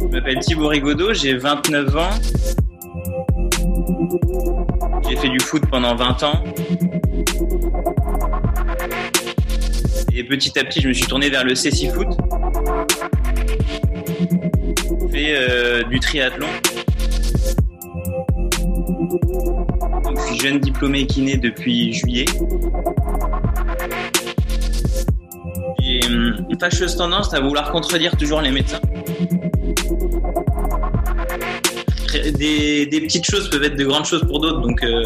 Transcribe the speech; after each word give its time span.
Je 0.00 0.06
m'appelle 0.10 0.38
Thibaut 0.40 0.68
Rigaudot, 0.68 1.14
j'ai 1.14 1.36
29 1.36 1.96
ans. 1.96 2.10
J'ai 5.08 5.16
fait 5.16 5.28
du 5.28 5.38
foot 5.38 5.62
pendant 5.70 5.94
20 5.94 6.22
ans. 6.24 6.42
Et 10.12 10.24
petit 10.24 10.58
à 10.58 10.64
petit, 10.64 10.80
je 10.80 10.88
me 10.88 10.92
suis 10.92 11.06
tourné 11.06 11.30
vers 11.30 11.44
le 11.44 11.54
CC 11.54 11.90
Foot. 11.90 12.08
J'ai 15.00 15.08
fait 15.08 15.34
euh, 15.36 15.84
du 15.84 16.00
triathlon. 16.00 16.48
Je 20.16 20.20
suis 20.22 20.38
jeune 20.38 20.58
diplômé 20.58 21.06
kiné 21.06 21.36
depuis 21.36 21.92
juillet. 21.92 22.24
Fâcheuse 26.58 26.96
tendance 26.96 27.32
à 27.34 27.40
vouloir 27.40 27.70
contredire 27.72 28.16
toujours 28.16 28.40
les 28.40 28.50
médecins. 28.50 28.80
Des, 32.38 32.88
petites 33.02 33.26
choses 33.26 33.50
peuvent 33.50 33.64
être 33.64 33.76
de 33.76 33.84
grandes 33.84 34.06
choses 34.06 34.24
pour 34.26 34.40
d'autres, 34.40 34.60
donc 34.60 34.82
euh, 34.82 35.02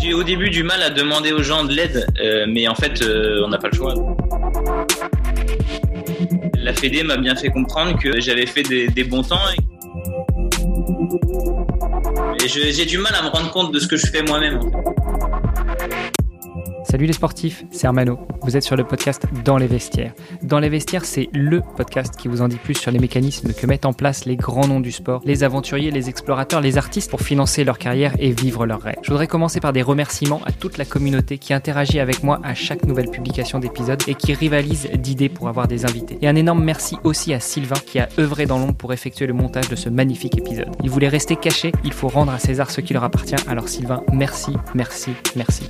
j'ai 0.00 0.14
au 0.14 0.22
début 0.22 0.50
du 0.50 0.62
mal 0.62 0.82
à 0.82 0.90
demander 0.90 1.32
aux 1.32 1.42
gens 1.42 1.64
de 1.64 1.72
l'aide, 1.72 2.06
euh, 2.20 2.46
mais 2.48 2.68
en 2.68 2.74
fait, 2.74 3.02
euh, 3.02 3.42
on 3.44 3.48
n'a 3.48 3.58
pas 3.58 3.68
le 3.68 3.76
choix. 3.76 3.94
La 6.56 6.72
Fédé 6.72 7.02
m'a 7.02 7.16
bien 7.16 7.34
fait 7.36 7.48
comprendre 7.48 7.98
que 8.00 8.20
j'avais 8.20 8.46
fait 8.46 8.62
des, 8.62 9.04
bons 9.04 9.22
temps. 9.22 9.38
Et, 12.42 12.48
j'ai 12.48 12.84
du 12.84 12.98
mal 12.98 13.14
à 13.14 13.22
me 13.22 13.28
rendre 13.28 13.50
compte 13.50 13.72
de 13.72 13.78
ce 13.78 13.86
que 13.86 13.96
je 13.96 14.06
fais 14.06 14.22
moi-même. 14.22 14.60
Salut 16.96 17.08
les 17.08 17.12
sportifs, 17.12 17.66
c'est 17.72 17.86
Armano. 17.86 18.18
Vous 18.40 18.56
êtes 18.56 18.62
sur 18.62 18.74
le 18.74 18.82
podcast 18.82 19.26
Dans 19.44 19.58
les 19.58 19.66
vestiaires. 19.66 20.14
Dans 20.42 20.58
les 20.58 20.70
vestiaires, 20.70 21.04
c'est 21.04 21.28
LE 21.34 21.60
podcast 21.76 22.16
qui 22.16 22.26
vous 22.26 22.40
en 22.40 22.48
dit 22.48 22.56
plus 22.56 22.72
sur 22.72 22.90
les 22.90 22.98
mécanismes 22.98 23.52
que 23.52 23.66
mettent 23.66 23.84
en 23.84 23.92
place 23.92 24.24
les 24.24 24.36
grands 24.36 24.66
noms 24.66 24.80
du 24.80 24.92
sport, 24.92 25.20
les 25.26 25.44
aventuriers, 25.44 25.90
les 25.90 26.08
explorateurs, 26.08 26.62
les 26.62 26.78
artistes 26.78 27.10
pour 27.10 27.20
financer 27.20 27.64
leur 27.64 27.78
carrière 27.78 28.14
et 28.18 28.30
vivre 28.30 28.64
leurs 28.64 28.80
rêves. 28.80 28.96
Je 29.02 29.10
voudrais 29.10 29.26
commencer 29.26 29.60
par 29.60 29.74
des 29.74 29.82
remerciements 29.82 30.40
à 30.46 30.52
toute 30.52 30.78
la 30.78 30.86
communauté 30.86 31.36
qui 31.36 31.52
interagit 31.52 32.00
avec 32.00 32.22
moi 32.22 32.40
à 32.42 32.54
chaque 32.54 32.86
nouvelle 32.86 33.10
publication 33.10 33.58
d'épisode 33.58 34.02
et 34.08 34.14
qui 34.14 34.32
rivalise 34.32 34.88
d'idées 34.94 35.28
pour 35.28 35.48
avoir 35.48 35.68
des 35.68 35.84
invités. 35.84 36.16
Et 36.22 36.28
un 36.28 36.34
énorme 36.34 36.64
merci 36.64 36.96
aussi 37.04 37.34
à 37.34 37.40
Sylvain 37.40 37.76
qui 37.84 37.98
a 37.98 38.08
œuvré 38.18 38.46
dans 38.46 38.58
l'ombre 38.58 38.76
pour 38.76 38.94
effectuer 38.94 39.26
le 39.26 39.34
montage 39.34 39.68
de 39.68 39.76
ce 39.76 39.90
magnifique 39.90 40.38
épisode. 40.38 40.74
Il 40.82 40.88
voulait 40.88 41.08
rester 41.08 41.36
caché, 41.36 41.72
il 41.84 41.92
faut 41.92 42.08
rendre 42.08 42.32
à 42.32 42.38
César 42.38 42.70
ce 42.70 42.80
qui 42.80 42.94
leur 42.94 43.04
appartient. 43.04 43.36
Alors 43.46 43.68
Sylvain, 43.68 44.02
merci, 44.14 44.52
merci, 44.74 45.10
merci. 45.36 45.68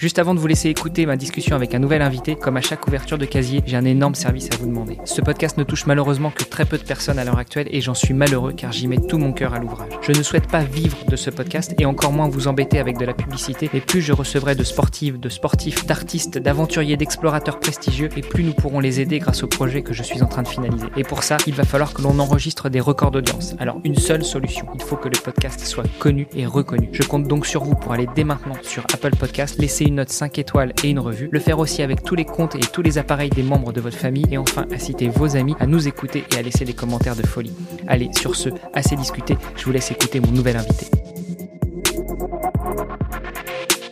Juste 0.00 0.18
avant 0.18 0.32
de 0.32 0.40
vous 0.40 0.46
laisser 0.46 0.70
écouter 0.70 1.04
ma 1.04 1.18
discussion 1.18 1.54
avec 1.54 1.74
un 1.74 1.78
nouvel 1.78 2.00
invité, 2.00 2.34
comme 2.34 2.56
à 2.56 2.62
chaque 2.62 2.86
ouverture 2.86 3.18
de 3.18 3.26
casier, 3.26 3.62
j'ai 3.66 3.76
un 3.76 3.84
énorme 3.84 4.14
service 4.14 4.48
à 4.50 4.56
vous 4.56 4.64
demander. 4.64 4.96
Ce 5.04 5.20
podcast 5.20 5.58
ne 5.58 5.62
touche 5.62 5.84
malheureusement 5.84 6.30
que 6.30 6.42
très 6.42 6.64
peu 6.64 6.78
de 6.78 6.84
personnes 6.84 7.18
à 7.18 7.24
l'heure 7.24 7.36
actuelle 7.36 7.68
et 7.70 7.82
j'en 7.82 7.92
suis 7.92 8.14
malheureux 8.14 8.54
car 8.56 8.72
j'y 8.72 8.88
mets 8.88 8.96
tout 8.96 9.18
mon 9.18 9.34
cœur 9.34 9.52
à 9.52 9.58
l'ouvrage. 9.58 9.92
Je 10.00 10.12
ne 10.12 10.22
souhaite 10.22 10.46
pas 10.46 10.64
vivre 10.64 10.96
de 11.06 11.16
ce 11.16 11.28
podcast 11.28 11.74
et 11.78 11.84
encore 11.84 12.12
moins 12.12 12.30
vous 12.30 12.48
embêter 12.48 12.78
avec 12.78 12.96
de 12.96 13.04
la 13.04 13.12
publicité, 13.12 13.68
mais 13.74 13.82
plus 13.82 14.00
je 14.00 14.14
recevrai 14.14 14.54
de 14.54 14.64
sportives, 14.64 15.20
de 15.20 15.28
sportifs, 15.28 15.84
d'artistes, 15.84 16.38
d'aventuriers, 16.38 16.96
d'explorateurs 16.96 17.60
prestigieux 17.60 18.08
et 18.16 18.22
plus 18.22 18.42
nous 18.42 18.54
pourrons 18.54 18.80
les 18.80 19.00
aider 19.00 19.18
grâce 19.18 19.42
au 19.42 19.48
projet 19.48 19.82
que 19.82 19.92
je 19.92 20.02
suis 20.02 20.22
en 20.22 20.28
train 20.28 20.44
de 20.44 20.48
finaliser. 20.48 20.86
Et 20.96 21.04
pour 21.04 21.22
ça, 21.22 21.36
il 21.46 21.52
va 21.52 21.64
falloir 21.64 21.92
que 21.92 22.00
l'on 22.00 22.18
enregistre 22.20 22.70
des 22.70 22.80
records 22.80 23.10
d'audience. 23.10 23.54
Alors 23.58 23.78
une 23.84 23.96
seule 23.96 24.24
solution, 24.24 24.66
il 24.74 24.80
faut 24.80 24.96
que 24.96 25.10
le 25.10 25.20
podcast 25.22 25.60
soit 25.66 25.84
connu 25.98 26.26
et 26.34 26.46
reconnu. 26.46 26.88
Je 26.92 27.02
compte 27.02 27.28
donc 27.28 27.44
sur 27.44 27.64
vous 27.64 27.74
pour 27.74 27.92
aller 27.92 28.08
dès 28.16 28.24
maintenant 28.24 28.54
sur 28.62 28.84
Apple 28.94 29.14
Podcast, 29.14 29.58
laisser 29.58 29.89
une 29.90 29.96
note 29.96 30.08
5 30.08 30.38
étoiles 30.38 30.72
et 30.84 30.88
une 30.88 31.00
revue, 31.00 31.28
le 31.30 31.40
faire 31.40 31.58
aussi 31.58 31.82
avec 31.82 32.04
tous 32.04 32.14
les 32.14 32.24
comptes 32.24 32.54
et 32.54 32.60
tous 32.60 32.80
les 32.80 32.96
appareils 32.96 33.28
des 33.28 33.42
membres 33.42 33.72
de 33.72 33.80
votre 33.80 33.96
famille 33.96 34.26
et 34.30 34.38
enfin 34.38 34.66
inciter 34.72 35.08
vos 35.08 35.36
amis 35.36 35.56
à 35.58 35.66
nous 35.66 35.88
écouter 35.88 36.24
et 36.32 36.38
à 36.38 36.42
laisser 36.42 36.64
des 36.64 36.74
commentaires 36.74 37.16
de 37.16 37.26
folie. 37.26 37.52
Allez, 37.88 38.08
sur 38.16 38.36
ce, 38.36 38.50
assez 38.72 38.94
discuté, 38.94 39.36
je 39.56 39.64
vous 39.64 39.72
laisse 39.72 39.90
écouter 39.90 40.20
mon 40.20 40.30
nouvel 40.30 40.56
invité. 40.56 40.99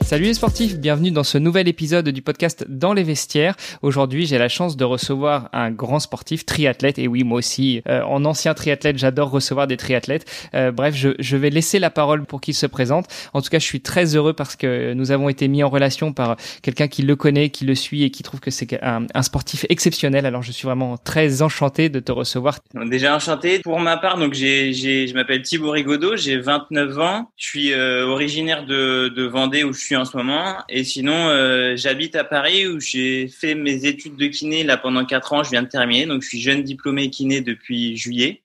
Salut 0.09 0.25
les 0.25 0.33
sportifs, 0.33 0.79
bienvenue 0.79 1.11
dans 1.11 1.23
ce 1.23 1.37
nouvel 1.37 1.69
épisode 1.69 2.09
du 2.09 2.23
podcast 2.23 2.65
Dans 2.67 2.95
les 2.95 3.03
vestiaires. 3.03 3.55
Aujourd'hui, 3.83 4.25
j'ai 4.25 4.39
la 4.39 4.49
chance 4.49 4.79
de 4.79 4.85
recevoir 4.85 5.51
un 5.53 5.71
grand 5.71 6.01
sportif, 6.01 6.47
triathlète. 6.47 6.99
Et 6.99 7.07
oui, 7.07 7.25
moi 7.25 7.37
aussi, 7.37 7.83
euh, 7.87 8.01
en 8.05 8.25
ancien 8.25 8.55
triathlète, 8.55 8.97
j'adore 8.97 9.29
recevoir 9.29 9.67
des 9.67 9.77
triathlètes. 9.77 10.25
Euh, 10.55 10.73
bref, 10.73 10.95
je, 10.95 11.11
je 11.19 11.37
vais 11.37 11.51
laisser 11.51 11.79
la 11.79 11.91
parole 11.91 12.25
pour 12.25 12.41
qu'il 12.41 12.55
se 12.55 12.65
présente. 12.65 13.05
En 13.35 13.43
tout 13.43 13.51
cas, 13.51 13.59
je 13.59 13.67
suis 13.67 13.83
très 13.83 14.17
heureux 14.17 14.33
parce 14.33 14.57
que 14.57 14.95
nous 14.95 15.11
avons 15.11 15.29
été 15.29 15.47
mis 15.47 15.63
en 15.63 15.69
relation 15.69 16.15
par 16.15 16.37
quelqu'un 16.63 16.89
qui 16.89 17.03
le 17.03 17.15
connaît, 17.15 17.51
qui 17.51 17.67
le 17.67 17.75
suit 17.75 18.03
et 18.03 18.11
qui 18.11 18.23
trouve 18.23 18.41
que 18.41 18.51
c'est 18.51 18.83
un, 18.83 19.05
sportif 19.21 19.67
exceptionnel. 19.69 20.25
Alors, 20.25 20.43
je 20.43 20.53
suis 20.53 20.65
vraiment 20.65 20.97
très 20.97 21.43
enchanté 21.43 21.91
de 21.91 22.01
te 22.01 22.13
recevoir. 22.13 22.61
Déjà 22.87 23.15
enchanté. 23.15 23.59
Pour 23.59 23.79
ma 23.79 23.99
part, 23.99 24.17
donc 24.17 24.33
j'ai, 24.33 24.73
je 24.73 25.13
m'appelle 25.13 25.43
Thibaut 25.43 25.73
Rigaudot, 25.73 26.17
j'ai 26.17 26.39
29 26.39 26.99
ans. 26.99 27.31
Je 27.37 27.47
suis 27.47 27.75
euh, 27.75 28.07
originaire 28.07 28.65
de, 28.65 29.13
de 29.15 29.25
Vendée 29.25 29.65
où 29.65 29.75
je 29.75 29.81
suis 29.81 29.98
en 29.99 30.05
ce 30.05 30.17
moment. 30.17 30.59
Et 30.69 30.85
sinon, 30.85 31.29
euh, 31.29 31.77
j'habite 31.77 32.17
à 32.17 32.25
Paris 32.25 32.67
où 32.67 32.81
j'ai 32.81 33.29
fait 33.29 33.55
mes 33.55 33.85
études 33.85 34.17
de 34.17 34.27
kiné 34.27 34.65
là 34.65 34.77
pendant 34.77 35.05
quatre 35.05 35.33
ans. 35.33 35.43
Je 35.43 35.51
viens 35.51 35.63
de 35.63 35.69
terminer, 35.69 36.07
donc 36.07 36.23
je 36.23 36.29
suis 36.29 36.41
jeune 36.41 36.63
diplômé 36.63 37.11
kiné 37.11 37.41
depuis 37.41 37.97
juillet. 37.97 38.43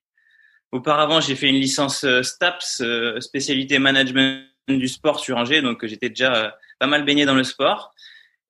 Auparavant, 0.71 1.21
j'ai 1.21 1.35
fait 1.35 1.47
une 1.47 1.59
licence 1.59 2.03
euh, 2.03 2.23
STAPS, 2.23 2.81
euh, 2.81 3.21
spécialité 3.21 3.77
management 3.77 4.47
du 4.67 4.87
sport 4.87 5.19
sur 5.19 5.37
Angers, 5.37 5.61
donc 5.61 5.85
j'étais 5.85 6.09
déjà 6.09 6.35
euh, 6.35 6.49
pas 6.79 6.87
mal 6.87 7.05
baigné 7.05 7.25
dans 7.25 7.35
le 7.35 7.43
sport. 7.43 7.93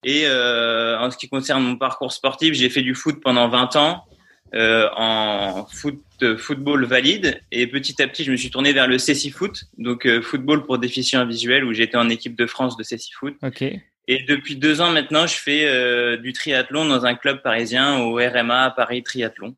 Et 0.03 0.23
euh, 0.25 0.97
en 0.99 1.11
ce 1.11 1.17
qui 1.17 1.29
concerne 1.29 1.63
mon 1.63 1.77
parcours 1.77 2.11
sportif, 2.11 2.53
j'ai 2.53 2.69
fait 2.69 2.81
du 2.81 2.95
foot 2.95 3.21
pendant 3.21 3.47
20 3.49 3.75
ans 3.77 4.05
euh, 4.53 4.87
en 4.95 5.65
foot, 5.65 6.01
euh, 6.21 6.37
football 6.37 6.85
valide. 6.85 7.41
Et 7.51 7.67
petit 7.67 8.01
à 8.01 8.07
petit, 8.07 8.23
je 8.23 8.31
me 8.31 8.37
suis 8.37 8.51
tourné 8.51 8.71
vers 8.73 8.87
le 8.87 8.97
CC 8.97 9.29
Foot, 9.29 9.65
donc 9.77 10.05
euh, 10.05 10.21
football 10.21 10.63
pour 10.63 10.77
déficients 10.77 11.25
visuels, 11.25 11.63
où 11.63 11.73
j'étais 11.73 11.97
en 11.97 12.09
équipe 12.09 12.35
de 12.35 12.45
France 12.45 12.77
de 12.77 12.83
CC 12.83 13.09
Foot. 13.13 13.35
Et 14.07 14.23
depuis 14.23 14.55
deux 14.55 14.81
ans 14.81 14.91
maintenant, 14.91 15.25
je 15.27 15.35
fais 15.35 15.65
euh, 15.65 16.17
du 16.17 16.33
triathlon 16.33 16.85
dans 16.85 17.05
un 17.05 17.15
club 17.15 17.41
parisien 17.41 17.99
au 17.99 18.15
RMA 18.15 18.71
Paris 18.75 19.01
Triathlon. 19.01 19.55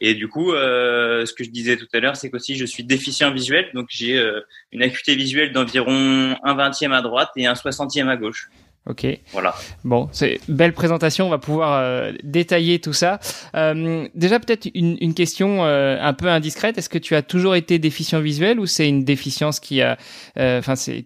Et 0.00 0.14
du 0.14 0.28
coup, 0.28 0.50
ce 0.50 1.32
que 1.32 1.42
je 1.42 1.48
disais 1.48 1.78
tout 1.78 1.86
à 1.94 2.00
l'heure, 2.00 2.16
c'est 2.16 2.28
qu'aussi 2.28 2.54
je 2.54 2.66
suis 2.66 2.84
déficient 2.84 3.32
visuel, 3.32 3.70
donc 3.72 3.86
j'ai 3.88 4.22
une 4.70 4.82
acuité 4.82 5.14
visuelle 5.14 5.52
d'environ 5.52 6.36
un 6.44 6.54
vingtième 6.54 6.92
à 6.92 7.00
droite 7.00 7.30
et 7.36 7.46
un 7.46 7.54
soixantième 7.54 8.10
à 8.10 8.18
gauche. 8.18 8.50
Ok. 8.86 9.06
Voilà. 9.32 9.54
Bon, 9.84 10.08
c'est 10.12 10.40
belle 10.48 10.72
présentation. 10.72 11.26
On 11.26 11.30
va 11.30 11.38
pouvoir 11.38 11.72
euh, 11.74 12.12
détailler 12.22 12.78
tout 12.78 12.92
ça. 12.92 13.18
Euh, 13.54 14.06
déjà, 14.14 14.38
peut-être 14.38 14.68
une, 14.74 14.96
une 15.00 15.14
question 15.14 15.64
euh, 15.64 15.98
un 16.00 16.12
peu 16.12 16.28
indiscrète. 16.28 16.78
Est-ce 16.78 16.88
que 16.88 16.98
tu 16.98 17.14
as 17.16 17.22
toujours 17.22 17.56
été 17.56 17.78
déficient 17.78 18.20
visuel 18.20 18.60
ou 18.60 18.66
c'est 18.66 18.88
une 18.88 19.04
déficience 19.04 19.58
qui 19.58 19.82
a, 19.82 19.98
euh, 20.38 20.58
enfin, 20.58 20.76
c'est 20.76 21.04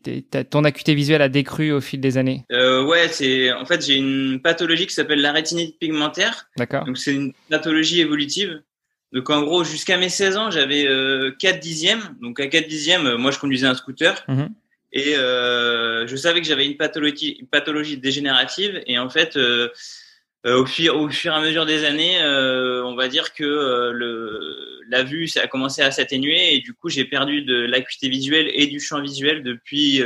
ton 0.51 0.65
acuité 0.65 0.95
visuelle 0.95 1.23
a 1.23 1.29
décru 1.29 1.73
au 1.73 1.81
fil 1.81 2.01
des 2.01 2.19
années? 2.19 2.45
Euh, 2.53 2.85
ouais, 2.85 3.09
c'est 3.09 3.53
en 3.53 3.65
fait 3.65 3.85
j'ai 3.85 3.97
une 3.97 4.41
pathologie 4.43 4.87
qui 4.87 4.95
s'appelle 4.95 5.21
la 5.21 5.33
rétinite 5.33 5.79
pigmentaire. 5.79 6.49
D'accord. 6.57 6.85
Donc 6.85 6.99
c'est 6.99 7.15
une 7.15 7.33
pathologie 7.49 8.01
évolutive. 8.01 8.61
Donc 9.13 9.29
en 9.31 9.43
gros, 9.43 9.65
jusqu'à 9.65 9.97
mes 9.97 10.09
16 10.09 10.37
ans, 10.37 10.51
j'avais 10.51 10.87
euh, 10.87 11.35
4 11.39 11.59
dixièmes. 11.61 12.17
Donc 12.21 12.39
à 12.41 12.47
4 12.47 12.69
dixièmes, 12.69 13.07
euh, 13.07 13.19
moi 13.19 13.31
je 13.31 13.39
conduisais 13.39 13.67
un 13.67 13.75
scooter. 13.75 14.23
Mhm. 14.29 14.51
Et 14.93 15.15
euh, 15.17 16.07
je 16.07 16.17
savais 16.17 16.41
que 16.41 16.47
j'avais 16.47 16.67
une 16.67 16.77
pathologie, 16.77 17.37
une 17.41 17.47
pathologie 17.47 17.97
dégénérative. 17.97 18.83
Et 18.87 18.99
en 18.99 19.09
fait, 19.09 19.37
euh, 19.37 19.69
euh, 20.47 20.63
au, 20.63 20.67
fur, 20.67 20.97
au 20.97 21.09
fur 21.09 21.33
et 21.33 21.37
à 21.37 21.41
mesure 21.41 21.67
des 21.67 21.85
années, 21.85 22.19
on 22.23 22.97
va 22.97 23.09
dire 23.09 23.33
que 23.33 23.45
le, 23.45 24.81
la 24.89 25.03
vue 25.03 25.29
ça 25.29 25.43
a 25.43 25.47
commencé 25.47 25.83
à 25.83 25.91
s'atténuer. 25.91 26.55
Et 26.55 26.61
du 26.61 26.75
coup, 26.75 26.89
j'ai 26.89 27.05
perdu 27.05 27.43
de 27.43 27.55
l'acuité 27.55 28.09
visuelle 28.09 28.51
et 28.53 28.67
du 28.67 28.81
champ 28.81 29.01
visuel 29.01 29.43
depuis, 29.43 30.03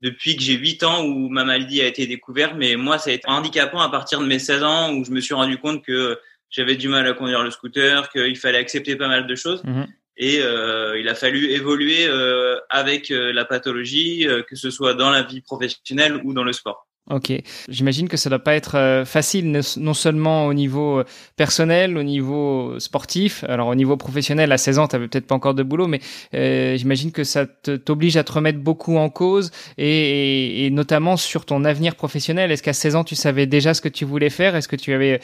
depuis 0.00 0.36
que 0.36 0.42
j'ai 0.42 0.54
8 0.54 0.84
ans 0.84 1.04
où 1.04 1.28
ma 1.28 1.44
maladie 1.44 1.82
a 1.82 1.86
été 1.86 2.06
découverte. 2.06 2.54
Mais 2.56 2.76
moi, 2.76 2.98
ça 2.98 3.10
a 3.10 3.12
été 3.12 3.28
handicapant 3.28 3.80
à 3.80 3.90
partir 3.90 4.20
de 4.20 4.26
mes 4.26 4.38
16 4.38 4.62
ans 4.62 4.94
où 4.94 5.04
je 5.04 5.10
me 5.10 5.20
suis 5.20 5.34
rendu 5.34 5.58
compte 5.58 5.84
que 5.84 6.18
j'avais 6.48 6.76
du 6.76 6.88
mal 6.88 7.06
à 7.06 7.12
conduire 7.12 7.42
le 7.42 7.50
scooter, 7.50 8.10
qu'il 8.10 8.36
fallait 8.36 8.58
accepter 8.58 8.96
pas 8.96 9.08
mal 9.08 9.26
de 9.26 9.34
choses. 9.34 9.62
Mhm. 9.64 9.86
Et 10.16 10.40
euh, 10.40 10.98
il 10.98 11.08
a 11.08 11.14
fallu 11.14 11.50
évoluer 11.50 12.06
euh, 12.06 12.58
avec 12.68 13.10
euh, 13.10 13.32
la 13.32 13.44
pathologie, 13.44 14.26
que 14.48 14.56
ce 14.56 14.70
soit 14.70 14.94
dans 14.94 15.10
la 15.10 15.22
vie 15.22 15.40
professionnelle 15.40 16.20
ou 16.24 16.34
dans 16.34 16.44
le 16.44 16.52
sport. 16.52 16.86
Ok. 17.10 17.32
J'imagine 17.68 18.08
que 18.08 18.16
ça 18.16 18.30
doit 18.30 18.38
pas 18.38 18.54
être 18.54 18.76
euh, 18.76 19.04
facile, 19.04 19.60
non 19.76 19.92
seulement 19.92 20.46
au 20.46 20.54
niveau 20.54 21.00
euh, 21.00 21.04
personnel, 21.36 21.98
au 21.98 22.04
niveau 22.04 22.78
sportif. 22.78 23.42
Alors 23.48 23.68
au 23.68 23.74
niveau 23.74 23.96
professionnel, 23.96 24.52
à 24.52 24.56
16 24.56 24.78
ans, 24.78 24.86
t'avais 24.86 25.08
peut-être 25.08 25.26
pas 25.26 25.34
encore 25.34 25.54
de 25.54 25.64
boulot, 25.64 25.88
mais 25.88 26.00
euh, 26.34 26.76
j'imagine 26.76 27.10
que 27.10 27.24
ça 27.24 27.44
t'oblige 27.44 28.16
à 28.16 28.22
te 28.22 28.32
remettre 28.32 28.60
beaucoup 28.60 28.98
en 28.98 29.10
cause 29.10 29.50
et, 29.78 29.84
et, 29.84 30.66
et 30.66 30.70
notamment 30.70 31.16
sur 31.16 31.44
ton 31.44 31.64
avenir 31.64 31.96
professionnel. 31.96 32.52
Est-ce 32.52 32.62
qu'à 32.62 32.72
16 32.72 32.94
ans, 32.94 33.04
tu 33.04 33.16
savais 33.16 33.46
déjà 33.46 33.74
ce 33.74 33.80
que 33.80 33.88
tu 33.88 34.04
voulais 34.04 34.30
faire? 34.30 34.54
Est-ce 34.54 34.68
que 34.68 34.76
tu 34.76 34.92
avais, 34.92 35.20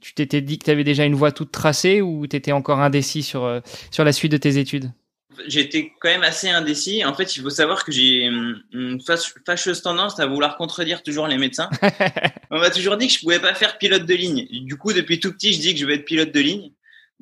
tu 0.00 0.14
t'étais 0.14 0.40
dit 0.40 0.58
que 0.58 0.64
tu 0.64 0.70
avais 0.72 0.84
déjà 0.84 1.04
une 1.04 1.14
voie 1.14 1.30
toute 1.30 1.52
tracée 1.52 2.02
ou 2.02 2.26
t'étais 2.26 2.52
encore 2.52 2.80
indécis 2.80 3.22
sur 3.22 3.44
euh, 3.44 3.60
sur 3.92 4.02
la 4.02 4.12
suite 4.12 4.32
de 4.32 4.38
tes 4.38 4.58
études? 4.58 4.90
J'étais 5.46 5.92
quand 6.00 6.08
même 6.08 6.22
assez 6.22 6.48
indécis. 6.48 7.04
En 7.04 7.14
fait, 7.14 7.36
il 7.36 7.42
faut 7.42 7.50
savoir 7.50 7.84
que 7.84 7.92
j'ai 7.92 8.24
une 8.24 9.00
fâcheuse 9.46 9.82
tendance 9.82 10.18
à 10.20 10.26
vouloir 10.26 10.56
contredire 10.56 11.02
toujours 11.02 11.26
les 11.26 11.38
médecins. 11.38 11.70
On 12.50 12.58
m'a 12.58 12.70
toujours 12.70 12.96
dit 12.96 13.08
que 13.08 13.14
je 13.14 13.20
pouvais 13.20 13.40
pas 13.40 13.54
faire 13.54 13.78
pilote 13.78 14.06
de 14.06 14.14
ligne. 14.14 14.46
Du 14.64 14.76
coup, 14.76 14.92
depuis 14.92 15.20
tout 15.20 15.32
petit, 15.32 15.52
je 15.52 15.60
dis 15.60 15.74
que 15.74 15.80
je 15.80 15.86
vais 15.86 15.94
être 15.94 16.04
pilote 16.04 16.32
de 16.32 16.40
ligne. 16.40 16.70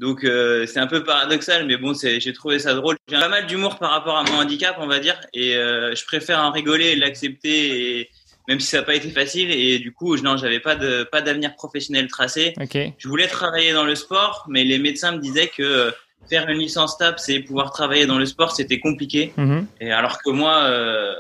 Donc 0.01 0.25
euh, 0.25 0.65
c'est 0.67 0.81
un 0.81 0.87
peu 0.87 1.05
paradoxal, 1.05 1.67
mais 1.67 1.77
bon, 1.77 1.93
j'ai 1.95 2.33
trouvé 2.33 2.59
ça 2.59 2.73
drôle. 2.73 2.97
J'ai 3.07 3.19
pas 3.19 3.29
mal 3.29 3.47
d'humour 3.47 3.79
par 3.79 3.91
rapport 3.91 4.17
à 4.17 4.25
mon 4.25 4.39
handicap, 4.39 4.77
on 4.79 4.87
va 4.87 4.99
dire, 4.99 5.21
et 5.35 5.55
euh, 5.57 5.95
je 5.95 6.05
préfère 6.07 6.41
en 6.41 6.51
rigoler 6.51 6.87
et 6.87 6.97
l'accepter, 6.97 8.09
même 8.49 8.61
si 8.61 8.69
ça 8.69 8.79
n'a 8.79 8.85
pas 8.85 8.95
été 8.95 9.11
facile. 9.11 9.51
Et 9.51 9.79
du 9.79 9.93
coup, 9.93 10.17
non, 10.17 10.39
j'avais 10.39 10.59
pas 10.59 10.75
de 10.75 11.03
pas 11.03 11.21
d'avenir 11.21 11.55
professionnel 11.55 12.09
tracé. 12.09 12.55
Okay. 12.59 12.95
Je 12.97 13.09
voulais 13.09 13.27
travailler 13.27 13.75
dans 13.75 13.85
le 13.85 13.95
sport, 13.95 14.47
mais 14.49 14.65
les 14.65 14.79
médecins 14.79 15.13
me 15.13 15.19
disaient 15.19 15.49
que 15.49 15.63
euh, 15.63 15.91
faire 16.29 16.49
une 16.49 16.59
licence 16.59 16.99
TAP, 16.99 17.19
c'est 17.19 17.41
pouvoir 17.41 17.73
travailler 17.73 18.07
dans 18.07 18.19
le 18.19 18.27
sport, 18.27 18.53
c'était 18.53 18.81
compliqué. 18.81 19.33
Mhm. 19.37 19.67
Et 19.81 19.93
alors 19.93 20.23
que 20.23 20.31
moi, 20.31 20.65
euh, 20.65 21.15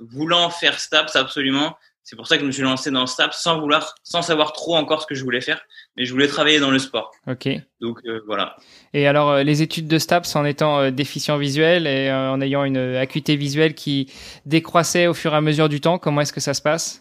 voulant 0.00 0.50
faire 0.50 0.78
STAPS 0.78 1.16
absolument, 1.16 1.76
c'est 2.04 2.16
pour 2.16 2.26
ça 2.26 2.36
que 2.36 2.42
je 2.42 2.46
me 2.46 2.52
suis 2.52 2.62
lancé 2.62 2.90
dans 2.90 3.06
STAPS 3.06 3.40
sans 3.40 3.58
vouloir, 3.58 3.94
sans 4.02 4.20
savoir 4.20 4.52
trop 4.52 4.76
encore 4.76 5.00
ce 5.00 5.06
que 5.06 5.14
je 5.14 5.24
voulais 5.24 5.40
faire, 5.40 5.62
mais 5.96 6.04
je 6.04 6.12
voulais 6.12 6.28
travailler 6.28 6.60
dans 6.60 6.70
le 6.70 6.78
sport. 6.78 7.10
Ok. 7.26 7.48
Donc 7.80 8.00
euh, 8.04 8.20
voilà. 8.26 8.56
Et 8.92 9.06
alors 9.06 9.30
euh, 9.30 9.42
les 9.42 9.62
études 9.62 9.88
de 9.88 9.98
STAPS 9.98 10.36
en 10.36 10.44
étant 10.44 10.80
euh, 10.80 10.90
déficient 10.90 11.38
visuel 11.38 11.86
et 11.86 12.12
en 12.12 12.42
ayant 12.42 12.64
une 12.64 12.76
acuité 12.76 13.36
visuelle 13.36 13.74
qui 13.74 14.12
décroissait 14.44 15.06
au 15.06 15.14
fur 15.14 15.32
et 15.32 15.36
à 15.36 15.40
mesure 15.40 15.70
du 15.70 15.80
temps, 15.80 15.98
comment 15.98 16.20
est-ce 16.20 16.34
que 16.34 16.40
ça 16.40 16.52
se 16.52 16.62
passe? 16.62 17.00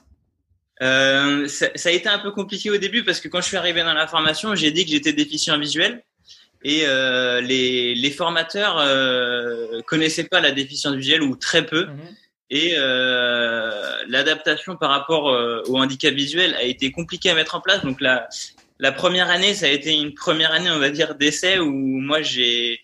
Ça, 0.79 1.67
ça 1.75 1.89
a 1.89 1.91
été 1.91 2.09
un 2.09 2.19
peu 2.19 2.31
compliqué 2.31 2.69
au 2.69 2.77
début 2.77 3.03
parce 3.03 3.21
que 3.21 3.27
quand 3.27 3.39
je 3.39 3.47
suis 3.47 3.57
arrivé 3.57 3.83
dans 3.83 3.93
la 3.93 4.07
formation, 4.07 4.55
j'ai 4.55 4.71
dit 4.71 4.85
que 4.85 4.91
j'étais 4.91 5.13
déficient 5.13 5.57
visuel 5.57 6.01
et 6.63 6.83
euh, 6.85 7.41
les, 7.41 7.93
les 7.95 8.11
formateurs 8.11 8.77
euh, 8.79 9.81
connaissaient 9.85 10.23
pas 10.23 10.39
la 10.39 10.51
déficience 10.51 10.95
visuelle 10.95 11.21
ou 11.21 11.35
très 11.35 11.65
peu. 11.65 11.87
Et 12.49 12.75
euh, 12.77 13.71
l'adaptation 14.07 14.75
par 14.75 14.91
rapport 14.91 15.29
euh, 15.29 15.63
au 15.67 15.77
handicap 15.77 16.13
visuel 16.13 16.53
a 16.55 16.63
été 16.63 16.91
compliquée 16.91 17.31
à 17.31 17.35
mettre 17.35 17.55
en 17.55 17.61
place. 17.61 17.83
Donc 17.83 17.99
la, 17.99 18.27
la 18.79 18.91
première 18.91 19.29
année, 19.29 19.53
ça 19.55 19.65
a 19.65 19.69
été 19.69 19.91
une 19.93 20.13
première 20.13 20.51
année, 20.51 20.69
on 20.69 20.79
va 20.79 20.89
dire, 20.89 21.15
d'essai 21.15 21.59
où 21.59 21.71
moi 21.71 22.21
j'ai 22.21 22.79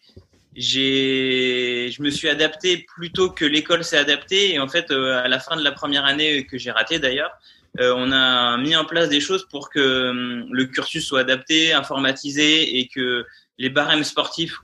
j'ai 0.56 1.92
je 1.96 2.02
me 2.02 2.10
suis 2.10 2.28
adapté 2.28 2.86
plutôt 2.96 3.30
que 3.30 3.46
l'école 3.46 3.84
s'est 3.84 3.98
adaptée. 3.98 4.54
Et 4.54 4.60
en 4.60 4.68
fait, 4.68 4.92
euh, 4.92 5.24
à 5.24 5.28
la 5.28 5.40
fin 5.40 5.56
de 5.56 5.64
la 5.64 5.72
première 5.72 6.06
année 6.06 6.46
que 6.46 6.58
j'ai 6.58 6.72
raté 6.72 6.98
d'ailleurs, 6.98 7.32
euh, 7.80 7.94
on 7.96 8.12
a 8.12 8.58
mis 8.58 8.75
en 8.75 8.86
place 8.86 9.10
des 9.10 9.22
choses 9.22 9.48
pour 9.52 9.70
que 9.70 10.10
hum, 10.10 10.48
le 10.52 10.66
cursus 10.66 11.06
soit 11.06 11.20
adapté, 11.20 11.74
informatisé 11.74 12.80
et 12.80 12.88
que 12.88 13.25
les 13.60 13.70
barèmes 13.70 14.04
sportifs 14.04 14.56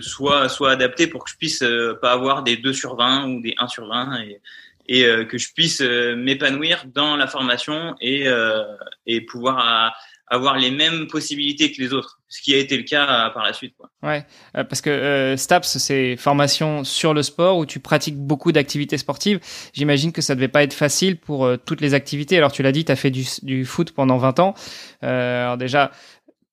soient, 0.00 0.48
soient 0.48 0.72
adaptés 0.72 1.06
pour 1.06 1.24
que 1.24 1.30
je 1.30 1.36
puisse 1.36 1.62
euh, 1.62 1.94
pas 2.00 2.12
avoir 2.12 2.42
des 2.42 2.56
2 2.56 2.72
sur 2.72 2.94
20 2.96 3.26
ou 3.28 3.40
des 3.40 3.54
1 3.58 3.66
sur 3.68 3.86
20 3.88 4.20
et, 4.22 4.40
et 4.86 5.04
euh, 5.04 5.24
que 5.24 5.38
je 5.38 5.52
puisse 5.54 5.80
euh, 5.80 6.14
m'épanouir 6.16 6.84
dans 6.94 7.16
la 7.16 7.26
formation 7.26 7.94
et, 8.00 8.26
et 9.06 9.20
pouvoir 9.22 9.58
à- 9.58 9.92
avoir 10.32 10.58
les 10.58 10.70
mêmes 10.70 11.08
possibilités 11.08 11.72
que 11.72 11.82
les 11.82 11.92
autres, 11.92 12.20
ce 12.28 12.40
qui 12.40 12.54
a 12.54 12.58
été 12.58 12.76
le 12.76 12.84
cas 12.84 13.30
par 13.30 13.42
la 13.42 13.52
suite. 13.52 13.74
Quoi. 13.76 13.90
Ouais, 14.04 14.24
euh, 14.56 14.62
parce 14.62 14.80
que 14.80 14.88
euh, 14.88 15.36
STAPS, 15.36 15.78
c'est 15.78 16.14
formation 16.16 16.84
sur 16.84 17.14
le 17.14 17.24
sport 17.24 17.58
où 17.58 17.66
tu 17.66 17.80
pratiques 17.80 18.16
beaucoup 18.16 18.52
d'activités 18.52 18.96
sportives. 18.96 19.40
J'imagine 19.72 20.12
que 20.12 20.22
ça 20.22 20.36
devait 20.36 20.46
pas 20.46 20.62
être 20.62 20.72
facile 20.72 21.16
pour 21.16 21.50
toutes 21.66 21.80
les 21.80 21.94
activités. 21.94 22.36
Alors 22.36 22.52
tu 22.52 22.62
l'as 22.62 22.70
dit, 22.70 22.84
tu 22.84 22.92
as 22.92 22.96
fait 22.96 23.10
du, 23.10 23.24
du 23.42 23.64
foot 23.64 23.90
pendant 23.90 24.18
20 24.18 24.38
ans. 24.38 24.54
Alors 25.02 25.56
déjà, 25.56 25.90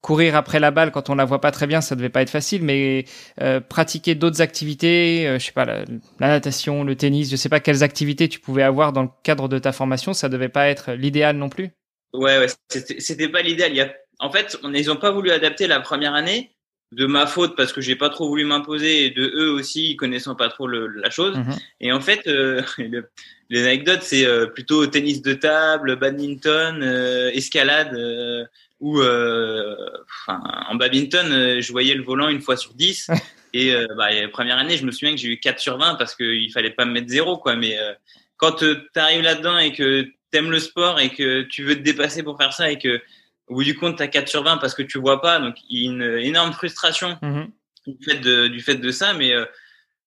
courir 0.02 0.36
après 0.36 0.60
la 0.60 0.72
balle 0.72 0.92
quand 0.92 1.10
on 1.10 1.16
la 1.16 1.26
voit 1.26 1.42
pas 1.42 1.52
très 1.52 1.68
bien, 1.68 1.82
ça 1.82 1.96
devait 1.96 2.10
pas 2.10 2.22
être 2.22 2.30
facile, 2.30 2.64
mais 2.64 3.06
euh, 3.42 3.60
pratiquer 3.60 4.16
d'autres 4.16 4.42
activités, 4.42 5.28
euh, 5.28 5.40
je 5.40 5.46
sais 5.46 5.52
pas, 5.52 5.66
la, 5.66 5.84
la 6.20 6.28
natation, 6.28 6.84
le 6.84 6.96
tennis, 6.96 7.30
je 7.30 7.36
sais 7.36 7.50
pas 7.50 7.60
quelles 7.60 7.84
activités 7.84 8.30
tu 8.30 8.40
pouvais 8.40 8.64
avoir 8.64 8.94
dans 8.94 9.04
le 9.04 9.10
cadre 9.24 9.48
de 9.48 9.60
ta 9.60 9.72
formation, 9.72 10.14
ça 10.14 10.30
devait 10.30 10.50
pas 10.50 10.68
être 10.70 10.94
l'idéal 10.94 11.38
non 11.38 11.50
plus? 11.50 11.72
Ouais, 12.14 12.38
ouais, 12.38 12.48
c'était 12.70 13.30
pas 13.30 13.42
l'idéal. 13.42 13.96
En 14.20 14.32
fait, 14.32 14.58
on, 14.64 14.74
ils 14.74 14.90
ont 14.90 14.96
pas 14.96 15.12
voulu 15.12 15.32
adapter 15.32 15.68
la 15.68 15.80
première 15.80 16.14
année 16.14 16.57
de 16.94 17.06
ma 17.06 17.28
faute 17.28 17.56
parce 17.58 17.74
que 17.74 17.82
j'ai 17.82 17.96
pas 17.96 18.10
trop 18.10 18.28
voulu 18.28 18.46
m'imposer 18.46 19.06
et 19.06 19.10
de 19.12 19.24
eux 19.24 19.52
aussi 19.52 19.96
connaissant 19.98 20.36
pas 20.36 20.50
trop 20.50 20.68
le, 20.68 20.88
la 20.88 21.10
chose. 21.10 21.38
Mhm. 21.38 21.56
Et 21.82 21.92
en 21.92 22.00
fait, 22.00 22.28
euh, 22.28 22.62
anecdotes, 23.52 24.04
c'est 24.04 24.26
euh, 24.26 24.46
plutôt 24.46 24.88
tennis 24.88 25.22
de 25.22 25.34
table, 25.34 25.98
badminton, 25.98 26.82
euh, 26.82 27.30
escalade, 27.32 27.94
euh, 27.94 28.46
ou 28.80 29.02
euh, 29.02 29.76
enfin, 30.24 30.42
en 30.70 30.76
badminton, 30.76 31.32
euh, 31.32 31.62
je 31.62 31.72
voyais 31.72 31.96
le 31.96 32.04
volant 32.04 32.30
une 32.30 32.42
fois 32.42 32.56
sur 32.56 32.74
10. 32.74 33.10
et 33.54 33.74
euh, 33.74 33.88
bah, 33.98 34.12
la 34.12 34.28
première 34.30 34.58
année, 34.58 34.78
je 34.78 34.86
me 34.86 34.92
souviens 34.92 35.12
que 35.12 35.18
j'ai 35.18 35.30
eu 35.30 35.40
4 35.40 35.60
sur 35.60 35.78
20 35.78 35.96
parce 35.96 36.16
qu'il 36.16 36.52
fallait 36.54 36.72
pas 36.72 36.86
me 36.86 36.92
mettre 36.92 37.10
zéro, 37.10 37.38
quoi. 37.38 37.56
Mais 37.56 37.78
euh, 37.78 37.94
quand 38.38 38.54
tu 38.54 38.76
arrives 38.96 39.24
là-dedans 39.24 39.58
et 39.58 39.74
que 39.74 40.08
t'aimes 40.32 40.52
le 40.52 40.60
sport 40.60 41.00
et 41.00 41.10
que 41.10 41.42
tu 41.44 41.64
veux 41.64 41.76
te 41.76 41.82
dépasser 41.82 42.24
pour 42.24 42.38
faire 42.38 42.54
ça 42.54 42.72
et 42.72 42.78
que 42.78 43.02
au 43.48 43.56
bout 43.56 43.64
du 43.64 43.76
compte, 43.76 43.98
t'as 43.98 44.08
4 44.08 44.28
sur 44.28 44.44
20 44.44 44.58
parce 44.58 44.74
que 44.74 44.84
tu 44.84 45.00
vois 45.00 45.22
pas, 45.22 45.40
donc 45.40 45.56
il 45.70 45.84
y 45.84 45.88
a 45.88 45.92
une 45.92 46.02
énorme 46.26 46.54
frustration 46.54 47.18
Mhm. 47.22 47.50
du 47.88 47.98
fait 48.04 48.20
de, 48.20 48.48
du 48.48 48.60
fait 48.62 48.76
de 48.76 48.92
ça. 48.92 49.14
Mais 49.14 49.32
euh, 49.34 49.46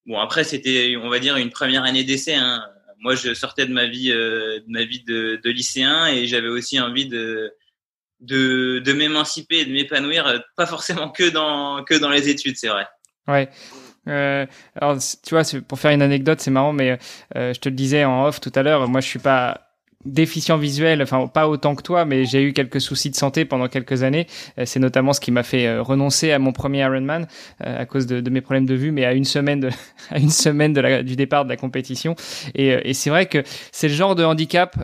bon, 0.05 0.19
après, 0.19 0.43
c'était, 0.43 0.95
on 1.01 1.09
va 1.09 1.19
dire, 1.19 1.37
une 1.37 1.49
première 1.49 1.83
année 1.83 2.03
d'essai. 2.03 2.35
Hein. 2.35 2.63
Moi, 2.99 3.15
je 3.15 3.33
sortais 3.33 3.65
de 3.65 3.73
ma 3.73 3.85
vie, 3.87 4.11
euh, 4.11 4.59
de 4.59 4.65
ma 4.67 4.83
vie 4.83 5.03
de, 5.03 5.39
de 5.43 5.49
lycéen 5.49 6.05
et 6.07 6.27
j'avais 6.27 6.47
aussi 6.49 6.79
envie 6.79 7.07
de 7.07 7.53
de, 8.19 8.77
de 8.85 8.93
m'émanciper 8.93 9.61
et 9.61 9.65
de 9.65 9.71
m'épanouir, 9.73 10.27
euh, 10.27 10.37
pas 10.55 10.67
forcément 10.67 11.09
que 11.09 11.27
dans 11.31 11.83
que 11.83 11.95
dans 11.95 12.09
les 12.11 12.29
études, 12.29 12.55
c'est 12.55 12.67
vrai. 12.67 12.85
Ouais. 13.27 13.49
Euh, 14.07 14.45
alors, 14.75 14.97
tu 15.25 15.33
vois, 15.33 15.41
pour 15.67 15.79
faire 15.79 15.89
une 15.89 16.03
anecdote, 16.03 16.39
c'est 16.39 16.51
marrant, 16.51 16.71
mais 16.73 16.99
euh, 17.35 17.51
je 17.53 17.59
te 17.59 17.67
le 17.69 17.73
disais 17.75 18.05
en 18.05 18.25
off 18.27 18.39
tout 18.39 18.51
à 18.53 18.61
l'heure, 18.61 18.87
moi, 18.87 19.01
je 19.01 19.07
suis 19.07 19.17
pas 19.19 19.70
déficient 20.05 20.57
visuel, 20.57 21.01
enfin 21.01 21.27
pas 21.27 21.47
autant 21.47 21.75
que 21.75 21.83
toi, 21.83 22.05
mais 22.05 22.25
j'ai 22.25 22.43
eu 22.43 22.53
quelques 22.53 22.81
soucis 22.81 23.09
de 23.09 23.15
santé 23.15 23.45
pendant 23.45 23.67
quelques 23.67 24.03
années. 24.03 24.27
Euh, 24.57 24.63
c'est 24.65 24.79
notamment 24.79 25.13
ce 25.13 25.19
qui 25.19 25.31
m'a 25.31 25.43
fait 25.43 25.67
euh, 25.67 25.81
renoncer 25.81 26.31
à 26.31 26.39
mon 26.39 26.51
premier 26.51 26.79
Ironman 26.79 27.27
euh, 27.65 27.81
à 27.81 27.85
cause 27.85 28.07
de, 28.07 28.29
mes 28.29 28.41
problèmes 28.41 28.65
de 28.65 28.75
vue, 28.75 28.91
mais 28.91 29.05
à 29.05 29.13
une 29.13 29.25
semaine 29.25 29.69
à 30.09 30.19
une 30.19 30.29
semaine 30.29 30.73
du 31.03 31.15
départ 31.15 31.45
de 31.45 31.49
la 31.49 31.57
compétition. 31.57 32.15
Et, 32.55 32.93
c'est 32.93 33.09
vrai 33.09 33.25
que 33.25 33.43
c'est 33.71 33.87
le 33.87 33.93
genre 33.93 34.15
de 34.15 34.23
handicap 34.23 34.75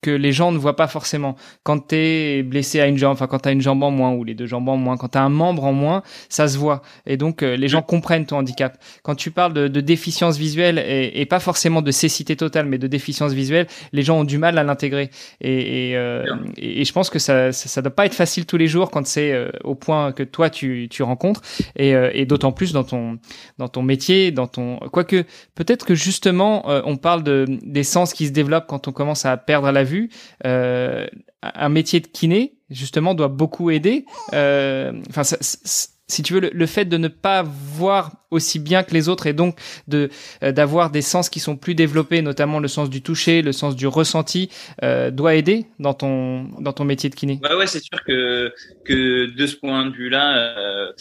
que 0.00 0.10
les 0.10 0.32
gens 0.32 0.52
ne 0.52 0.58
voient 0.58 0.76
pas 0.76 0.86
forcément. 0.86 1.34
Quand 1.64 1.78
t'es 1.78 2.42
blessé 2.44 2.80
à 2.80 2.86
une 2.86 2.96
jambe, 2.96 3.12
enfin 3.12 3.26
quand 3.26 3.40
t'as 3.40 3.52
une 3.52 3.60
jambe 3.60 3.82
en 3.82 3.90
moins 3.90 4.12
ou 4.12 4.22
les 4.22 4.34
deux 4.34 4.46
jambes 4.46 4.68
en 4.68 4.76
moins, 4.76 4.96
quand 4.96 5.08
t'as 5.08 5.22
un 5.22 5.28
membre 5.28 5.64
en 5.64 5.72
moins, 5.72 6.02
ça 6.28 6.46
se 6.46 6.56
voit. 6.56 6.82
Et 7.06 7.16
donc 7.16 7.42
euh, 7.42 7.56
les 7.56 7.68
gens 7.68 7.82
comprennent 7.82 8.24
ton 8.24 8.36
handicap. 8.38 8.78
Quand 9.02 9.16
tu 9.16 9.32
parles 9.32 9.52
de, 9.52 9.66
de 9.66 9.80
déficience 9.80 10.38
visuelle 10.38 10.78
et, 10.78 11.20
et 11.20 11.26
pas 11.26 11.40
forcément 11.40 11.82
de 11.82 11.90
cécité 11.90 12.36
totale, 12.36 12.66
mais 12.66 12.78
de 12.78 12.86
déficience 12.86 13.32
visuelle, 13.32 13.66
les 13.92 14.02
gens 14.02 14.20
ont 14.20 14.24
du 14.24 14.38
mal 14.38 14.56
à 14.58 14.62
l'intégrer. 14.62 15.10
Et, 15.40 15.90
et, 15.90 15.96
euh, 15.96 16.24
et, 16.56 16.84
je 16.84 16.92
pense 16.92 17.10
que 17.10 17.18
ça, 17.18 17.50
ça, 17.50 17.68
ça 17.68 17.82
doit 17.82 17.94
pas 17.94 18.06
être 18.06 18.14
facile 18.14 18.46
tous 18.46 18.56
les 18.56 18.68
jours 18.68 18.92
quand 18.92 19.04
c'est 19.06 19.32
euh, 19.32 19.50
au 19.64 19.74
point 19.74 20.12
que 20.12 20.22
toi 20.22 20.48
tu, 20.48 20.86
tu 20.90 21.02
rencontres. 21.02 21.42
Et, 21.76 21.94
et 22.12 22.24
d'autant 22.24 22.52
plus 22.52 22.72
dans 22.72 22.84
ton 22.84 23.18
dans 23.58 23.68
ton 23.68 23.82
métier, 23.82 24.30
dans 24.30 24.46
ton 24.46 24.78
quoique 24.92 25.24
peut-être 25.54 25.84
que 25.84 25.94
justement 25.94 26.64
on 26.66 26.96
parle 26.96 27.22
de 27.22 27.46
des 27.62 27.82
sens 27.82 28.12
qui 28.12 28.26
se 28.26 28.32
développent 28.32 28.66
quand 28.66 28.88
on 28.88 28.92
commence 28.92 29.24
à 29.24 29.36
perdre 29.36 29.70
la 29.70 29.84
vue. 29.88 30.10
Euh, 30.44 31.06
un 31.42 31.68
métier 31.68 32.00
de 32.00 32.06
kiné 32.06 32.54
justement 32.70 33.14
doit 33.14 33.28
beaucoup 33.28 33.70
aider. 33.70 34.04
Euh, 34.34 34.92
Enfin, 35.08 35.22
si 36.10 36.22
tu 36.22 36.32
veux, 36.32 36.40
le, 36.40 36.66
fait 36.66 36.86
de 36.86 36.96
ne 36.96 37.08
pas 37.08 37.42
voir 37.42 38.12
aussi 38.30 38.58
bien 38.58 38.82
que 38.82 38.94
les 38.94 39.08
autres 39.10 39.26
et 39.26 39.34
donc 39.34 39.58
de 39.88 40.08
euh, 40.42 40.52
d'avoir 40.52 40.90
des 40.90 41.02
sens 41.02 41.28
qui 41.28 41.38
sont 41.38 41.56
plus 41.56 41.74
développés, 41.74 42.22
notamment 42.22 42.60
le 42.60 42.68
sens 42.68 42.88
du 42.88 43.02
toucher, 43.02 43.42
le 43.42 43.52
sens 43.52 43.76
du 43.76 43.86
ressenti, 43.86 44.50
doit 45.12 45.34
aider 45.34 45.66
dans 45.78 45.94
ton 45.94 46.44
dans 46.60 46.72
ton 46.72 46.84
métier 46.84 47.10
de 47.10 47.14
kiné. 47.14 47.40
Ouais, 47.42 47.54
ouais, 47.56 47.66
c'est 47.66 47.82
sûr 47.82 48.02
que 48.04 48.52
que 48.84 49.26
de 49.34 49.46
ce 49.46 49.56
point 49.56 49.86
de 49.86 49.94
vue-là, 49.94 50.92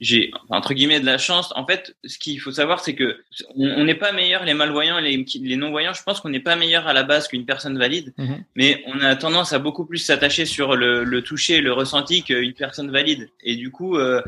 j'ai 0.00 0.30
entre 0.50 0.74
guillemets 0.74 1.00
de 1.00 1.06
la 1.06 1.18
chance. 1.18 1.52
En 1.56 1.64
fait, 1.66 1.94
ce 2.04 2.18
qu'il 2.18 2.40
faut 2.40 2.50
savoir, 2.52 2.80
c'est 2.80 2.94
que 2.94 3.16
on 3.56 3.84
n'est 3.84 3.94
pas 3.94 4.12
meilleur 4.12 4.44
les 4.44 4.54
malvoyants 4.54 4.98
et 4.98 5.02
les, 5.02 5.24
les 5.42 5.56
non-voyants. 5.56 5.92
Je 5.94 6.02
pense 6.02 6.20
qu'on 6.20 6.30
n'est 6.30 6.40
pas 6.40 6.56
meilleur 6.56 6.86
à 6.86 6.92
la 6.92 7.04
base 7.04 7.28
qu'une 7.28 7.46
personne 7.46 7.78
valide, 7.78 8.12
Mhm. 8.18 8.44
mais 8.56 8.82
on 8.86 9.00
a 9.00 9.14
tendance 9.16 9.52
à 9.52 9.58
beaucoup 9.58 9.86
plus 9.86 9.98
s'attacher 9.98 10.46
sur 10.46 10.76
le, 10.76 11.04
le 11.04 11.22
toucher, 11.22 11.60
le 11.60 11.72
ressenti 11.72 12.22
qu'une 12.22 12.54
personne 12.54 12.90
valide. 12.90 13.28
Et 13.42 13.56
du 13.56 13.70
coup, 13.70 13.96
euh, 13.96 14.20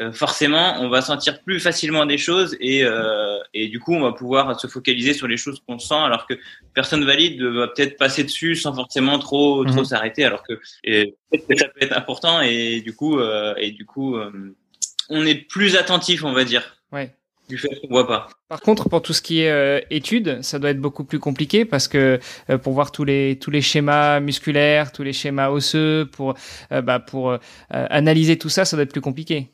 euh, 0.00 0.10
forcément, 0.10 0.80
on 0.80 0.88
va 0.88 1.02
sentir 1.02 1.40
plus 1.42 1.60
facilement 1.60 2.06
des 2.06 2.16
choses 2.18 2.56
et 2.60 2.82
euh, 2.82 3.38
et 3.54 3.68
du 3.68 3.78
coup, 3.78 3.92
on 3.94 4.00
va 4.00 4.12
pouvoir 4.12 4.58
se 4.58 4.66
focaliser 4.66 5.12
sur 5.12 5.28
les 5.28 5.36
choses 5.36 5.62
qu'on 5.66 5.78
sent, 5.78 5.94
alors 5.94 6.26
que 6.26 6.34
personne 6.74 7.04
valide 7.04 7.42
va 7.42 7.68
peut-être 7.68 7.98
passer 7.98 8.24
dessus 8.24 8.56
sans 8.56 8.72
forcément 8.74 9.18
trop 9.18 9.64
trop 9.66 9.80
Mhm. 9.80 9.84
s'arrêter, 9.84 10.24
alors 10.24 10.42
que 10.42 10.54
et 10.82 11.14
ça 11.32 11.68
peut 11.68 11.82
être 11.82 11.96
important 11.96 12.40
et 12.40 12.80
du 12.80 12.94
coup 12.96 13.18
euh, 13.20 13.54
et 13.58 13.70
du 13.70 13.84
coup 13.84 14.16
euh, 14.16 14.32
on 15.08 15.24
est 15.26 15.34
plus 15.48 15.76
attentif, 15.76 16.24
on 16.24 16.32
va 16.32 16.44
dire, 16.44 16.76
Ouais. 16.92 17.14
du 17.48 17.58
fait 17.58 17.68
qu'on 17.80 17.88
voit 17.88 18.06
pas. 18.06 18.28
Par 18.48 18.60
contre, 18.60 18.88
pour 18.88 19.02
tout 19.02 19.12
ce 19.12 19.22
qui 19.22 19.40
est 19.42 19.50
euh, 19.50 19.80
études, 19.90 20.40
ça 20.42 20.58
doit 20.58 20.70
être 20.70 20.80
beaucoup 20.80 21.04
plus 21.04 21.18
compliqué 21.18 21.64
parce 21.64 21.88
que 21.88 22.18
euh, 22.50 22.58
pour 22.58 22.72
voir 22.72 22.92
tous 22.92 23.04
les 23.04 23.38
tous 23.40 23.50
les 23.50 23.62
schémas 23.62 24.20
musculaires, 24.20 24.92
tous 24.92 25.02
les 25.02 25.12
schémas 25.12 25.48
osseux, 25.50 26.08
pour 26.12 26.34
euh, 26.72 26.82
bah, 26.82 26.98
pour 27.00 27.30
euh, 27.30 27.38
analyser 27.70 28.38
tout 28.38 28.48
ça, 28.48 28.64
ça 28.64 28.76
doit 28.76 28.84
être 28.84 28.92
plus 28.92 29.00
compliqué. 29.00 29.50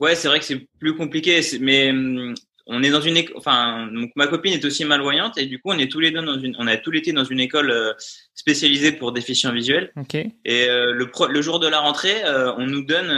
Ouais, 0.00 0.14
c'est 0.16 0.28
vrai 0.28 0.38
que 0.40 0.44
c'est 0.44 0.66
plus 0.78 0.96
compliqué, 0.96 1.40
mais 1.60 1.90
hum, 1.90 2.34
on 2.66 2.82
est 2.82 2.90
dans 2.90 3.00
une 3.00 3.16
école, 3.18 3.36
enfin, 3.36 3.88
donc 3.92 4.12
ma 4.16 4.26
copine 4.26 4.52
est 4.54 4.64
aussi 4.64 4.84
malvoyante 4.84 5.36
et 5.36 5.46
du 5.46 5.58
coup, 5.58 5.70
on 5.70 5.78
est 5.78 5.90
tous 5.90 6.00
les 6.00 6.10
deux 6.10 6.22
dans 6.22 6.38
une, 6.38 6.56
on 6.58 6.66
a 6.66 6.76
tout 6.78 6.90
l'été 6.90 7.12
dans 7.12 7.24
une 7.24 7.40
école 7.40 7.70
euh, 7.70 7.92
spécialisée 8.34 8.92
pour 8.92 9.12
déficients 9.12 9.52
visuels. 9.52 9.92
Ok. 9.96 10.14
Et 10.14 10.68
euh, 10.68 10.92
le, 10.92 11.10
le 11.28 11.42
jour 11.42 11.60
de 11.60 11.68
la 11.68 11.80
rentrée, 11.80 12.24
euh, 12.24 12.52
on 12.56 12.66
nous 12.66 12.82
donne 12.84 13.10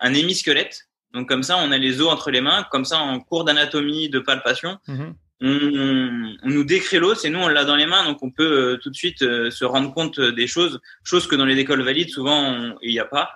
un 0.00 0.14
hémisquelette. 0.14 0.88
Donc 1.14 1.28
comme 1.28 1.42
ça, 1.42 1.58
on 1.58 1.70
a 1.72 1.78
les 1.78 2.00
os 2.00 2.08
entre 2.10 2.30
les 2.30 2.40
mains. 2.40 2.66
Comme 2.70 2.84
ça, 2.84 2.98
en 2.98 3.20
cours 3.20 3.44
d'anatomie, 3.44 4.08
de 4.08 4.18
palpation, 4.18 4.78
Mhm. 4.88 5.14
on, 5.42 6.34
on 6.44 6.48
nous 6.48 6.64
décrit 6.64 6.98
l'os 6.98 7.24
et 7.24 7.30
nous, 7.30 7.38
on 7.40 7.48
l'a 7.48 7.64
dans 7.64 7.76
les 7.76 7.86
mains. 7.86 8.04
Donc 8.04 8.22
on 8.22 8.30
peut 8.30 8.78
tout 8.82 8.90
de 8.90 8.96
suite 8.96 9.18
se 9.20 9.64
rendre 9.64 9.92
compte 9.94 10.18
des 10.20 10.46
choses, 10.46 10.80
choses 11.04 11.26
que 11.26 11.36
dans 11.36 11.44
les 11.46 11.58
écoles 11.58 11.82
valides, 11.82 12.10
souvent, 12.10 12.40
on- 12.52 12.76
il 12.82 12.92
n'y 12.92 13.00
a 13.00 13.04
pas. 13.04 13.30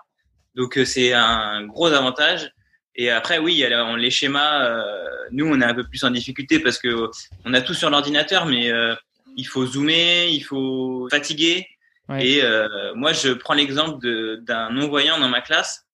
Donc 0.54 0.78
c'est 0.84 1.12
un 1.12 1.64
gros 1.66 1.88
avantage. 1.92 2.50
Et 2.96 3.10
après, 3.10 3.38
oui, 3.38 3.64
les 3.98 4.10
schémas. 4.10 4.64
euh, 4.64 5.06
nous, 5.30 5.46
on 5.46 5.60
est 5.60 5.64
un 5.64 5.74
peu 5.74 5.84
plus 5.84 6.02
en 6.04 6.10
difficulté 6.10 6.60
parce 6.60 6.78
que 6.78 7.10
on 7.44 7.52
a 7.54 7.60
tout 7.60 7.74
sur 7.74 7.90
l'ordinateur, 7.90 8.46
mais 8.46 8.70
euh, 8.70 8.94
il 9.36 9.44
faut 9.44 9.66
zoomer, 9.66 10.28
il 10.30 10.40
faut 10.40 11.08
fatiguer. 11.10 11.66
Ouais. 12.08 12.26
Et 12.26 12.42
euh, 12.42 12.94
moi, 12.94 13.12
je 13.12 13.32
prends 13.32 13.54
l'exemple 13.54 13.98
d'un 14.42 14.70
non-voyant 14.70 15.18
dans 15.18 15.28
ma 15.28 15.40
classe 15.40 15.84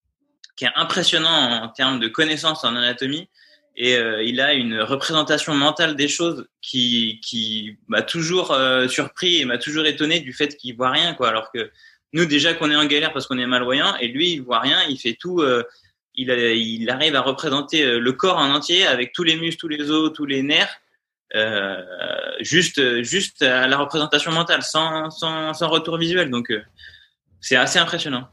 qui 0.57 0.65
est 0.67 0.71
impressionnant 0.77 1.63
en 1.63 1.69
termes 1.69 1.99
de 1.99 2.09
connaissances 2.09 2.63
en 2.65 2.77
anatomie. 2.77 3.29
Et 3.75 3.97
euh, 3.97 4.23
il 4.23 4.39
a 4.41 4.53
une 4.53 4.81
représentation 4.81 5.55
mentale 5.55 5.97
des 5.97 6.09
choses 6.09 6.47
qui, 6.61 7.21
qui 7.25 7.79
m'a 7.89 8.03
toujours 8.03 8.53
euh, 8.53 8.87
surpris 8.87 9.41
et 9.41 9.47
m'a 9.47 9.57
toujours 9.57 9.87
étonné 9.87 10.21
du 10.21 10.35
fait 10.35 10.55
qu'il 10.59 10.77
voit 10.77 10.91
rien, 10.91 11.15
quoi. 11.15 11.31
Alors 11.31 11.51
que 11.51 11.71
nous, 12.13 12.27
déjà 12.27 12.53
qu'on 12.53 12.71
est 12.71 12.77
en 12.77 12.85
galère 12.85 13.15
parce 13.15 13.27
qu'on 13.27 13.39
est 13.39 13.47
malvoyant, 13.47 13.97
et 13.97 14.09
lui, 14.09 14.33
il 14.33 14.43
voit 14.43 14.61
rien, 14.61 14.79
il 14.91 14.99
fait 14.99 15.17
tout. 15.19 15.41
euh, 15.41 15.65
il, 16.15 16.91
arrive 16.91 17.17
à 17.17 17.21
représenter 17.21 17.85
euh, 17.85 17.99
le 17.99 18.13
corps 18.13 18.39
en 18.39 18.55
entier 18.55 18.87
avec 18.87 19.13
tous 19.13 19.23
les 19.23 19.37
muscles, 19.37 19.61
tous 19.61 19.69
les 19.69 19.91
os, 19.91 20.13
tous 20.13 20.27
les 20.27 20.43
nerfs, 20.43 20.81
euh, 21.35 21.83
juste, 22.41 23.03
juste 23.03 23.43
à 23.43 23.67
la 23.67 23.79
représentation 23.79 24.33
mentale, 24.33 24.63
sans, 24.63 25.11
sans, 25.11 25.55
sans 25.55 25.69
retour 25.69 25.97
visuel. 25.97 26.31
Donc, 26.31 26.51
euh, 26.51 26.63
c'est 27.41 27.57
assez 27.57 27.79
impressionnant. 27.79 28.29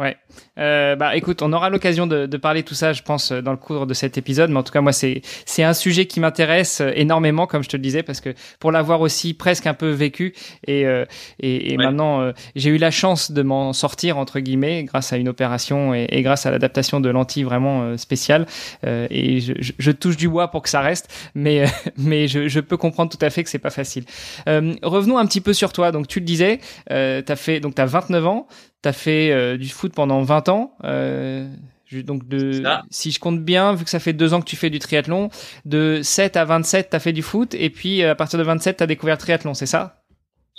Ouais. 0.00 0.16
Euh, 0.58 0.96
bah 0.96 1.14
écoute, 1.14 1.42
on 1.42 1.52
aura 1.52 1.68
l'occasion 1.68 2.06
de, 2.06 2.24
de 2.24 2.36
parler 2.38 2.62
tout 2.62 2.74
ça, 2.74 2.94
je 2.94 3.02
pense, 3.02 3.32
euh, 3.32 3.42
dans 3.42 3.50
le 3.50 3.58
cours 3.58 3.86
de 3.86 3.92
cet 3.92 4.16
épisode. 4.16 4.48
Mais 4.50 4.56
en 4.58 4.62
tout 4.62 4.72
cas, 4.72 4.80
moi, 4.80 4.92
c'est 4.94 5.20
c'est 5.44 5.62
un 5.62 5.74
sujet 5.74 6.06
qui 6.06 6.20
m'intéresse 6.20 6.80
euh, 6.80 6.90
énormément, 6.94 7.46
comme 7.46 7.62
je 7.62 7.68
te 7.68 7.76
le 7.76 7.82
disais, 7.82 8.02
parce 8.02 8.22
que 8.22 8.30
pour 8.60 8.72
l'avoir 8.72 9.02
aussi 9.02 9.34
presque 9.34 9.66
un 9.66 9.74
peu 9.74 9.90
vécu 9.90 10.32
et 10.66 10.86
euh, 10.86 11.04
et, 11.38 11.74
et 11.74 11.76
Ouais. 11.76 11.84
maintenant, 11.84 12.22
euh, 12.22 12.32
j'ai 12.56 12.70
eu 12.70 12.78
la 12.78 12.90
chance 12.90 13.30
de 13.30 13.42
m'en 13.42 13.74
sortir 13.74 14.16
entre 14.16 14.40
guillemets 14.40 14.84
grâce 14.84 15.12
à 15.12 15.18
une 15.18 15.28
opération 15.28 15.92
et, 15.92 16.06
et 16.08 16.22
grâce 16.22 16.46
à 16.46 16.50
l'adaptation 16.50 17.00
de 17.00 17.10
lentilles 17.10 17.44
vraiment 17.44 17.98
spéciales. 17.98 18.46
Euh, 18.86 19.06
et 19.10 19.40
je, 19.40 19.52
je, 19.60 19.72
je 19.78 19.90
touche 19.90 20.16
du 20.16 20.30
bois 20.30 20.48
pour 20.48 20.62
que 20.62 20.70
ça 20.70 20.80
reste, 20.80 21.12
mais 21.34 21.64
euh, 21.64 21.66
mais 21.98 22.26
je, 22.26 22.48
je 22.48 22.60
peux 22.60 22.78
comprendre 22.78 23.10
tout 23.10 23.22
à 23.24 23.28
fait 23.28 23.44
que 23.44 23.50
c'est 23.50 23.58
pas 23.58 23.70
facile. 23.70 24.04
Euh, 24.48 24.72
revenons 24.82 25.18
un 25.18 25.26
petit 25.26 25.42
peu 25.42 25.52
sur 25.52 25.74
toi. 25.74 25.92
Donc 25.92 26.08
tu 26.08 26.20
le 26.20 26.24
disais, 26.24 26.58
euh, 26.90 27.20
t'as 27.20 27.36
fait 27.36 27.60
donc 27.60 27.74
t'as 27.74 27.84
29 27.86 28.26
ans. 28.26 28.46
T'as 28.82 28.92
fait 28.92 29.30
euh, 29.32 29.56
du 29.56 29.68
foot 29.68 29.92
pendant 29.94 30.22
20 30.22 30.48
ans. 30.48 30.74
Euh, 30.84 31.46
je- 31.86 32.00
donc 32.00 32.26
de, 32.28 32.62
si 32.90 33.10
je 33.10 33.18
compte 33.20 33.44
bien, 33.44 33.74
vu 33.74 33.84
que 33.84 33.90
ça 33.90 34.00
fait 34.00 34.12
deux 34.12 34.32
ans 34.32 34.40
que 34.40 34.46
tu 34.48 34.56
fais 34.56 34.70
du 34.70 34.78
triathlon, 34.78 35.28
de 35.64 36.00
7 36.02 36.36
à 36.36 36.44
27, 36.44 36.88
t'as 36.90 36.98
fait 37.00 37.12
du 37.12 37.22
foot, 37.22 37.54
et 37.54 37.68
puis 37.70 38.02
euh, 38.02 38.12
à 38.12 38.14
partir 38.14 38.38
de 38.38 38.44
27, 38.44 38.78
t'as 38.78 38.86
découvert 38.86 39.16
le 39.16 39.20
triathlon, 39.20 39.54
c'est 39.54 39.66
ça? 39.66 39.96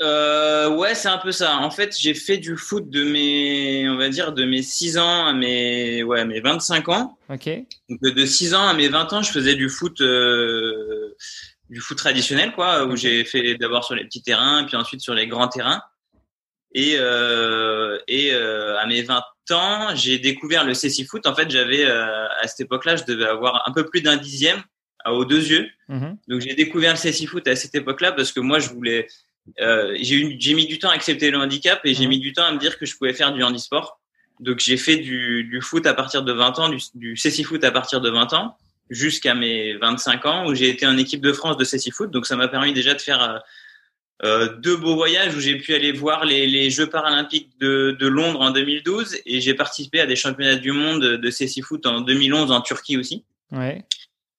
Euh, 0.01 0.75
ouais, 0.77 0.95
c'est 0.95 1.09
un 1.09 1.19
peu 1.19 1.31
ça. 1.31 1.57
En 1.57 1.69
fait, 1.69 1.95
j'ai 1.99 2.15
fait 2.15 2.37
du 2.37 2.57
foot 2.57 2.89
de 2.89 3.03
mes, 3.03 3.87
on 3.87 3.97
va 3.97 4.09
dire, 4.09 4.33
de 4.33 4.45
mes 4.45 4.63
6 4.63 4.97
ans 4.97 5.27
à 5.27 5.33
mes, 5.33 6.01
ouais, 6.03 6.25
mes 6.25 6.39
25 6.41 6.89
ans. 6.89 7.17
Ok. 7.29 7.47
Donc, 7.87 7.99
de 8.15 8.25
6 8.25 8.53
ans 8.55 8.67
à 8.67 8.73
mes 8.73 8.87
20 8.87 9.13
ans, 9.13 9.21
je 9.21 9.31
faisais 9.31 9.53
du 9.53 9.69
foot, 9.69 10.01
euh, 10.01 11.15
du 11.69 11.79
foot 11.81 11.97
traditionnel, 11.97 12.51
quoi, 12.53 12.85
où 12.85 12.95
j'ai 12.95 13.23
fait 13.25 13.55
d'abord 13.55 13.83
sur 13.83 13.93
les 13.95 14.03
petits 14.05 14.23
terrains, 14.23 14.63
puis 14.65 14.75
ensuite 14.75 15.01
sur 15.01 15.13
les 15.13 15.27
grands 15.27 15.47
terrains. 15.47 15.81
Et, 16.73 16.95
euh, 16.97 17.97
et 18.07 18.33
euh, 18.33 18.77
à 18.79 18.85
mes 18.85 19.01
20 19.01 19.21
ans, 19.51 19.89
j'ai 19.95 20.19
découvert 20.19 20.63
le 20.65 20.73
CC 20.73 21.03
Foot. 21.05 21.27
En 21.27 21.35
fait, 21.35 21.49
j'avais, 21.51 21.83
euh, 21.85 22.27
à 22.41 22.47
cette 22.47 22.61
époque-là, 22.61 22.95
je 22.95 23.03
devais 23.03 23.25
avoir 23.25 23.63
un 23.67 23.73
peu 23.73 23.85
plus 23.85 24.01
d'un 24.01 24.15
dixième 24.17 24.61
à- 25.03 25.13
aux 25.13 25.25
deux 25.25 25.45
yeux. 25.49 25.67
Mhm. 25.89 26.17
Donc 26.27 26.41
j'ai 26.41 26.53
découvert 26.55 26.91
le 26.91 26.97
CC 26.97 27.25
Foot 27.25 27.47
à 27.47 27.55
cette 27.55 27.75
époque-là 27.75 28.11
parce 28.13 28.31
que 28.31 28.39
moi 28.39 28.59
je 28.59 28.69
voulais, 28.69 29.07
euh, 29.59 29.97
j'ai 29.99 30.53
mis 30.53 30.67
du 30.67 30.79
temps 30.79 30.89
à 30.89 30.93
accepter 30.93 31.31
le 31.31 31.37
handicap 31.39 31.81
et 31.85 31.93
j'ai 31.93 32.03
Mhm. 32.03 32.09
mis 32.09 32.19
du 32.19 32.31
temps 32.33 32.45
à 32.45 32.51
me 32.53 32.59
dire 32.59 32.77
que 32.77 32.85
je 32.85 32.95
pouvais 32.95 33.13
faire 33.13 33.33
du 33.33 33.43
handisport. 33.43 33.99
Donc 34.39 34.59
j'ai 34.59 34.77
fait 34.77 34.97
du, 34.97 35.43
du 35.43 35.59
foot 35.61 35.85
à 35.85 35.93
partir 35.93 36.23
de 36.23 36.31
20 36.31 36.57
ans, 36.59 36.69
du, 36.69 36.77
du 36.95 37.17
CC 37.17 37.43
Foot 37.43 37.63
à 37.63 37.71
partir 37.71 37.99
de 37.99 38.09
20 38.09 38.31
ans 38.33 38.55
jusqu'à 38.89 39.33
mes 39.35 39.75
25 39.77 40.25
ans 40.25 40.47
où 40.47 40.53
j'ai 40.55 40.69
été 40.69 40.85
en 40.85 40.97
équipe 40.97 41.21
de 41.21 41.31
France 41.33 41.57
de 41.57 41.63
CC 41.63 41.91
Foot. 41.91 42.11
Donc 42.11 42.25
ça 42.25 42.35
m'a 42.35 42.47
permis 42.47 42.73
déjà 42.73 42.93
de 42.93 43.01
faire 43.01 43.41
euh, 44.23 44.55
deux 44.57 44.77
beaux 44.77 44.95
voyages 44.95 45.35
où 45.35 45.39
j'ai 45.39 45.57
pu 45.57 45.73
aller 45.73 45.91
voir 45.91 46.25
les, 46.25 46.47
les 46.47 46.69
Jeux 46.69 46.87
paralympiques 46.87 47.49
de, 47.59 47.95
de 47.99 48.07
Londres 48.07 48.41
en 48.41 48.51
2012 48.51 49.17
et 49.25 49.41
j'ai 49.41 49.53
participé 49.53 49.99
à 49.99 50.05
des 50.05 50.15
championnats 50.15 50.55
du 50.55 50.71
monde 50.71 51.01
de 51.01 51.29
CC 51.29 51.61
Foot 51.61 51.85
en 51.85 52.01
2011 52.01 52.51
en 52.51 52.61
Turquie 52.61 52.97
aussi. 52.97 53.25
Ouais. 53.51 53.83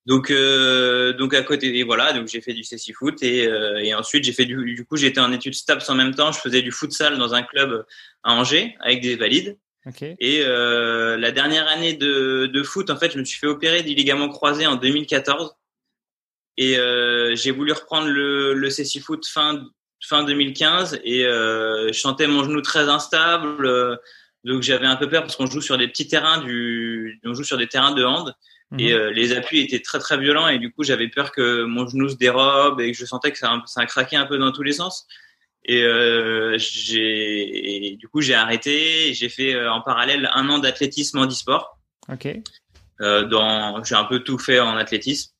Donc, 0.06 0.30
euh, 0.30 1.12
donc 1.12 1.32
à 1.32 1.42
côté, 1.42 1.78
et 1.78 1.84
voilà, 1.84 2.12
donc 2.12 2.26
j'ai 2.26 2.40
fait 2.40 2.54
du 2.54 2.64
CC 2.64 2.92
foot 2.92 3.22
et, 3.22 3.46
euh, 3.46 3.78
et 3.78 3.94
ensuite 3.94 4.24
j'ai 4.24 4.32
fait 4.32 4.46
du, 4.46 4.74
du 4.74 4.84
coup 4.84 4.96
j'étais 4.96 5.20
en 5.20 5.32
études 5.32 5.54
STAPS 5.54 5.88
en 5.88 5.94
même 5.94 6.14
temps. 6.14 6.32
Je 6.32 6.40
faisais 6.40 6.62
du 6.62 6.72
futsal 6.72 7.18
dans 7.18 7.34
un 7.34 7.42
club 7.42 7.86
à 8.24 8.34
Angers 8.34 8.74
avec 8.80 9.00
des 9.00 9.14
valides. 9.14 9.56
Ok. 9.86 10.02
Et 10.02 10.42
euh, 10.44 11.16
la 11.16 11.30
dernière 11.30 11.68
année 11.68 11.94
de, 11.94 12.46
de 12.46 12.62
foot, 12.62 12.90
en 12.90 12.96
fait, 12.96 13.12
je 13.12 13.18
me 13.18 13.24
suis 13.24 13.38
fait 13.38 13.46
opérer 13.46 13.82
du 13.82 13.94
ligament 13.94 14.28
croisé 14.28 14.66
en 14.66 14.76
2014 14.76 15.54
et 16.56 16.78
euh, 16.78 17.34
j'ai 17.34 17.50
voulu 17.50 17.72
reprendre 17.72 18.08
le, 18.08 18.54
le 18.54 18.70
CC 18.70 19.00
foot 19.00 19.26
fin 19.26 19.62
fin 20.04 20.24
2015 20.24 21.00
et 21.04 21.24
euh, 21.24 21.88
je 21.92 21.98
sentais 21.98 22.26
mon 22.26 22.42
genou 22.44 22.60
très 22.60 22.88
instable. 22.88 23.64
euh, 23.66 23.96
donc 24.44 24.62
j'avais 24.62 24.86
un 24.86 24.96
peu 24.96 25.08
peur 25.08 25.22
parce 25.22 25.36
qu'on 25.36 25.46
joue 25.46 25.60
sur 25.60 25.78
des 25.78 25.86
petits 25.86 26.08
terrains 26.08 26.38
du, 26.42 27.20
on 27.24 27.32
joue 27.34 27.44
sur 27.44 27.56
des 27.56 27.68
terrains 27.68 27.92
de 27.92 28.04
hand 28.04 28.34
et 28.78 28.92
Mhm. 28.94 28.98
euh, 29.00 29.10
les 29.12 29.32
appuis 29.34 29.60
étaient 29.60 29.80
très 29.80 29.98
très 29.98 30.16
violents 30.18 30.48
et 30.48 30.58
du 30.58 30.72
coup 30.72 30.82
j'avais 30.82 31.08
peur 31.08 31.30
que 31.30 31.62
mon 31.64 31.86
genou 31.86 32.08
se 32.08 32.16
dérobe 32.16 32.80
et 32.80 32.90
que 32.90 32.96
je 32.98 33.04
sentais 33.04 33.30
que 33.30 33.38
ça, 33.38 33.62
ça 33.66 33.84
craquait 33.86 34.16
un 34.16 34.24
peu 34.26 34.38
dans 34.38 34.50
tous 34.50 34.62
les 34.62 34.72
sens 34.72 35.06
et 35.64 35.82
euh, 35.84 36.56
j'ai 36.58 37.92
et 37.92 37.96
du 37.96 38.08
coup 38.08 38.20
j'ai 38.20 38.34
arrêté 38.34 39.08
et 39.10 39.14
j'ai 39.14 39.28
fait 39.28 39.54
euh, 39.54 39.70
en 39.70 39.80
parallèle 39.82 40.28
un 40.34 40.48
an 40.48 40.58
d'athlétisme 40.58 41.18
Ok. 42.08 42.28
euh, 43.00 43.24
dans 43.26 43.84
j'ai 43.84 43.94
un 43.94 44.04
peu 44.04 44.20
tout 44.20 44.38
fait 44.38 44.58
en 44.58 44.76
athlétisme 44.76 45.31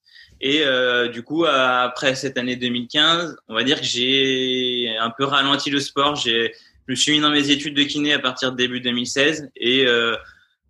et 0.43 0.65
euh, 0.65 1.09
du 1.09 1.23
coup 1.23 1.45
après 1.47 2.17
cette 2.17 2.37
année 2.37 2.57
2015 2.57 3.37
on 3.49 3.55
va 3.55 3.63
dire 3.63 3.81
que 3.81 3.87
j'ai 3.87 4.95
un 5.01 5.11
peu 5.11 5.25
ralenti 5.25 5.71
le 5.71 5.81
sport. 5.81 6.17
J'ai 6.17 6.53
je 6.89 6.93
me 6.93 6.97
suis 6.97 7.13
mis 7.13 7.21
dans 7.21 7.31
mes 7.31 7.51
études 7.51 7.75
de 7.75 7.85
kiné 7.85 8.13
à 8.13 8.19
partir 8.19 8.51
de 8.51 8.57
début 8.57 8.81
2016 8.81 9.51
et 9.57 9.87
euh, 9.87 10.17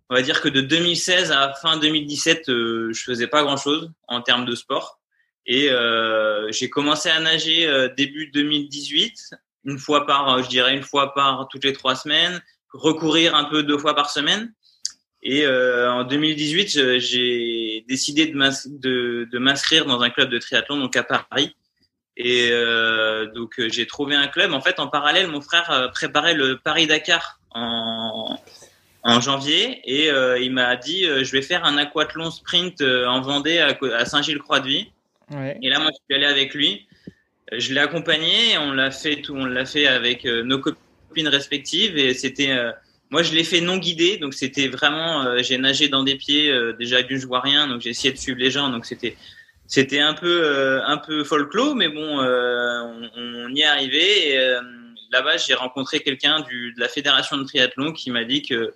on 0.09 0.15
va 0.15 0.21
dire 0.21 0.41
que 0.41 0.47
de 0.47 0.61
2016 0.61 1.31
à 1.31 1.53
fin 1.55 1.77
2017 1.77 2.49
euh, 2.49 2.93
je 2.93 3.03
faisais 3.03 3.25
pas 3.25 3.41
grand 3.41 3.57
chose 3.57 3.91
en 4.07 4.21
termes 4.21 4.45
de 4.45 4.53
sport. 4.53 4.99
Et 5.45 5.69
euh, 5.71 6.51
j'ai 6.51 6.69
commencé 6.69 7.09
à 7.09 7.19
nager 7.19 7.67
euh, 7.67 7.89
début 7.97 8.27
2018 8.27 9.31
une 9.65 9.79
fois 9.79 10.05
par 10.05 10.43
je 10.43 10.49
dirais 10.49 10.75
une 10.75 10.83
fois 10.83 11.15
par 11.15 11.47
toutes 11.49 11.63
les 11.63 11.73
trois 11.73 11.95
semaines 11.95 12.41
recourir 12.71 13.35
un 13.35 13.45
peu 13.45 13.63
deux 13.63 13.77
fois 13.77 13.95
par 13.95 14.11
semaine 14.11 14.53
et 15.25 15.45
euh, 15.45 15.89
en 15.91 16.03
2018, 16.03 16.69
je- 16.69 16.99
j'ai 16.99 17.85
décidé 17.87 18.27
de 18.27 18.35
m'ins- 18.35 18.67
de, 18.67 19.27
de 19.31 19.39
m'inscrire 19.39 19.85
dans 19.85 20.01
un 20.01 20.09
club 20.09 20.29
de 20.29 20.37
triathlon 20.37 20.77
donc 20.79 20.95
à 20.97 21.03
Paris. 21.03 21.55
Et 22.17 22.49
euh, 22.51 23.25
donc 23.33 23.59
euh, 23.59 23.69
j'ai 23.71 23.87
trouvé 23.87 24.15
un 24.15 24.27
club. 24.27 24.53
En 24.53 24.61
fait, 24.61 24.79
en 24.79 24.87
parallèle, 24.87 25.27
mon 25.27 25.41
frère 25.41 25.89
préparait 25.93 26.33
le 26.35 26.57
Paris 26.57 26.85
Dakar 26.87 27.39
en 27.51 28.37
en 29.05 29.19
janvier 29.19 29.81
et 29.83 30.09
euh, 30.11 30.39
il 30.39 30.51
m'a 30.51 30.75
dit 30.77 31.03
je 31.05 31.31
vais 31.31 31.41
faire 31.41 31.65
un 31.65 31.77
aquathlon 31.77 32.29
sprint 32.31 32.81
en 32.81 33.19
Vendée 33.21 33.59
à, 33.59 34.05
Saint-Gilles-Croix-de-Vie. 34.05 34.91
Ouais. 35.31 35.57
Et 35.61 35.69
là, 35.69 35.79
moi, 35.79 35.89
je 35.91 35.97
suis 36.05 36.15
allé 36.15 36.25
avec 36.31 36.53
lui. 36.53 36.85
Je 37.51 37.73
l'ai 37.73 37.79
accompagné. 37.81 38.57
On 38.59 38.71
l'a 38.73 38.91
fait 38.91 39.21
tout. 39.21 39.35
On 39.35 39.45
l'a 39.45 39.65
fait 39.65 39.87
avec 39.87 40.25
nos 40.25 40.59
copines 40.59 41.27
respectives. 41.29 41.97
Et 41.97 42.13
c'était. 42.13 42.53
Moi, 43.13 43.21
je 43.21 43.31
l'ai 43.35 43.43
fait 43.43 43.61
non 43.61 43.77
guidé. 43.77 44.17
Donc, 44.17 44.33
c'était 44.33 44.67
vraiment. 44.67 45.23
euh, 45.23 45.37
j'ai 45.43 45.59
nagé 45.59 45.87
dans 45.87 46.03
des 46.03 46.15
pieds. 46.15 46.49
euh, 46.49 46.73
déjà, 46.73 47.03
d'une, 47.03 47.19
je 47.19 47.27
vois 47.27 47.41
rien. 47.41 47.67
Donc, 47.67 47.79
j'ai 47.81 47.91
essayé 47.91 48.11
de 48.11 48.17
suivre 48.17 48.39
les 48.39 48.49
gens. 48.49 48.69
Donc, 48.69 48.85
c'était. 48.85 49.15
C'était 49.67 49.99
un 49.99 50.13
peu 50.13 50.41
euh, 50.43 50.83
un 50.85 50.97
peu 50.97 51.23
folklore, 51.23 51.75
mais 51.75 51.89
bon, 51.89 52.19
on, 52.19 53.09
on 53.15 53.55
y 53.55 53.61
est 53.61 53.65
arrivé. 53.65 54.33
Et, 54.33 54.57
là-bas, 55.11 55.37
j'ai 55.37 55.53
rencontré 55.53 55.99
quelqu'un 56.01 56.41
de 56.41 56.79
la 56.79 56.89
fédération 56.89 57.37
de 57.37 57.43
triathlon 57.43 57.93
qui 57.93 58.09
m'a 58.09 58.23
dit 58.23 58.41
que 58.41 58.73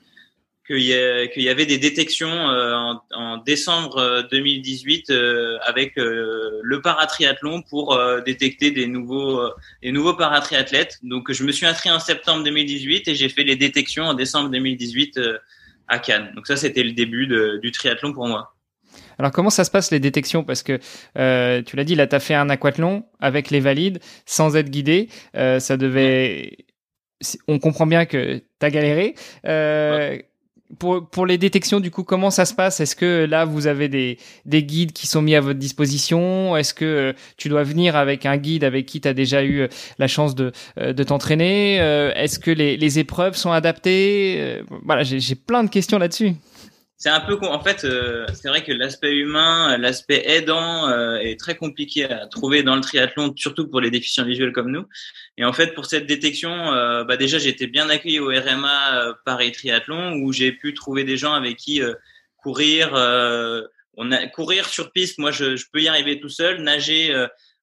qu'il 0.68 0.84
y, 0.84 1.50
avait 1.50 1.66
des 1.66 1.78
détections 1.78 2.30
euh, 2.30 2.76
en, 2.76 3.02
en 3.12 3.38
décembre 3.38 3.98
euh, 3.98 4.22
2018 4.30 5.10
euh, 5.10 5.58
avec 5.66 5.98
euh, 5.98 6.60
le 6.62 6.82
paratriathlon 6.82 7.62
pour 7.62 7.98
détecter 8.26 8.72
des 8.72 8.86
nouveaux 8.86 9.42
des 9.82 9.92
nouveaux 9.92 10.16
paratriathlètes. 10.16 11.00
Donc 11.04 11.32
je 11.32 11.44
me 11.44 11.52
suis 11.52 11.66
inscrit 11.66 11.90
en 11.90 12.00
septembre 12.00 12.44
2018 12.44 13.08
et 13.08 13.16
j'ai 13.16 13.30
fait 13.30 13.44
les 13.44 13.56
détections 13.56 14.04
en 14.04 14.14
décembre 14.14 14.50
2018 14.50 15.18
euh, 15.18 15.38
à 15.88 16.00
Cannes. 16.00 16.32
Donc 16.36 16.48
ça, 16.48 16.58
c'était 16.58 16.84
le 16.84 16.92
début 16.92 17.28
du 17.62 17.72
triathlon 17.72 18.14
pour 18.14 18.28
moi. 18.28 18.54
Alors 19.20 19.32
comment 19.32 19.50
ça 19.50 19.64
se 19.64 19.72
passe 19.72 19.92
les 19.92 20.00
détections? 20.00 20.44
Parce 20.44 20.64
que 20.64 20.80
euh, 21.18 21.62
tu 21.64 21.76
l'as 21.76 21.84
dit, 21.84 21.96
là, 21.96 22.08
tu 22.08 22.16
as 22.16 22.20
fait 22.20 22.36
un 22.36 22.50
aquathlon 22.50 23.04
avec 23.20 23.50
les 23.50 23.60
valides, 23.60 24.00
sans 24.26 24.56
être 24.56 24.70
guidé. 24.70 25.10
Euh, 25.36 25.60
ça 25.60 25.78
devait... 25.78 26.58
On 27.48 27.58
comprend 27.58 27.88
bien 27.88 28.06
que 28.06 28.38
tu 28.38 28.66
as 28.66 28.70
galéré. 28.70 29.16
Euh, 29.46 30.18
pour, 30.80 31.08
pour 31.08 31.26
les 31.26 31.38
détections, 31.38 31.80
du 31.80 31.92
coup, 31.92 32.04
comment 32.04 32.30
ça 32.30 32.46
se 32.46 32.54
passe? 32.54 32.80
Est-ce 32.80 32.96
que 32.96 33.26
là, 33.26 33.46
vous 33.46 33.68
avez 33.68 33.88
des, 33.88 34.18
des 34.46 34.64
guides 34.64 34.92
qui 34.92 35.08
sont 35.08 35.22
mis 35.22 35.36
à 35.36 35.42
votre 35.42 35.60
disposition? 35.60 36.56
Est-ce 36.58 36.74
que 36.74 37.14
tu 37.38 37.50
dois 37.50 37.64
venir 37.64 37.96
avec 37.96 38.26
un 38.26 38.38
guide 38.38 38.64
avec 38.64 38.86
qui 38.86 39.02
tu 39.02 39.08
as 39.08 39.14
déjà 39.14 39.44
eu 39.44 39.68
la 39.98 40.08
chance 40.08 40.36
de, 40.36 40.52
de 40.78 41.04
t'entraîner? 41.04 41.76
Est-ce 41.76 42.40
que 42.40 42.52
les, 42.52 42.78
les 42.78 43.00
épreuves 43.00 43.36
sont 43.36 43.52
adaptées? 43.52 44.62
Voilà, 44.84 45.04
j'ai 45.04 45.36
plein 45.36 45.64
de 45.64 45.70
questions 45.70 45.98
là-dessus 45.98 46.34
c'est 46.98 47.10
un 47.10 47.20
peu 47.20 47.38
en 47.44 47.62
fait 47.62 47.84
euh, 47.84 48.26
c'est 48.34 48.50
vrai 48.50 48.64
que 48.64 48.72
l'aspect 48.72 49.16
humain 49.16 49.78
l'aspect 49.78 50.24
aidant 50.26 50.90
euh, 50.90 51.18
est 51.18 51.40
très 51.40 51.56
compliqué 51.56 52.06
à 52.06 52.26
trouver 52.26 52.64
dans 52.64 52.76
le 52.76 52.82
triathlon 52.82 53.34
surtout 53.36 53.68
pour 53.68 53.82
les 53.82 53.92
déficients 53.92 54.26
visuels 54.26 54.52
comme 54.52 54.72
nous. 54.72 54.86
Et 55.38 55.46
en 55.46 55.54
fait 55.54 55.76
pour 55.76 55.86
cette 55.86 56.08
détection 56.08 56.74
euh, 56.74 57.04
bah 57.04 57.16
déjà 57.16 57.38
été 57.38 57.68
bien 57.68 57.88
accueilli 57.90 58.20
au 58.20 58.30
RMA 58.30 59.16
Paris 59.26 59.52
Triathlon 59.52 60.16
où 60.16 60.34
j'ai 60.34 60.52
pu 60.52 60.74
trouver 60.74 61.04
des 61.04 61.18
gens 61.18 61.34
avec 61.34 61.58
qui 61.58 61.82
courir 62.38 62.94
on 64.00 64.12
a 64.12 64.28
courir 64.28 64.68
sur 64.68 64.92
piste 64.92 65.20
moi 65.20 65.30
je, 65.30 65.56
je, 65.56 65.66
peux 65.72 65.82
y 65.82 65.88
arriver 65.88 66.20
tout 66.20 66.30
seul 66.30 66.64
nager 66.64 67.14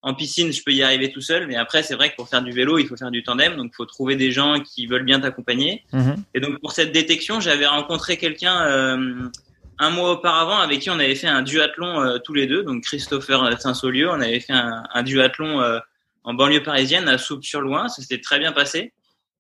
en 0.05 0.13
piscine, 0.13 0.53
je 0.53 0.63
peux 0.63 0.71
y 0.71 0.83
arriver 0.83 1.11
tout 1.11 1.23
seul, 1.23 1.47
mais 1.47 1.57
après, 1.57 1.83
c'est 1.83 1.95
vrai 1.95 2.11
que 2.11 2.17
pour 2.17 2.29
faire 2.29 2.43
du 2.43 2.53
vélo, 2.53 2.79
il 2.79 2.87
faut 2.87 2.97
faire 2.97 3.11
du 3.11 3.23
tandem, 3.23 3.57
donc 3.57 3.71
il 3.73 3.75
faut 3.75 3.87
trouver 3.87 4.17
des 4.17 4.33
gens 4.33 4.61
qui 4.61 4.87
veulent 4.87 5.03
bien 5.05 5.19
t'accompagner. 5.19 5.83
Mhm. 5.95 6.17
Et 6.35 6.41
donc 6.41 6.61
pour 6.61 6.73
cette 6.73 6.93
détection, 6.93 7.41
j'avais 7.41 7.65
rencontré 7.65 8.19
quelqu'un 8.19 8.67
euh, 8.67 9.31
un 9.79 9.91
mois 9.91 10.13
auparavant 10.13 10.59
avec 10.59 10.81
qui 10.81 10.91
on 10.91 10.99
avait 10.99 11.15
fait 11.15 11.27
un 11.27 11.41
duathlon 11.41 12.03
euh, 12.03 12.19
tous 12.19 12.35
les 12.35 12.47
deux, 12.47 12.63
donc 12.63 12.85
Christopher 12.85 13.59
Saint-Saulieu, 13.59 14.11
on 14.11 14.21
avait 14.21 14.41
fait 14.41 14.53
un, 14.53 14.83
un 14.93 15.03
duathlon 15.03 15.63
euh, 15.63 15.79
en 16.23 16.35
banlieue 16.35 16.63
parisienne 16.63 17.09
à 17.09 17.17
Soupe-sur-Loing, 17.17 17.89
ça 17.89 18.03
s'était 18.03 18.21
très 18.21 18.39
bien 18.39 18.53
passé. 18.53 18.93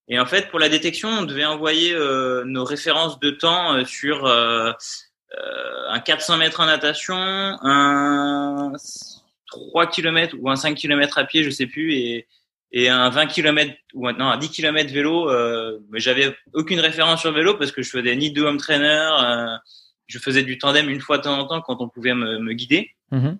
Et 0.08 0.18
en 0.18 0.24
fait, 0.24 0.48
pour 0.48 0.58
la 0.58 0.70
détection, 0.70 1.10
on 1.10 1.22
devait 1.24 1.44
envoyer 1.44 1.96
nos 2.44 2.64
références 2.64 3.18
de 3.20 3.30
temps 3.30 3.86
sur 3.86 4.26
un 4.26 4.74
400 5.98 6.36
mètres 6.36 6.60
en 6.60 6.66
natation, 6.66 7.16
un 7.16 8.72
3 9.70 9.86
km 9.86 10.36
ou 10.40 10.50
un 10.50 10.56
5 10.56 10.76
km 10.76 11.18
à 11.18 11.24
pied, 11.24 11.42
je 11.42 11.50
sais 11.50 11.66
plus, 11.66 11.94
et, 11.94 12.26
et 12.72 12.88
un 12.88 13.08
20 13.10 13.26
km 13.26 13.74
ou 13.94 14.10
non, 14.12 14.26
un 14.26 14.36
10 14.36 14.50
km 14.50 14.92
vélo. 14.92 15.30
Euh, 15.30 15.78
mais 15.90 16.00
j'avais 16.00 16.34
aucune 16.52 16.80
référence 16.80 17.20
sur 17.20 17.32
vélo 17.32 17.54
parce 17.54 17.72
que 17.72 17.82
je 17.82 17.90
faisais 17.90 18.14
ni 18.16 18.30
de 18.32 18.42
home 18.42 18.58
trainer, 18.58 19.08
euh, 19.22 19.56
je 20.06 20.18
faisais 20.18 20.42
du 20.42 20.58
tandem 20.58 20.88
une 20.88 21.00
fois 21.00 21.18
de 21.18 21.22
temps 21.22 21.38
en 21.38 21.46
temps 21.46 21.60
quand 21.60 21.80
on 21.80 21.88
pouvait 21.88 22.14
me, 22.14 22.38
me 22.38 22.52
guider. 22.52 22.90
Mhm. 23.10 23.38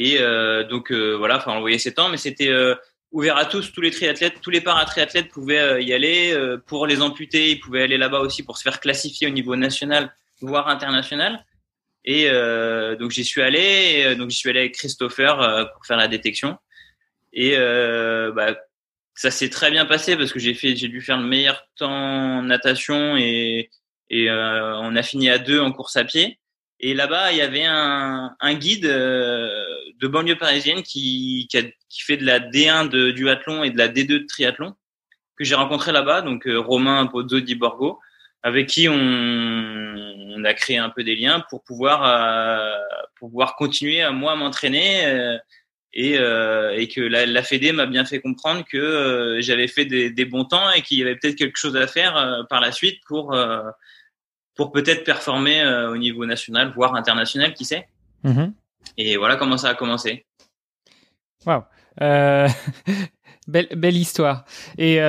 Et 0.00 0.18
euh, 0.20 0.62
donc 0.62 0.92
euh, 0.92 1.16
voilà, 1.16 1.38
enfin 1.38 1.56
on 1.56 1.60
voyait 1.60 1.78
ces 1.78 1.92
temps, 1.92 2.08
mais 2.08 2.18
c'était 2.18 2.50
euh, 2.50 2.76
ouvert 3.10 3.36
à 3.36 3.44
tous, 3.44 3.72
tous 3.72 3.80
les 3.80 3.90
triathlètes, 3.90 4.40
tous 4.40 4.50
les 4.50 4.60
paratriathlètes 4.60 5.28
pouvaient 5.28 5.84
y 5.84 5.92
aller. 5.92 6.36
pour 6.66 6.86
les 6.86 7.02
amputés, 7.02 7.50
ils 7.50 7.58
pouvaient 7.58 7.82
aller 7.82 7.98
là-bas 7.98 8.20
aussi 8.20 8.44
pour 8.44 8.58
se 8.58 8.62
faire 8.62 8.78
classifier 8.78 9.26
au 9.26 9.30
niveau 9.30 9.56
national, 9.56 10.14
voire 10.40 10.68
international. 10.68 11.44
Et 12.08 12.30
euh, 12.30 12.96
donc 12.96 13.10
j'y 13.10 13.22
suis 13.22 13.42
allé. 13.42 13.60
Et, 13.60 14.06
euh, 14.06 14.14
donc 14.14 14.30
j'y 14.30 14.38
suis 14.38 14.48
allé 14.48 14.60
avec 14.60 14.74
Christopher 14.74 15.42
euh, 15.42 15.66
pour 15.66 15.84
faire 15.84 15.98
la 15.98 16.08
détection. 16.08 16.56
Et 17.34 17.54
bah, 17.54 18.56
ça 19.14 19.30
s'est 19.30 19.50
très 19.50 19.70
bien 19.70 19.84
passé 19.84 20.16
parce 20.16 20.32
que 20.32 20.38
j'ai 20.38 20.72
dû 20.72 21.02
faire 21.02 21.18
le 21.18 21.26
meilleur 21.26 21.62
temps 21.76 21.92
en 21.92 22.42
natation 22.42 23.16
et, 23.18 23.70
on 24.10 24.96
a 24.96 25.02
fini 25.02 25.28
à 25.28 25.36
deux 25.36 25.60
en 25.60 25.70
course 25.70 25.96
à 25.96 26.04
pied. 26.04 26.38
Et 26.80 26.94
là-bas, 26.94 27.32
il 27.32 27.38
y 27.38 27.42
avait 27.42 27.66
un, 27.66 28.54
guide 28.54 28.86
de 28.86 30.06
banlieue 30.08 30.38
parisienne 30.38 30.82
qui, 30.82 31.46
fait 32.00 32.16
de 32.16 32.24
la 32.24 32.40
D1 32.40 32.88
de 32.88 33.10
duathlon 33.10 33.62
et 33.62 33.70
de 33.70 33.76
la 33.76 33.88
D2 33.88 34.06
de 34.06 34.26
triathlon 34.26 34.74
que 35.36 35.44
j'ai 35.44 35.54
rencontré 35.54 35.92
là-bas, 35.92 36.22
donc 36.22 36.48
Romain 36.48 37.06
Pozzo 37.06 37.38
di 37.40 37.54
Borgo, 37.54 38.00
avec 38.42 38.66
qui 38.68 38.88
on, 38.88 40.07
on 40.38 40.44
a 40.44 40.54
créé 40.54 40.78
un 40.78 40.90
peu 40.90 41.04
des 41.04 41.16
liens 41.16 41.44
pour 41.50 41.62
pouvoir 41.62 42.04
euh, 42.04 42.70
pouvoir 43.16 43.56
continuer 43.56 44.02
à 44.02 44.12
moi 44.12 44.36
m'entraîner 44.36 45.06
euh, 45.06 45.36
et, 45.92 46.18
euh, 46.18 46.76
et 46.76 46.88
que 46.88 47.00
la, 47.00 47.26
la 47.26 47.42
Fédé 47.42 47.72
m'a 47.72 47.86
bien 47.86 48.04
fait 48.04 48.20
comprendre 48.20 48.64
que 48.70 49.38
j'avais 49.40 49.68
fait 49.68 49.84
des, 49.84 50.10
des, 50.10 50.24
bons 50.24 50.44
temps 50.44 50.70
et 50.70 50.82
qu'il 50.82 50.98
y 50.98 51.02
avait 51.02 51.16
peut-être 51.16 51.36
quelque 51.36 51.56
chose 51.56 51.76
à 51.76 51.86
faire 51.86 52.44
par 52.48 52.60
la 52.60 52.72
suite 52.72 53.00
pour 53.06 53.36
pour 54.54 54.72
peut-être 54.72 55.04
performer 55.04 55.66
au 55.66 55.96
niveau 55.96 56.26
national 56.26 56.72
voire 56.74 56.94
international 56.94 57.54
qui 57.54 57.64
sait. 57.64 57.88
Mm-hmm. 58.24 58.52
et 58.98 59.16
voilà 59.16 59.36
comment 59.36 59.56
ça 59.56 59.70
a 59.70 59.74
commencé. 59.74 60.26
Waouh. 61.46 61.64
Belle 63.48 63.68
belle 63.74 63.96
histoire. 63.96 64.44
Et 64.76 65.00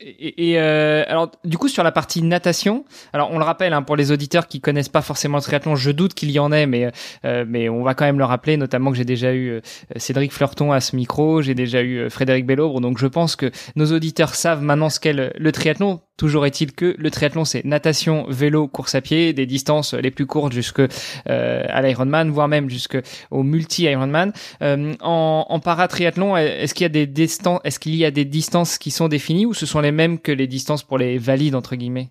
et, 0.00 0.60
euh, 0.60 1.02
alors, 1.08 1.32
du 1.44 1.58
coup, 1.58 1.66
sur 1.66 1.82
la 1.82 1.90
partie 1.90 2.22
natation, 2.22 2.84
alors 3.12 3.32
on 3.32 3.38
le 3.38 3.44
rappelle 3.44 3.72
hein, 3.72 3.82
pour 3.82 3.96
les 3.96 4.12
auditeurs 4.12 4.46
qui 4.46 4.60
connaissent 4.60 4.88
pas 4.88 5.02
forcément 5.02 5.38
le 5.38 5.42
triathlon, 5.42 5.74
je 5.74 5.90
doute 5.90 6.14
qu'il 6.14 6.30
y 6.30 6.38
en 6.38 6.52
ait, 6.52 6.66
mais 6.66 6.92
euh, 7.24 7.44
mais 7.48 7.68
on 7.68 7.82
va 7.82 7.94
quand 7.94 8.04
même 8.04 8.18
le 8.18 8.24
rappeler, 8.24 8.56
notamment 8.56 8.92
que 8.92 8.96
j'ai 8.96 9.04
déjà 9.04 9.34
eu 9.34 9.50
euh, 9.50 9.60
Cédric 9.96 10.32
Fleurton 10.32 10.70
à 10.70 10.80
ce 10.80 10.94
micro, 10.94 11.42
j'ai 11.42 11.54
déjà 11.54 11.82
eu 11.82 11.98
euh, 11.98 12.10
Frédéric 12.10 12.46
Bellobre, 12.46 12.80
donc 12.80 12.98
je 12.98 13.08
pense 13.08 13.34
que 13.34 13.50
nos 13.74 13.86
auditeurs 13.86 14.36
savent 14.36 14.62
maintenant 14.62 14.88
ce 14.88 15.00
qu'est 15.00 15.12
le, 15.12 15.52
triathlon. 15.52 16.00
Toujours 16.16 16.46
est-il 16.46 16.72
que 16.72 16.96
le 16.98 17.10
triathlon, 17.10 17.44
c'est 17.44 17.64
natation, 17.64 18.26
vélo, 18.28 18.66
course 18.66 18.94
à 18.96 19.00
pied, 19.00 19.32
des 19.32 19.46
distances 19.46 19.94
les 19.94 20.10
plus 20.10 20.26
courtes 20.26 20.52
jusque 20.52 20.82
à 21.26 21.82
l'Ironman, 21.82 22.30
voire 22.30 22.48
même 22.48 22.68
jusque 22.68 22.98
au 23.30 23.44
multi-Ironman. 23.44 24.32
en, 24.60 25.46
en 25.48 25.60
paratriathlon, 25.60 26.36
est-ce 26.36 26.74
qu'il 26.74 26.84
y 26.84 26.86
a 26.86 26.88
des 26.88 27.06
distances, 27.06 27.60
est-ce 27.62 27.78
qu'il 27.78 27.94
y 27.94 28.04
a 28.04 28.10
des 28.10 28.24
distances 28.24 28.78
qui 28.78 28.90
sont 28.90 29.06
définies 29.06 29.46
ou 29.46 29.54
ce 29.54 29.64
sont 29.64 29.80
les 29.80 29.87
même 29.92 30.20
que 30.20 30.32
les 30.32 30.46
distances 30.46 30.82
pour 30.82 30.98
les 30.98 31.18
valides 31.18 31.54
entre 31.54 31.76
guillemets 31.76 32.10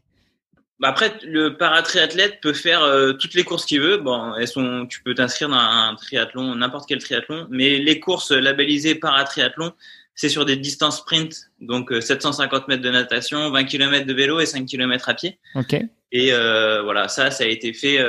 bah 0.79 0.89
après, 0.89 1.11
le 1.23 1.57
paratriathlète 1.57 2.39
peut 2.39 2.53
faire 2.53 2.83
euh, 2.83 3.13
toutes 3.13 3.33
les 3.33 3.43
courses 3.43 3.65
qu'il 3.65 3.81
veut. 3.81 3.97
Bon, 3.97 4.35
elles 4.35 4.47
sont, 4.47 4.85
tu 4.85 5.01
peux 5.01 5.15
t'inscrire 5.15 5.49
dans 5.49 5.55
un 5.55 5.95
triathlon, 5.95 6.53
n'importe 6.55 6.87
quel 6.87 6.99
triathlon, 6.99 7.47
mais 7.49 7.79
les 7.79 7.99
courses 7.99 8.31
labellisées 8.31 8.93
paratriathlon, 8.93 9.73
c'est 10.13 10.29
sur 10.29 10.45
des 10.45 10.55
distances 10.55 10.97
sprint, 10.97 11.49
donc 11.61 11.91
750 11.99 12.61
euh, 12.61 12.65
mètres 12.67 12.83
de 12.83 12.91
natation, 12.91 13.49
20 13.49 13.63
km 13.63 14.05
de 14.05 14.13
vélo 14.13 14.39
et 14.39 14.45
5 14.45 14.67
km 14.67 15.09
à 15.09 15.15
pied. 15.15 15.39
Ok. 15.55 15.75
Et 16.11 16.31
euh, 16.31 16.83
voilà, 16.83 17.07
ça, 17.07 17.31
ça 17.31 17.43
a 17.43 17.47
été 17.47 17.73
fait 17.73 17.99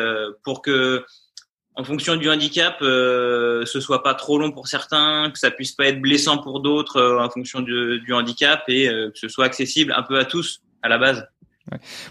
pour 0.45 0.61
que 0.61 1.05
en 1.79 1.85
fonction 1.85 2.17
du 2.17 2.29
handicap, 2.29 2.77
euh, 2.83 3.65
ce 3.65 3.81
soit 3.81 4.03
pas 4.03 4.15
trop 4.15 4.37
long 4.39 4.51
pour 4.51 4.67
certains, 4.67 5.31
que 5.33 5.39
ça 5.39 5.53
puisse 5.53 5.73
pas 5.73 5.87
être 5.87 6.01
blessant 6.01 6.39
pour 6.39 6.61
d'autres 6.61 6.97
euh, 6.97 7.25
en 7.25 7.31
fonction 7.31 7.61
du, 7.61 8.01
du 8.01 8.13
handicap 8.13 8.65
et 8.67 8.89
euh, 8.89 9.11
que 9.11 9.19
ce 9.19 9.29
soit 9.29 9.45
accessible 9.45 9.95
un 9.97 10.03
peu 10.03 10.19
à 10.19 10.25
tous 10.25 10.61
à 10.83 10.89
la 10.89 10.99
base. 10.99 11.27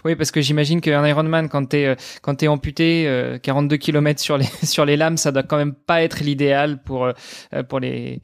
Oui, 0.04 0.14
parce 0.14 0.30
que 0.30 0.40
j'imagine 0.40 0.80
qu'un 0.80 1.06
Ironman, 1.06 1.50
quand 1.50 1.66
t'es 1.66 1.84
euh, 1.84 1.96
quand 2.22 2.36
t'es 2.36 2.48
amputé 2.48 3.38
42 3.42 3.76
km 3.76 4.20
sur 4.20 4.38
les 4.38 4.46
sur 4.62 4.86
les 4.86 4.96
lames, 4.96 5.18
ça 5.18 5.32
doit 5.32 5.42
quand 5.42 5.58
même 5.58 5.74
pas 5.74 6.02
être 6.02 6.20
l'idéal 6.20 6.82
pour 6.82 7.12
pour 7.68 7.80
les. 7.80 8.22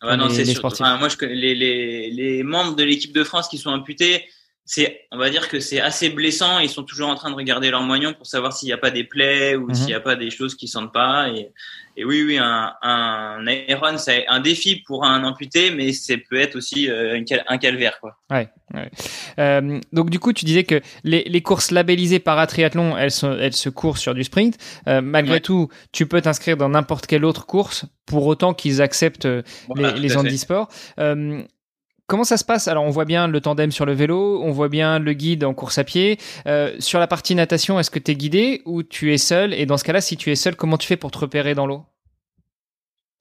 Ah 0.00 0.16
non, 0.16 0.28
c'est 0.28 0.44
sportifs. 0.44 0.86
moi, 1.00 1.08
je, 1.08 1.24
les, 1.24 1.54
les 1.54 2.10
les 2.10 2.42
membres 2.42 2.76
de 2.76 2.84
l'équipe 2.84 3.14
de 3.14 3.24
France 3.24 3.48
qui 3.48 3.56
sont 3.56 3.70
amputés, 3.70 4.26
c'est, 4.66 5.02
on 5.12 5.18
va 5.18 5.28
dire 5.28 5.48
que 5.48 5.60
c'est 5.60 5.80
assez 5.80 6.08
blessant. 6.08 6.58
Ils 6.58 6.70
sont 6.70 6.84
toujours 6.84 7.08
en 7.08 7.14
train 7.16 7.30
de 7.30 7.36
regarder 7.36 7.70
leur 7.70 7.82
moignon 7.82 8.14
pour 8.14 8.26
savoir 8.26 8.54
s'il 8.54 8.68
n'y 8.68 8.72
a 8.72 8.78
pas 8.78 8.90
des 8.90 9.04
plaies 9.04 9.56
ou 9.56 9.72
s'il 9.74 9.86
n'y 9.86 9.94
a 9.94 9.98
mhm. 9.98 10.04
pas 10.04 10.16
des 10.16 10.30
choses 10.30 10.54
qui 10.54 10.68
sentent 10.68 10.92
pas. 10.92 11.28
Et, 11.28 11.50
et 11.98 12.04
oui, 12.04 12.24
oui, 12.26 12.38
un, 12.38 12.72
un 12.80 13.46
Iron, 13.46 13.98
c'est 13.98 14.26
un 14.26 14.40
défi 14.40 14.76
pour 14.86 15.04
un 15.04 15.22
amputé, 15.22 15.70
mais 15.70 15.92
c'est 15.92 16.16
peut 16.16 16.40
être 16.40 16.56
aussi 16.56 16.88
euh, 16.90 17.22
un 17.46 17.58
calvaire, 17.58 18.00
quoi. 18.00 18.16
Ouais. 18.30 18.48
ouais. 18.72 18.90
Euh, 19.38 19.80
donc 19.92 20.08
du 20.08 20.18
coup, 20.18 20.32
tu 20.32 20.46
disais 20.46 20.64
que 20.64 20.80
les, 21.04 21.24
les 21.24 21.42
courses 21.42 21.70
labellisées 21.70 22.18
par 22.18 22.44
triathlon, 22.46 22.96
elles, 22.96 23.10
sont, 23.10 23.36
elles 23.38 23.52
se 23.52 23.68
courent 23.68 23.98
sur 23.98 24.14
du 24.14 24.24
sprint. 24.24 24.56
Euh, 24.88 25.02
malgré 25.02 25.40
tout, 25.42 25.68
tu 25.92 26.06
peux 26.06 26.22
t'inscrire 26.22 26.56
dans 26.56 26.70
n'importe 26.70 27.06
quelle 27.06 27.26
autre 27.26 27.44
course, 27.44 27.84
pour 28.06 28.26
autant 28.26 28.54
qu'ils 28.54 28.80
acceptent 28.80 29.28
les, 29.76 29.92
les 29.92 30.16
handisports. 30.16 30.68
Comment 32.06 32.24
ça 32.24 32.36
se 32.36 32.44
passe? 32.44 32.68
Alors, 32.68 32.84
on 32.84 32.90
voit 32.90 33.06
bien 33.06 33.28
le 33.28 33.40
tandem 33.40 33.72
sur 33.72 33.86
le 33.86 33.92
vélo, 33.94 34.42
on 34.42 34.50
voit 34.50 34.68
bien 34.68 34.98
le 34.98 35.12
guide 35.14 35.42
en 35.42 35.54
course 35.54 35.78
à 35.78 35.84
pied. 35.84 36.18
Euh, 36.46 36.76
sur 36.78 36.98
la 36.98 37.06
partie 37.06 37.34
natation, 37.34 37.80
est-ce 37.80 37.90
que 37.90 37.98
tu 37.98 38.10
es 38.10 38.14
guidé 38.14 38.62
ou 38.66 38.82
tu 38.82 39.14
es 39.14 39.18
seul? 39.18 39.54
Et 39.54 39.64
dans 39.64 39.78
ce 39.78 39.84
cas-là, 39.84 40.02
si 40.02 40.16
tu 40.16 40.30
es 40.30 40.36
seul, 40.36 40.54
comment 40.54 40.76
tu 40.76 40.86
fais 40.86 40.98
pour 40.98 41.10
te 41.10 41.18
repérer 41.18 41.54
dans 41.54 41.66
l'eau? 41.66 41.86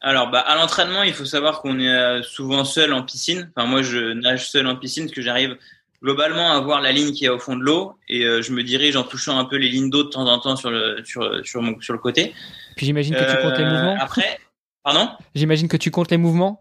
Alors, 0.01 0.29
bah, 0.29 0.39
à 0.39 0.57
l'entraînement, 0.57 1.03
il 1.03 1.13
faut 1.13 1.23
savoir 1.23 1.61
qu'on 1.61 1.79
est 1.79 1.87
euh, 1.87 2.21
souvent 2.23 2.65
seul 2.65 2.91
en 2.91 3.03
piscine. 3.03 3.49
Enfin, 3.55 3.67
moi, 3.67 3.83
je 3.83 4.13
nage 4.13 4.49
seul 4.49 4.67
en 4.67 4.75
piscine 4.75 5.05
parce 5.05 5.15
que 5.15 5.21
j'arrive 5.21 5.57
globalement 6.03 6.51
à 6.51 6.59
voir 6.59 6.81
la 6.81 6.91
ligne 6.91 7.13
qui 7.13 7.23
est 7.23 7.29
au 7.29 7.39
fond 7.39 7.55
de 7.55 7.63
l'eau 7.63 7.95
et 8.09 8.25
euh, 8.25 8.41
je 8.41 8.51
me 8.51 8.61
dirige 8.61 8.97
en 8.97 9.03
touchant 9.03 9.39
un 9.39 9.45
peu 9.45 9.55
les 9.55 9.69
lignes 9.69 9.89
d'eau 9.89 10.03
de 10.03 10.09
temps 10.09 10.27
en 10.27 10.37
temps 10.39 10.57
sur 10.57 10.69
le 10.69 11.01
sur 11.05 11.23
sur, 11.45 11.61
mon, 11.61 11.79
sur 11.79 11.93
le 11.93 11.99
côté. 11.99 12.33
Puis 12.75 12.85
j'imagine 12.85 13.15
que 13.15 13.31
tu 13.31 13.41
comptes 13.41 13.57
les 13.57 13.63
mouvements. 13.63 13.95
Après, 13.97 14.37
pardon? 14.83 15.07
J'imagine 15.33 15.69
que 15.69 15.77
tu 15.77 15.91
comptes 15.91 16.11
les 16.11 16.17
mouvements. 16.17 16.59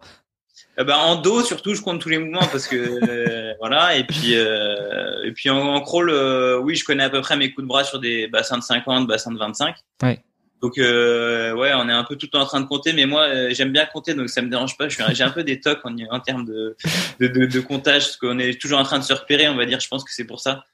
Euh, 0.78 0.85
bah, 0.85 0.98
en 0.98 1.16
dos 1.16 1.42
surtout, 1.42 1.74
je 1.74 1.82
compte 1.82 2.00
tous 2.00 2.08
les 2.08 2.18
mouvements 2.18 2.46
parce 2.50 2.66
que 2.66 2.76
euh, 2.76 3.54
voilà. 3.61 3.96
Et 3.96 4.04
puis 4.04 4.35
euh, 4.35 5.24
et 5.24 5.32
puis 5.32 5.50
en, 5.50 5.58
en 5.58 5.80
crawl, 5.80 6.11
euh, 6.11 6.58
oui, 6.58 6.74
je 6.76 6.85
connais 6.85 7.04
à 7.04 7.11
peu 7.11 7.20
près 7.20 7.37
mes 7.37 7.52
coups 7.52 7.64
de 7.64 7.68
bras 7.68 7.85
sur 7.85 7.98
des 7.98 8.26
bassins 8.26 8.58
de 8.58 8.62
50, 8.62 9.06
bassins 9.06 9.32
de 9.32 9.38
25. 9.38 9.76
Ouais. 10.02 10.20
Donc 10.62 10.74
ouais, 10.76 11.72
on 11.74 11.88
est 11.88 11.92
un 11.92 12.04
peu 12.04 12.14
tout 12.14 12.26
le 12.26 12.30
temps 12.30 12.40
en 12.40 12.46
train 12.46 12.61
de 12.61 12.66
compter, 12.66 12.92
mais 12.92 13.04
moi 13.04 13.50
j'aime 13.50 13.72
bien 13.72 13.85
compter, 13.85 14.14
donc 14.14 14.30
ça 14.30 14.42
me 14.42 14.48
dérange 14.48 14.78
pas. 14.78 14.88
J'ai 14.88 15.24
un 15.24 15.30
peu 15.30 15.42
des 15.42 15.58
tocs 15.58 15.80
en, 15.82 15.92
en 16.11 16.20
termes 16.20 16.44
de, 16.44 16.76
de, 17.18 17.26
de, 17.26 17.46
de 17.46 17.61
comptage, 17.61 18.04
parce 18.04 18.16
qu'on 18.16 18.38
est 18.38 18.61
toujours 18.61 18.78
en 18.78 18.85
train 18.85 19.00
de 19.00 19.04
se 19.04 19.12
repérer, 19.12 19.48
on 19.48 19.56
va 19.56 19.66
dire. 19.66 19.80
Je 19.80 19.88
pense 19.88 20.04
que 20.04 20.12
c'est 20.12 20.24
pour 20.24 20.38
ça. 20.38 20.64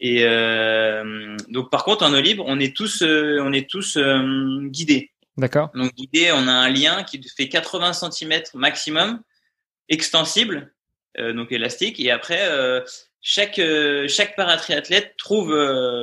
Et 0.00 0.22
donc 1.48 1.70
par 1.70 1.84
contre 1.84 2.04
en 2.04 2.12
eau 2.12 2.20
libre, 2.20 2.44
on 2.46 2.60
est 2.60 2.76
tous 2.76 3.02
on 3.02 3.52
est 3.54 3.70
tous 3.70 3.98
guidés. 4.66 5.12
D'accord. 5.38 5.70
Donc 5.74 5.94
guidés, 5.94 6.30
on 6.34 6.46
a 6.46 6.52
un 6.52 6.68
lien 6.68 7.02
qui 7.02 7.18
fait 7.34 7.48
80 7.48 7.94
cm 7.94 8.42
maximum 8.52 9.22
extensible, 9.88 10.72
euh, 11.18 11.32
donc 11.32 11.52
élastique. 11.52 12.00
Et 12.00 12.10
après, 12.10 12.48
euh, 12.48 12.80
chaque 13.20 13.58
euh, 13.58 14.08
chaque 14.08 14.34
paratriathlète 14.36 15.14
trouve 15.16 15.54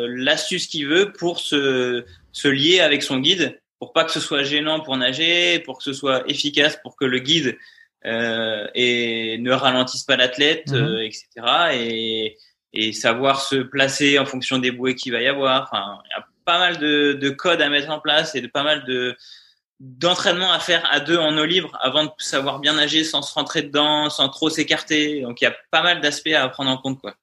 l'astuce 0.08 0.68
qu'il 0.68 0.88
veut 0.88 1.12
pour 1.12 1.40
se 1.40 2.06
se 2.32 2.48
lier 2.48 2.80
avec 2.80 3.04
son 3.04 3.20
guide, 3.20 3.60
pour 3.80 3.94
pas 3.94 4.04
que 4.04 4.12
ce 4.12 4.20
soit 4.20 4.44
gênant 4.44 4.80
pour 4.80 4.96
nager, 4.98 5.60
pour 5.60 5.78
que 5.78 5.84
ce 5.84 5.94
soit 5.94 6.24
efficace, 6.30 6.78
pour 6.82 6.96
que 6.96 7.06
le 7.06 7.20
guide 7.20 7.58
et 8.06 9.38
ne 9.40 9.52
ralentisse 9.52 10.04
pas 10.04 10.16
l'athlète, 10.16 10.72
Mhm. 10.72 11.00
etc. 11.00 11.26
Et 11.74 12.38
et 12.72 12.94
savoir 12.94 13.42
se 13.42 13.56
placer 13.56 14.20
en 14.20 14.26
fonction 14.26 14.60
des 14.60 14.72
bouées 14.72 14.94
qu'il 14.94 15.12
va 15.12 15.22
y 15.22 15.28
avoir. 15.28 15.64
Enfin, 15.64 16.00
il 16.06 16.10
y 16.16 16.20
a 16.20 16.26
pas 16.46 16.60
mal 16.60 16.78
de, 16.78 17.14
de 17.14 17.30
codes 17.32 17.62
à 17.62 17.70
mettre 17.70 17.90
en 17.90 18.00
place 18.00 18.36
et 18.36 18.42
de 18.42 18.48
pas 18.48 18.62
mal 18.64 18.86
de 18.86 19.16
d'entraînement 19.80 20.52
à 20.52 20.60
faire 20.60 20.88
à 20.92 21.00
deux 21.00 21.18
en 21.18 21.38
eau 21.38 21.46
libre 21.46 21.78
avant 21.82 22.06
de 22.06 22.12
savoir 22.18 22.60
bien 22.60 22.74
nager 22.74 23.04
sans 23.04 23.22
se 23.22 23.34
rentrer 23.34 23.62
dedans, 23.62 24.10
sans 24.10 24.30
trop 24.30 24.50
s'écarter. 24.50 25.22
Donc 25.22 25.42
il 25.42 25.46
y 25.46 25.48
a 25.48 25.56
pas 25.72 25.82
mal 25.82 26.02
d'aspects 26.02 26.34
à 26.36 26.48
prendre 26.50 26.70
en 26.70 26.78
compte 26.78 27.00
quoi. 27.00 27.16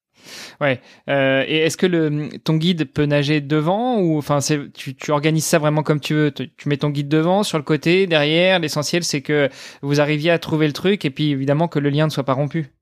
Ouais. 0.61 0.81
Euh, 1.09 1.45
et 1.47 1.59
est-ce 1.59 1.77
que 1.77 1.87
le 1.87 2.31
ton 2.43 2.57
guide 2.57 2.93
peut 2.93 3.05
nager 3.05 3.41
devant 3.41 3.99
ou 3.99 4.19
enfin 4.19 4.41
c'est 4.41 4.73
tu, 4.73 4.97
tu 4.97 5.11
organises 5.13 5.45
ça 5.45 5.59
vraiment 5.59 5.83
comme 5.83 6.01
tu 6.01 6.15
veux. 6.15 6.31
Tu, 6.33 6.51
tu 6.55 6.69
mets 6.69 6.79
ton 6.79 6.91
guide 6.91 7.09
devant, 7.09 7.43
sur 7.43 7.59
le 7.59 7.65
côté, 7.65 8.07
derrière. 8.07 8.59
L'essentiel 8.59 9.05
c'est 9.05 9.23
que 9.23 9.49
vous 9.83 10.01
arriviez 10.01 10.31
à 10.31 10.39
trouver 10.39 10.67
le 10.67 10.73
truc 10.73 11.05
et 11.05 11.11
puis 11.11 11.31
évidemment 11.31 11.69
que 11.69 11.79
le 11.79 11.91
lien 11.91 12.07
ne 12.07 12.11
soit 12.11 12.25
pas 12.25 12.33
rompu. 12.33 12.73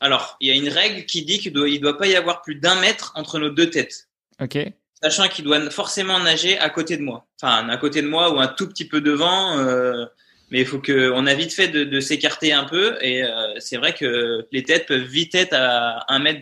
Alors, 0.00 0.36
il 0.40 0.48
y 0.48 0.50
a 0.50 0.54
une 0.54 0.68
règle 0.68 1.06
qui 1.06 1.24
dit 1.24 1.38
qu'il 1.38 1.52
doit, 1.52 1.68
il 1.68 1.80
doit 1.80 1.96
pas 1.96 2.06
y 2.06 2.16
avoir 2.16 2.42
plus 2.42 2.56
d'un 2.56 2.78
mètre 2.80 3.12
entre 3.14 3.38
nos 3.38 3.50
deux 3.50 3.70
têtes. 3.70 4.08
Ok. 4.40 4.58
Sachant 5.04 5.28
qu'il 5.28 5.44
doit 5.44 5.68
forcément 5.68 6.18
nager 6.18 6.58
à 6.58 6.70
côté 6.70 6.96
de 6.96 7.02
moi. 7.02 7.26
Enfin, 7.42 7.68
à 7.68 7.76
côté 7.76 8.00
de 8.00 8.06
moi 8.06 8.32
ou 8.32 8.40
un 8.40 8.48
tout 8.48 8.66
petit 8.66 8.88
peu 8.88 9.02
devant. 9.02 9.58
euh, 9.58 10.06
mais 10.50 10.60
il 10.60 10.66
faut 10.66 10.78
que 10.78 11.10
on 11.10 11.26
a 11.26 11.34
vite 11.34 11.52
fait 11.52 11.68
de, 11.68 11.84
de 11.84 12.00
s'écarter 12.00 12.54
un 12.54 12.64
peu. 12.64 12.96
Et 13.02 13.22
euh, 13.22 13.28
c'est 13.58 13.76
vrai 13.76 13.92
que 13.92 14.46
les 14.50 14.62
têtes 14.62 14.86
peuvent 14.86 15.02
vite 15.02 15.34
être 15.34 15.52
à 15.52 16.06
un 16.08 16.18
mètre 16.20 16.40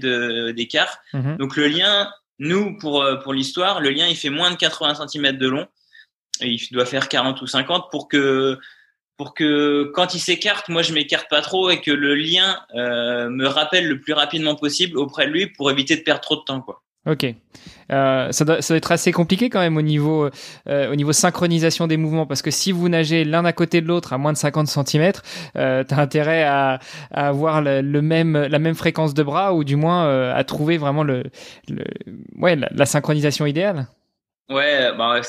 d'écart. 0.53 0.98
Mhm. 1.12 1.38
Donc 1.38 1.57
le 1.57 1.66
lien, 1.66 2.12
nous 2.38 2.77
pour 2.79 3.03
euh, 3.03 3.16
pour 3.16 3.33
l'histoire, 3.33 3.81
le 3.81 3.90
lien 3.90 4.07
il 4.07 4.14
fait 4.16 4.31
moins 4.31 4.53
de 4.53 4.57
80 4.57 5.09
cm 5.09 5.38
de 5.38 5.48
long. 5.48 5.66
Et 6.40 6.48
il 6.51 6.68
doit 6.70 6.87
faire 6.87 7.09
40 7.09 7.42
ou 7.42 7.48
50 7.48 7.90
pour 7.90 8.07
que 8.07 8.59
pour 9.16 9.35
que 9.35 9.90
quand 9.94 10.14
il 10.14 10.20
s'écarte, 10.20 10.68
moi 10.68 10.83
je 10.83 10.92
m'écarte 10.92 11.29
pas 11.29 11.42
trop 11.42 11.70
et 11.70 11.81
que 11.81 11.90
le 11.90 12.14
lien 12.14 12.61
euh, 12.77 13.29
me 13.29 13.48
rappelle 13.48 13.88
le 13.88 14.01
plus 14.01 14.12
rapidement 14.12 14.55
possible 14.55 14.98
auprès 14.98 15.27
de 15.27 15.33
lui 15.33 15.46
pour 15.48 15.68
éviter 15.70 15.96
de 15.96 16.03
perdre 16.03 16.20
trop 16.20 16.37
de 16.37 16.42
temps 16.42 16.61
quoi. 16.61 16.83
Ok. 17.04 17.26
Euh, 17.90 18.30
ça, 18.30 18.44
doit, 18.44 18.62
ça 18.62 18.74
doit 18.74 18.78
être 18.78 18.92
assez 18.92 19.10
compliqué 19.10 19.50
quand 19.50 19.58
même 19.58 19.76
au 19.76 19.82
niveau, 19.82 20.30
euh, 20.68 20.92
au 20.92 20.94
niveau 20.94 21.12
synchronisation 21.12 21.88
des 21.88 21.96
mouvements 21.96 22.26
parce 22.26 22.42
que 22.42 22.52
si 22.52 22.70
vous 22.70 22.88
nagez 22.88 23.24
l'un 23.24 23.44
à 23.44 23.52
côté 23.52 23.80
de 23.80 23.88
l'autre 23.88 24.12
à 24.12 24.18
moins 24.18 24.32
de 24.32 24.38
50 24.38 24.68
cm, 24.68 25.12
euh, 25.56 25.82
t'as 25.82 25.96
intérêt 25.96 26.44
à, 26.44 26.78
à 27.10 27.28
avoir 27.28 27.60
le, 27.60 27.82
même, 28.00 28.36
la 28.36 28.58
même 28.60 28.76
fréquence 28.76 29.14
de 29.14 29.22
bras 29.24 29.52
ou 29.52 29.64
du 29.64 29.74
moins 29.74 30.06
euh, 30.06 30.32
à 30.32 30.44
trouver 30.44 30.78
vraiment 30.78 31.02
le, 31.02 31.24
le 31.68 31.84
ouais, 32.36 32.54
la, 32.54 32.68
la 32.72 32.86
synchronisation 32.86 33.46
idéale. 33.46 33.88
Ouais, 34.48 34.92
bah 34.96 35.20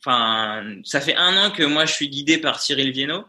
enfin 0.00 0.64
ça 0.84 1.00
fait 1.00 1.14
un 1.16 1.36
an 1.36 1.50
que 1.50 1.62
moi 1.62 1.86
je 1.86 1.92
suis 1.92 2.08
guidé 2.08 2.38
par 2.38 2.60
Cyril 2.60 2.90
Viennot 2.90 3.24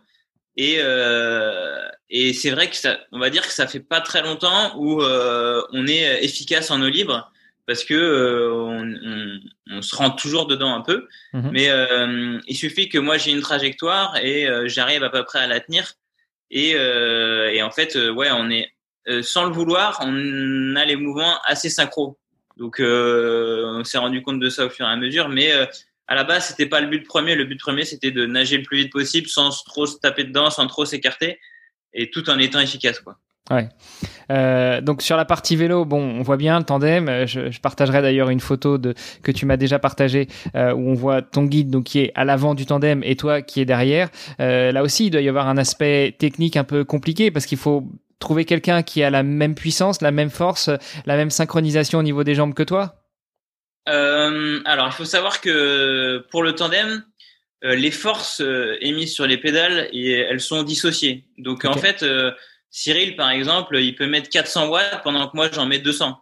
et 0.58 0.78
euh, 0.80 1.88
et 2.10 2.34
c'est 2.34 2.50
vrai 2.50 2.70
que 2.70 2.76
ça, 2.76 2.98
on 3.12 3.20
va 3.20 3.30
dire 3.30 3.44
que 3.44 3.54
ça 3.54 3.68
fait 3.68 3.80
pas 3.80 4.02
très 4.02 4.22
longtemps 4.24 4.76
où 4.78 5.02
euh, 5.02 5.62
on 5.72 5.88
est 5.88 6.24
efficace 6.24 6.70
en 6.72 6.82
eau 6.82 6.90
libre 6.90 7.32
parce 7.66 7.84
que 7.84 7.94
euh, 7.94 8.52
on, 8.54 8.94
on, 8.94 9.40
on 9.78 9.82
se 9.82 9.96
rend 9.96 10.10
toujours 10.12 10.48
dedans 10.48 10.74
un 10.76 10.82
peu, 10.82 11.08
Mhm. 11.34 11.50
mais 11.52 11.70
euh, 11.70 12.40
il 12.48 12.56
suffit 12.58 12.90
que 12.90 12.98
moi 12.98 13.18
j'ai 13.18 13.32
une 13.32 13.42
trajectoire 13.42 14.18
et 14.18 14.48
euh, 14.48 14.68
j'arrive 14.68 15.04
à 15.04 15.10
peu 15.10 15.24
près 15.24 15.40
à 15.40 15.48
la 15.48 15.60
tenir. 15.60 15.94
Et 16.52 16.74
euh, 16.76 17.50
et 17.52 17.62
en 17.64 17.72
fait 17.72 17.96
euh, 17.96 18.12
ouais 18.12 18.30
on 18.32 18.50
est 18.50 18.70
euh, 19.08 19.22
sans 19.24 19.46
le 19.46 19.52
vouloir 19.52 20.00
on 20.02 20.76
a 20.76 20.86
les 20.86 20.96
mouvements 20.96 21.40
assez 21.46 21.70
synchro. 21.70 22.20
Donc 22.58 22.80
euh, 22.80 23.64
on 23.80 23.84
s'est 23.84 23.98
rendu 23.98 24.22
compte 24.22 24.40
de 24.40 24.50
ça 24.50 24.66
au 24.66 24.70
fur 24.70 24.86
et 24.86 24.90
à 24.90 24.96
mesure. 24.96 25.30
Mais 25.30 25.52
euh, 25.54 25.66
à 26.08 26.16
la 26.16 26.24
base 26.24 26.48
c'était 26.50 26.68
pas 26.68 26.82
le 26.82 26.88
but 26.88 27.06
premier. 27.08 27.34
Le 27.36 27.46
but 27.46 27.60
premier 27.60 27.86
c'était 27.86 28.12
de 28.12 28.26
nager 28.26 28.58
le 28.58 28.64
plus 28.64 28.78
vite 28.78 28.92
possible 28.92 29.28
sans 29.28 29.50
trop 29.64 29.86
se 29.88 29.98
taper 29.98 30.26
dedans 30.26 30.50
sans 30.52 30.68
trop 30.68 30.86
s'écarter. 30.86 31.40
Et 31.94 32.10
tout 32.12 32.30
en 32.30 32.38
étant 32.40 32.60
efficace 32.60 33.00
quoi 33.00 33.18
Euh, 34.32 34.82
donc 34.82 35.02
sur 35.02 35.18
la 35.18 35.26
partie 35.26 35.56
vélo, 35.56 35.86
bon, 35.86 36.02
on 36.02 36.22
voit 36.22 36.38
bien 36.38 36.58
le 36.58 36.66
tandem. 36.66 37.10
Euh, 37.10 37.28
Je, 37.28 37.52
je 37.52 37.60
partagerai 37.60 38.02
d'ailleurs 38.02 38.30
une 38.30 38.40
photo 38.40 38.78
de 38.78 38.94
que 39.22 39.32
tu 39.32 39.46
m'as 39.46 39.58
déjà 39.58 39.80
partagée 39.80 40.28
euh, 40.56 40.74
où 40.74 40.90
on 40.90 40.94
voit 40.94 41.22
ton 41.22 41.44
guide 41.44 41.70
donc 41.70 41.84
qui 41.84 42.00
est 42.00 42.12
à 42.16 42.24
l'avant 42.24 42.56
du 42.56 42.66
tandem 42.66 43.04
et 43.04 43.16
toi 43.16 43.42
qui 43.42 43.60
est 43.60 43.66
derrière. 43.66 44.10
Euh, 44.40 44.72
là 44.72 44.82
aussi, 44.82 45.08
il 45.08 45.10
doit 45.12 45.22
y 45.22 45.30
avoir 45.30 45.50
un 45.50 45.58
aspect 45.58 46.16
technique 46.18 46.56
un 46.56 46.64
peu 46.64 46.86
compliqué 46.86 47.32
parce 47.32 47.46
qu'il 47.46 47.58
faut 47.58 47.84
trouver 48.20 48.46
quelqu'un 48.46 48.82
qui 48.82 49.04
a 49.04 49.10
la 49.10 49.24
même 49.24 49.56
puissance, 49.56 50.02
la 50.02 50.12
même 50.12 50.30
force, 50.30 50.70
la 51.06 51.18
même 51.18 51.30
synchronisation 51.30 52.00
au 52.00 52.04
niveau 52.04 52.24
des 52.24 52.36
jambes 52.36 52.54
que 52.54 52.64
toi? 52.64 52.96
Alors, 53.86 54.88
il 54.88 54.94
faut 54.94 55.04
savoir 55.04 55.42
que 55.42 56.26
pour 56.32 56.42
le 56.42 56.56
tandem, 56.56 57.04
les 57.64 57.92
forces 57.92 58.42
émises 58.80 59.14
sur 59.14 59.28
les 59.28 59.38
pédales, 59.38 59.90
elles 59.94 60.40
sont 60.40 60.64
dissociées. 60.64 61.26
Donc, 61.38 61.66
en 61.66 61.74
fait, 61.74 62.06
Cyril, 62.76 63.16
par 63.16 63.30
exemple, 63.30 63.78
il 63.78 63.94
peut 63.94 64.08
mettre 64.08 64.30
400 64.30 64.68
watts 64.68 65.04
pendant 65.04 65.28
que 65.28 65.36
moi, 65.38 65.48
j'en 65.54 65.68
mets 65.68 65.78
200. 65.78 66.18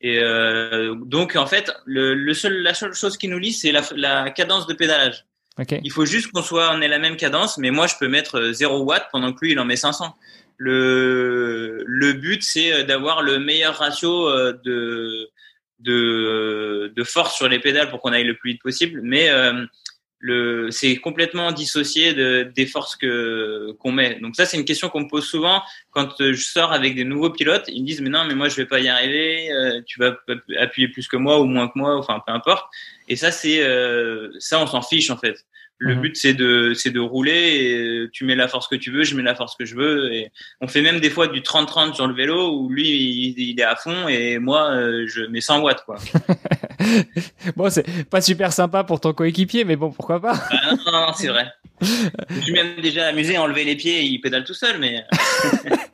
Et 0.00 0.20
euh, 0.20 0.94
donc, 0.94 1.34
en 1.34 1.46
fait, 1.46 1.72
le, 1.86 2.14
le 2.14 2.34
seul, 2.34 2.62
la 2.62 2.72
seule 2.72 2.94
chose 2.94 3.16
qui 3.16 3.26
nous 3.26 3.40
lie, 3.40 3.52
c'est 3.52 3.72
la, 3.72 3.82
la 3.96 4.30
cadence 4.30 4.68
de 4.68 4.74
pédalage. 4.74 5.24
Il 5.82 5.90
faut 5.90 6.04
juste 6.04 6.30
qu'on 6.30 6.40
soit, 6.40 6.70
on 6.72 6.80
ait 6.82 6.88
la 6.88 7.00
même 7.00 7.16
cadence, 7.16 7.58
mais 7.58 7.72
moi, 7.72 7.88
je 7.88 7.94
peux 7.98 8.06
mettre 8.06 8.38
euh, 8.38 8.52
0 8.52 8.84
watts 8.84 9.08
pendant 9.10 9.32
que 9.32 9.44
lui, 9.44 9.52
il 9.52 9.58
en 9.58 9.64
met 9.64 9.74
500. 9.74 10.14
Le, 10.56 11.82
le 11.84 12.12
but, 12.12 12.44
c'est 12.44 12.72
euh, 12.72 12.84
d'avoir 12.84 13.22
le 13.22 13.40
meilleur 13.40 13.74
ratio 13.76 14.28
euh, 14.28 14.52
de, 14.64 15.28
de, 15.80 16.92
de 16.94 17.04
force 17.04 17.34
sur 17.34 17.48
les 17.48 17.58
pédales 17.58 17.90
pour 17.90 18.00
qu'on 18.00 18.12
aille 18.12 18.22
le 18.22 18.36
plus 18.36 18.52
vite 18.52 18.62
possible, 18.62 19.00
mais 19.02 19.30
euh, 19.30 19.66
le, 20.20 20.70
c'est 20.70 20.96
complètement 20.96 21.50
dissocié 21.50 22.14
de, 22.14 22.52
des 22.54 22.66
forces 22.66 22.94
que 22.94 23.37
qu'on 23.72 23.92
met. 23.92 24.18
Donc 24.20 24.36
ça, 24.36 24.46
c'est 24.46 24.56
une 24.56 24.64
question 24.64 24.88
qu'on 24.88 25.00
me 25.00 25.08
pose 25.08 25.24
souvent 25.24 25.62
quand 25.90 26.20
euh, 26.20 26.32
je 26.32 26.44
sors 26.44 26.72
avec 26.72 26.94
des 26.94 27.04
nouveaux 27.04 27.30
pilotes. 27.30 27.64
Ils 27.68 27.82
me 27.82 27.86
disent 27.86 28.00
mais 28.00 28.10
non, 28.10 28.24
mais 28.24 28.34
moi 28.34 28.48
je 28.48 28.56
vais 28.56 28.66
pas 28.66 28.80
y 28.80 28.88
arriver. 28.88 29.50
euh, 29.52 29.80
tu 29.86 29.98
vas 29.98 30.16
appuyer 30.58 30.88
plus 30.88 31.08
que 31.08 31.16
moi 31.16 31.40
ou 31.40 31.44
moins 31.44 31.68
que 31.68 31.78
moi, 31.78 31.96
enfin 31.96 32.22
peu 32.26 32.32
importe. 32.32 32.66
Et 33.08 33.16
ça, 33.16 33.30
c'est 33.30 33.62
euh, 33.62 34.30
ça, 34.38 34.60
on 34.60 34.66
s'en 34.66 34.82
fiche 34.82 35.10
en 35.10 35.16
fait. 35.16 35.44
Le 35.80 35.94
Mhm. 35.94 36.00
but 36.00 36.16
c'est 36.16 36.34
de 36.34 36.72
c'est 36.74 36.90
de 36.90 36.98
rouler. 37.00 37.32
Et 37.32 37.74
euh, 37.76 38.10
tu 38.12 38.24
mets 38.24 38.34
la 38.34 38.48
force 38.48 38.66
que 38.66 38.74
tu 38.74 38.90
veux, 38.90 39.04
je 39.04 39.14
mets 39.14 39.22
la 39.22 39.34
force 39.36 39.54
que 39.56 39.64
je 39.64 39.76
veux. 39.76 40.12
Et 40.12 40.32
on 40.60 40.66
fait 40.66 40.82
même 40.82 40.98
des 40.98 41.08
fois 41.10 41.28
du 41.28 41.40
30-30 41.40 41.94
sur 41.94 42.06
le 42.08 42.14
vélo 42.14 42.52
où 42.52 42.68
lui 42.68 42.88
il, 42.88 43.38
il 43.38 43.60
est 43.60 43.64
à 43.64 43.76
fond 43.76 44.08
et 44.08 44.38
moi 44.38 44.70
euh, 44.72 45.06
je 45.06 45.22
mets 45.22 45.40
100 45.40 45.60
watts 45.60 45.84
quoi. 45.84 45.96
bon, 47.56 47.70
c'est 47.70 47.84
pas 48.10 48.20
super 48.20 48.52
sympa 48.52 48.82
pour 48.84 49.00
ton 49.00 49.12
coéquipier, 49.12 49.64
mais 49.64 49.76
bon, 49.76 49.90
pourquoi 49.92 50.20
pas. 50.20 50.34
Ah, 50.50 50.70
non, 50.72 50.78
non, 50.92 51.06
non, 51.06 51.12
c'est 51.12 51.28
vrai. 51.28 51.46
Je 51.80 52.40
suis 52.40 52.52
même 52.52 52.80
déjà 52.82 53.06
amusé 53.06 53.36
à 53.36 53.42
enlever 53.42 53.62
les 53.64 53.76
pieds 53.76 54.00
et 54.00 54.04
il 54.04 54.20
pédale 54.20 54.42
tout 54.44 54.54
seul, 54.54 54.78
mais. 54.80 55.04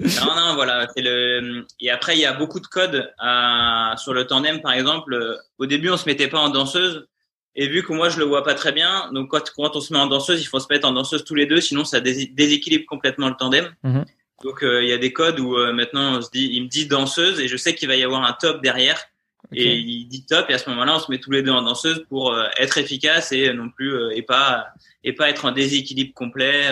non, 0.00 0.34
non, 0.36 0.54
voilà. 0.54 0.86
C'est 0.94 1.02
le. 1.02 1.64
Et 1.80 1.90
après, 1.90 2.16
il 2.16 2.20
y 2.20 2.26
a 2.26 2.32
beaucoup 2.32 2.60
de 2.60 2.66
codes 2.66 3.12
à... 3.18 3.94
sur 3.96 4.12
le 4.12 4.26
tandem, 4.26 4.60
par 4.60 4.72
exemple. 4.72 5.14
euh, 5.14 5.36
Au 5.58 5.66
début, 5.66 5.90
on 5.90 5.96
se 5.96 6.06
mettait 6.08 6.28
pas 6.28 6.38
en 6.40 6.48
danseuse. 6.50 7.06
Et 7.54 7.68
vu 7.68 7.82
que 7.82 7.92
moi, 7.92 8.08
je 8.08 8.18
le 8.18 8.24
vois 8.24 8.44
pas 8.44 8.54
très 8.54 8.72
bien, 8.72 9.10
donc 9.12 9.30
quand, 9.30 9.50
quand 9.54 9.76
on 9.76 9.80
se 9.80 9.92
met 9.92 9.98
en 9.98 10.06
danseuse, 10.06 10.40
il 10.40 10.46
faut 10.46 10.58
se 10.60 10.66
mettre 10.70 10.88
en 10.88 10.92
danseuse 10.92 11.24
tous 11.24 11.34
les 11.34 11.46
deux, 11.46 11.60
sinon 11.60 11.84
ça 11.84 12.00
dés- 12.00 12.26
déséquilibre 12.32 12.86
complètement 12.86 13.28
le 13.28 13.34
tandem. 13.34 13.74
Mhm. 13.82 14.04
Donc, 14.42 14.64
euh, 14.64 14.82
il 14.82 14.88
y 14.88 14.92
a 14.92 14.98
des 14.98 15.12
codes 15.12 15.38
où 15.38 15.56
euh, 15.56 15.72
maintenant, 15.72 16.16
on 16.18 16.22
se 16.22 16.30
dit, 16.30 16.50
il 16.52 16.62
me 16.64 16.68
dit 16.68 16.86
danseuse 16.86 17.38
et 17.40 17.48
je 17.48 17.56
sais 17.56 17.74
qu'il 17.74 17.88
va 17.88 17.94
y 17.96 18.02
avoir 18.02 18.24
un 18.24 18.32
top 18.32 18.62
derrière. 18.62 19.00
Et 19.54 19.76
il 19.76 20.06
dit 20.06 20.24
top 20.24 20.48
et 20.48 20.54
à 20.54 20.58
ce 20.58 20.70
moment-là, 20.70 20.96
on 20.96 20.98
se 20.98 21.10
met 21.10 21.18
tous 21.18 21.30
les 21.30 21.42
deux 21.42 21.50
en 21.50 21.60
danseuse 21.60 22.06
pour 22.08 22.32
euh, 22.32 22.46
être 22.56 22.78
efficace 22.78 23.32
et 23.32 23.52
non 23.52 23.68
plus 23.68 23.92
et 24.14 24.22
pas 24.22 24.68
et 25.04 25.12
pas 25.12 25.28
être 25.28 25.44
en 25.44 25.52
déséquilibre 25.52 26.14
complet. 26.14 26.68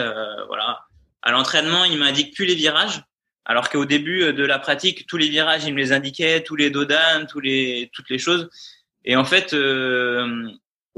voilà. 0.47 0.87
À 1.21 1.33
l'entraînement, 1.33 1.85
il 1.85 1.99
m'indique 1.99 2.35
plus 2.35 2.47
les 2.47 2.55
virages, 2.55 3.03
alors 3.45 3.69
qu'au 3.69 3.85
début 3.85 4.33
de 4.33 4.47
la 4.47 4.59
pratique, 4.59 5.07
tous 5.07 5.19
les 5.19 5.29
virages, 5.29 5.65
il 5.67 5.75
me 5.75 5.79
les 5.79 5.93
indiquait, 5.93 6.43
tous 6.43 6.57
les 6.57 6.71
dodanes, 6.71 7.27
tous 7.27 7.41
les 7.41 7.91
toutes 7.93 8.09
les 8.09 8.19
choses. 8.19 8.49
Et 9.05 9.15
en 9.15 9.27
fait, 9.27 9.55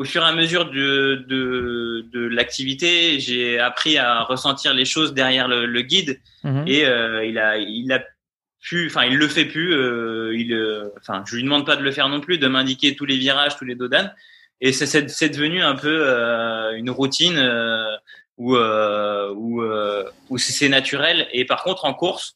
au 0.02 0.04
fur 0.04 0.22
et 0.22 0.26
à 0.26 0.32
mesure 0.32 0.68
de, 0.68 1.24
de, 1.28 2.04
de 2.12 2.26
l'activité, 2.26 3.20
j'ai 3.20 3.60
appris 3.60 3.98
à 3.98 4.24
ressentir 4.24 4.74
les 4.74 4.84
choses 4.84 5.14
derrière 5.14 5.46
le, 5.46 5.64
le 5.64 5.82
guide. 5.82 6.20
Mhm. 6.42 6.64
et 6.66 6.84
euh, 6.84 7.24
il 7.24 7.38
a 7.38 7.56
il 7.58 7.92
a 7.92 8.00
pu, 8.60 8.88
enfin 8.88 9.04
il 9.04 9.16
le 9.16 9.28
fait 9.28 9.44
plus, 9.44 9.72
euh, 9.72 10.36
il, 10.36 10.52
euh, 10.52 10.88
enfin 10.98 11.22
je 11.24 11.36
lui 11.36 11.44
demande 11.44 11.64
pas 11.64 11.76
de 11.76 11.84
le 11.84 11.92
faire 11.92 12.08
non 12.08 12.20
plus, 12.20 12.38
de 12.38 12.48
m'indiquer 12.48 12.96
tous 12.96 13.04
les 13.04 13.16
virages, 13.16 13.56
tous 13.56 13.64
les 13.64 13.76
dodanes. 13.76 14.12
Et 14.60 14.72
c'est 14.72 15.08
c'est 15.08 15.28
devenu 15.28 15.62
un 15.62 15.76
peu 15.76 16.04
euh, 16.04 16.76
une 16.76 16.90
routine 16.90 17.38
où 18.38 18.56
où 18.56 19.62
où 20.30 20.38
c'est 20.38 20.68
naturel. 20.68 21.28
Et 21.32 21.44
par 21.44 21.62
contre 21.62 21.84
en 21.84 21.94
course 21.94 22.34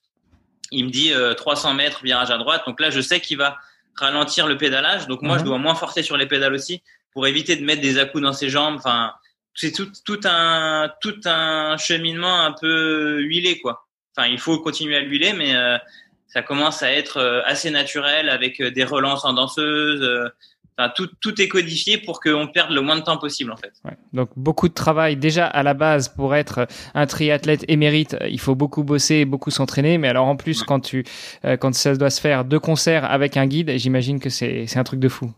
il 0.70 0.84
me 0.84 0.90
dit 0.90 1.10
300 1.36 1.74
mètres 1.74 2.04
virage 2.04 2.30
à 2.30 2.38
droite. 2.38 2.62
Donc 2.64 2.80
là 2.80 2.90
je 2.90 3.00
sais 3.00 3.18
qu'il 3.18 3.38
va 3.38 3.56
ralentir 3.96 4.46
le 4.46 4.56
pédalage. 4.56 5.08
Donc 5.08 5.22
moi 5.22 5.36
je 5.36 5.42
mhm. 5.42 5.48
dois 5.48 5.58
moins 5.58 5.74
forcer 5.74 6.04
sur 6.04 6.16
les 6.16 6.26
pédales 6.26 6.54
aussi 6.54 6.80
pour 7.16 7.26
éviter 7.26 7.56
de 7.56 7.64
mettre 7.64 7.80
des 7.80 7.98
à-coups 7.98 8.22
dans 8.22 8.34
ses 8.34 8.50
jambes. 8.50 8.74
Enfin, 8.76 9.10
c'est 9.54 9.72
tout, 9.72 9.88
tout 10.04 10.20
un 10.24 10.90
tout 11.00 11.18
un 11.24 11.78
cheminement 11.78 12.42
un 12.42 12.52
peu 12.52 13.20
huilé 13.22 13.58
quoi. 13.58 13.86
Enfin, 14.14 14.28
il 14.28 14.38
faut 14.38 14.58
continuer 14.58 14.96
à 14.96 15.00
l'huiler, 15.00 15.32
mais 15.32 15.56
euh, 15.56 15.78
ça 16.28 16.42
commence 16.42 16.82
à 16.82 16.92
être 16.92 17.16
euh, 17.16 17.40
assez 17.46 17.70
naturel 17.70 18.28
avec 18.28 18.60
euh, 18.60 18.70
des 18.70 18.84
relances 18.84 19.24
en 19.24 19.32
danseuse. 19.32 20.30
Enfin, 20.76 20.92
tout, 20.94 21.08
tout 21.22 21.40
est 21.40 21.48
codifié 21.48 21.96
pour 21.96 22.20
qu'on 22.20 22.48
perde 22.48 22.72
le 22.72 22.82
moins 22.82 22.96
de 22.96 23.00
temps 23.00 23.16
possible 23.16 23.50
en 23.50 23.56
fait. 23.56 23.72
Ouais. 23.86 23.96
Donc 24.12 24.28
beaucoup 24.36 24.68
de 24.68 24.74
travail 24.74 25.16
déjà 25.16 25.46
à 25.46 25.62
la 25.62 25.72
base 25.72 26.10
pour 26.10 26.34
être 26.34 26.66
un 26.92 27.06
triathlète 27.06 27.64
émérite, 27.68 28.14
il 28.28 28.40
faut 28.40 28.54
beaucoup 28.54 28.84
bosser, 28.84 29.24
beaucoup 29.24 29.50
s'entraîner. 29.50 29.96
Mais 29.96 30.08
alors 30.08 30.26
en 30.26 30.36
plus 30.36 30.62
quand 30.64 30.80
tu 30.80 31.06
quand 31.60 31.74
ça 31.74 31.96
doit 31.96 32.10
se 32.10 32.20
faire 32.20 32.44
deux 32.44 32.60
concerts 32.60 33.10
avec 33.10 33.38
un 33.38 33.46
guide, 33.46 33.72
j'imagine 33.78 34.20
que 34.20 34.28
c'est 34.28 34.76
un 34.76 34.84
truc 34.84 35.00
de 35.00 35.08
fou. 35.08 35.32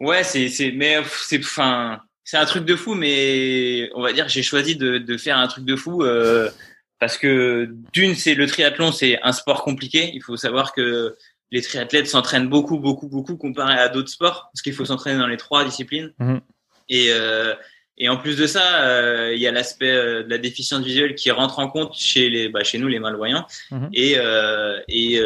Ouais, 0.00 0.22
c'est 0.24 0.48
c'est 0.48 0.72
mais 0.72 0.98
c'est 1.26 1.38
enfin 1.38 2.00
c'est 2.24 2.36
un 2.36 2.44
truc 2.44 2.64
de 2.64 2.76
fou, 2.76 2.94
mais 2.94 3.90
on 3.94 4.02
va 4.02 4.12
dire 4.12 4.28
j'ai 4.28 4.42
choisi 4.42 4.76
de 4.76 4.98
de 4.98 5.16
faire 5.16 5.38
un 5.38 5.48
truc 5.48 5.64
de 5.64 5.76
fou 5.76 6.02
euh, 6.02 6.50
parce 6.98 7.18
que 7.18 7.68
d'une 7.92 8.14
c'est 8.14 8.34
le 8.34 8.46
triathlon, 8.46 8.92
c'est 8.92 9.18
un 9.22 9.32
sport 9.32 9.64
compliqué. 9.64 10.10
Il 10.14 10.22
faut 10.22 10.36
savoir 10.36 10.72
que 10.72 11.16
les 11.50 11.62
triathlètes 11.62 12.06
s'entraînent 12.06 12.48
beaucoup, 12.48 12.78
beaucoup, 12.78 13.08
beaucoup 13.08 13.36
comparé 13.36 13.74
à 13.74 13.88
d'autres 13.88 14.10
sports 14.10 14.50
parce 14.52 14.62
qu'il 14.62 14.74
faut 14.74 14.84
s'entraîner 14.84 15.18
dans 15.18 15.26
les 15.26 15.36
trois 15.36 15.64
disciplines. 15.64 16.12
Mhm. 16.18 16.40
Et 16.88 17.08
euh, 17.10 17.54
et 18.00 18.08
en 18.08 18.16
plus 18.16 18.36
de 18.36 18.46
ça, 18.46 18.82
euh, 18.84 19.34
il 19.34 19.40
y 19.40 19.46
a 19.46 19.52
l'aspect 19.52 19.90
euh, 19.90 20.22
de 20.22 20.30
la 20.30 20.38
déficience 20.38 20.84
visuelle 20.84 21.16
qui 21.16 21.30
rentre 21.32 21.58
en 21.58 21.68
compte 21.68 21.96
chez 21.96 22.30
les, 22.30 22.48
bah, 22.48 22.62
chez 22.62 22.78
nous 22.78 22.86
les 22.86 23.00
malvoyants. 23.00 23.44
Mhm. 23.70 23.88
Et 23.92 24.14
euh, 24.18 24.80
et 24.88 25.20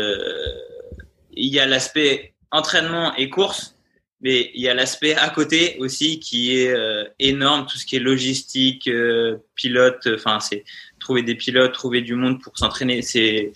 il 1.35 1.49
y 1.49 1.61
a 1.61 1.67
l'aspect 1.67 2.35
entraînement 2.51 3.15
et 3.17 3.29
course 3.29 3.77
mais 4.23 4.53
il 4.55 4.63
y 4.63 4.69
a 4.69 4.75
l'aspect 4.75 5.15
à 5.17 5.29
côté 5.31 5.77
aussi 5.81 6.21
qui 6.21 6.57
est 6.57 6.71
euh, 6.71 7.05
énorme, 7.19 7.67
tout 7.67 7.77
ce 7.77 7.85
qui 7.85 7.97
est 7.97 8.01
logistique, 8.01 8.87
euh, 8.87 9.37
pilote, 9.57 10.09
enfin 10.15 10.39
c'est 10.39 10.65
trouver 11.01 11.23
des 11.23 11.35
pilotes, 11.35 11.73
trouver 11.73 12.01
du 12.01 12.15
monde 12.15 12.41
pour 12.41 12.57
s'entraîner, 12.57 13.03
c'est 13.03 13.53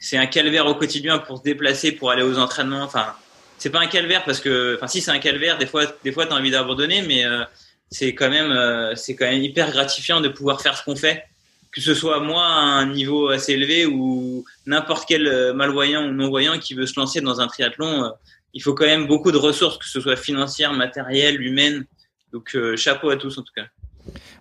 c'est 0.00 0.16
un 0.16 0.26
calvaire 0.26 0.66
au 0.66 0.74
quotidien 0.74 1.18
pour 1.18 1.38
se 1.38 1.42
déplacer, 1.42 1.92
pour 1.92 2.10
aller 2.10 2.22
aux 2.22 2.38
entraînements. 2.38 2.82
Enfin, 2.82 3.14
c'est 3.58 3.68
pas 3.68 3.80
un 3.80 3.86
calvaire 3.86 4.24
parce 4.24 4.40
que, 4.40 4.76
enfin 4.76 4.88
si 4.88 5.00
c'est 5.00 5.10
un 5.10 5.18
calvaire, 5.18 5.58
des 5.58 5.66
fois 5.66 5.84
des 6.02 6.10
fois 6.10 6.26
t'as 6.26 6.36
envie 6.36 6.50
d'abandonner, 6.50 7.02
mais 7.02 7.24
euh, 7.24 7.44
c'est 7.90 8.14
quand 8.14 8.30
même 8.30 8.96
c'est 8.96 9.14
quand 9.14 9.26
même 9.26 9.42
hyper 9.42 9.70
gratifiant 9.70 10.20
de 10.20 10.28
pouvoir 10.28 10.60
faire 10.60 10.76
ce 10.76 10.82
qu'on 10.82 10.96
fait, 10.96 11.22
que 11.70 11.80
ce 11.80 11.94
soit 11.94 12.18
moi 12.18 12.44
à 12.44 12.80
un 12.80 12.86
niveau 12.86 13.28
assez 13.28 13.52
élevé 13.52 13.86
ou 13.86 14.44
n'importe 14.66 15.04
quel 15.06 15.52
malvoyant 15.54 16.04
ou 16.08 16.12
non 16.12 16.28
voyant 16.30 16.58
qui 16.58 16.74
veut 16.74 16.86
se 16.86 16.98
lancer 16.98 17.20
dans 17.20 17.40
un 17.40 17.46
triathlon 17.46 18.12
il 18.54 18.62
faut 18.62 18.74
quand 18.74 18.86
même 18.86 19.06
beaucoup 19.06 19.32
de 19.32 19.36
ressources, 19.36 19.78
que 19.78 19.86
ce 19.86 20.00
soit 20.00 20.16
financières, 20.16 20.72
matérielles, 20.72 21.40
humaines. 21.40 21.86
Donc 22.32 22.54
euh, 22.54 22.76
chapeau 22.76 23.10
à 23.10 23.16
tous 23.16 23.38
en 23.38 23.42
tout 23.42 23.52
cas. 23.54 23.66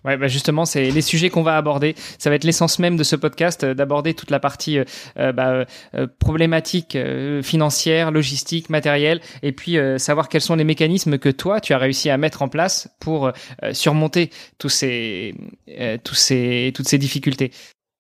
Ouais, 0.05 0.15
bah 0.15 0.29
justement, 0.29 0.63
c'est 0.65 0.89
les 0.89 1.01
sujets 1.01 1.29
qu'on 1.29 1.43
va 1.43 1.57
aborder. 1.57 1.93
Ça 2.17 2.29
va 2.29 2.37
être 2.37 2.45
l'essence 2.45 2.79
même 2.79 2.95
de 2.95 3.03
ce 3.03 3.17
podcast, 3.17 3.65
euh, 3.65 3.73
d'aborder 3.73 4.13
toute 4.13 4.31
la 4.31 4.39
partie 4.39 4.79
euh, 4.79 5.31
bah, 5.33 5.65
problématique 6.19 6.97
financière, 7.43 8.11
logistique, 8.11 8.69
matérielle, 8.69 9.19
et 9.43 9.51
puis 9.51 9.77
savoir 9.97 10.29
quels 10.29 10.41
sont 10.41 10.55
les 10.55 10.63
mécanismes 10.63 11.17
que 11.17 11.29
toi 11.29 11.59
tu 11.59 11.73
as 11.73 11.77
réussi 11.77 12.09
à 12.09 12.17
mettre 12.17 12.41
en 12.41 12.47
place 12.47 12.89
pour 12.99 13.31
surmonter 13.73 14.29
tous 14.57 14.69
ces, 14.69 15.35
tous 16.03 16.15
ces, 16.15 16.71
toutes 16.73 16.87
ces 16.87 16.97
difficultés. 16.97 17.51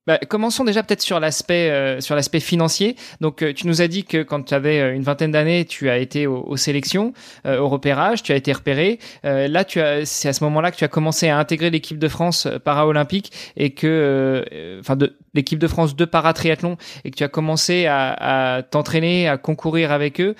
Bah, 0.09 0.17
commençons 0.27 0.63
déjà 0.63 0.81
peut-être 0.81 1.03
sur 1.03 1.19
l'aspect 1.19 1.69
euh, 1.69 2.01
sur 2.01 2.15
l'aspect 2.15 2.39
financier. 2.39 2.95
Donc 3.21 3.43
euh, 3.43 3.53
tu 3.53 3.67
nous 3.67 3.83
as 3.83 3.87
dit 3.87 4.05
que 4.05 4.23
quand 4.23 4.41
tu 4.41 4.55
avais 4.55 4.79
euh, 4.79 4.95
une 4.95 5.03
vingtaine 5.03 5.31
d'années, 5.31 5.65
tu 5.65 5.87
as 5.87 5.99
été 5.99 6.25
aux, 6.25 6.57
sélections, 6.57 7.13
au 7.45 7.69
repérage, 7.69 8.23
tu 8.23 8.31
as 8.31 8.35
été 8.35 8.51
repéré. 8.51 8.97
là, 9.23 9.63
tu 9.63 9.79
as 9.79 10.07
c'est 10.07 10.27
à 10.27 10.33
ce 10.33 10.43
moment-là 10.45 10.71
que 10.71 10.77
tu 10.77 10.83
as 10.83 10.87
commencé 10.87 11.29
à 11.29 11.37
intégrer 11.37 11.69
l'équipe 11.69 11.99
de 11.99 12.07
France 12.07 12.47
para-olympique 12.65 13.31
et 13.55 13.69
que 13.75 14.43
enfin 14.79 14.95
de 14.95 15.15
l'équipe 15.35 15.59
de 15.59 15.67
France 15.67 15.95
de 15.95 16.05
para-triathlon 16.05 16.77
et 17.05 17.11
que 17.11 17.15
tu 17.15 17.23
as 17.23 17.27
commencé 17.27 17.85
à, 17.85 18.55
à 18.57 18.63
t'entraîner, 18.63 19.27
à 19.27 19.37
concourir 19.37 19.91
avec 19.91 20.19
eux. 20.19 20.33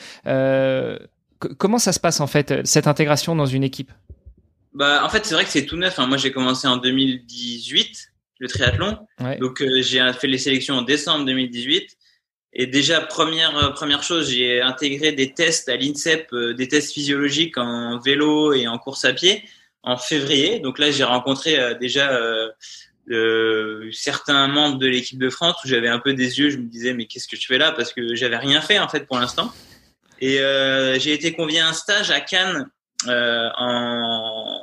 comment 1.59 1.77
ça 1.77 1.93
se 1.93 1.99
passe 1.99 2.21
en 2.21 2.27
fait 2.27 2.65
cette 2.65 2.87
intégration 2.87 3.35
dans 3.35 3.45
une 3.45 3.63
équipe? 3.63 3.91
Bah 4.73 5.03
en 5.03 5.09
fait, 5.09 5.25
c'est 5.27 5.35
vrai 5.35 5.43
que 5.43 5.51
c'est 5.51 5.67
tout 5.67 5.77
neuf. 5.77 5.99
Hein. 5.99 6.07
Moi, 6.07 6.17
j'ai 6.17 6.31
commencé 6.31 6.67
en 6.67 6.77
2018 6.77 8.08
le 8.39 8.47
triathlon. 8.47 8.97
Donc 9.39 9.61
euh, 9.61 9.81
j'ai 9.81 10.01
fait 10.13 10.27
les 10.27 10.37
sélections 10.37 10.75
en 10.75 10.81
décembre 10.81 11.25
2018. 11.25 11.97
Et 12.53 12.65
déjà 12.65 13.01
première 13.01 13.55
euh, 13.57 13.69
première 13.69 14.01
chose, 14.01 14.31
j'ai 14.31 14.61
intégré 14.61 15.11
des 15.11 15.33
tests 15.33 15.69
à 15.69 15.75
l'INSEP, 15.75 16.33
euh, 16.33 16.53
des 16.53 16.67
tests 16.67 16.93
physiologiques 16.93 17.57
en 17.57 17.99
vélo 17.99 18.53
et 18.53 18.67
en 18.67 18.79
course 18.79 19.05
à 19.05 19.13
pied 19.13 19.43
en 19.83 19.97
février. 19.97 20.59
Donc 20.59 20.79
là, 20.79 20.89
j'ai 20.91 21.03
rencontré 21.03 21.57
déjà 21.79 22.19
certains 23.93 24.47
membres 24.49 24.77
de 24.77 24.87
l'équipe 24.87 25.17
de 25.17 25.29
France 25.29 25.55
où 25.63 25.69
j'avais 25.69 25.87
un 25.87 25.99
peu 25.99 26.13
des 26.13 26.39
yeux. 26.39 26.49
Je 26.49 26.57
me 26.57 26.65
disais 26.65 26.93
mais 26.93 27.05
qu'est-ce 27.05 27.29
que 27.29 27.37
je 27.37 27.45
fais 27.45 27.57
là? 27.57 27.71
Parce 27.71 27.93
que 27.93 28.13
j'avais 28.13 28.35
rien 28.35 28.59
fait 28.59 28.77
en 28.77 28.89
fait 28.89 29.07
pour 29.07 29.17
l'instant. 29.19 29.53
Et 30.19 30.39
j'ai 30.99 31.13
été 31.13 31.31
convié 31.31 31.61
à 31.61 31.69
un 31.69 31.73
stage 31.73 32.11
à 32.11 32.19
Cannes 32.19 32.69
en 33.07 34.59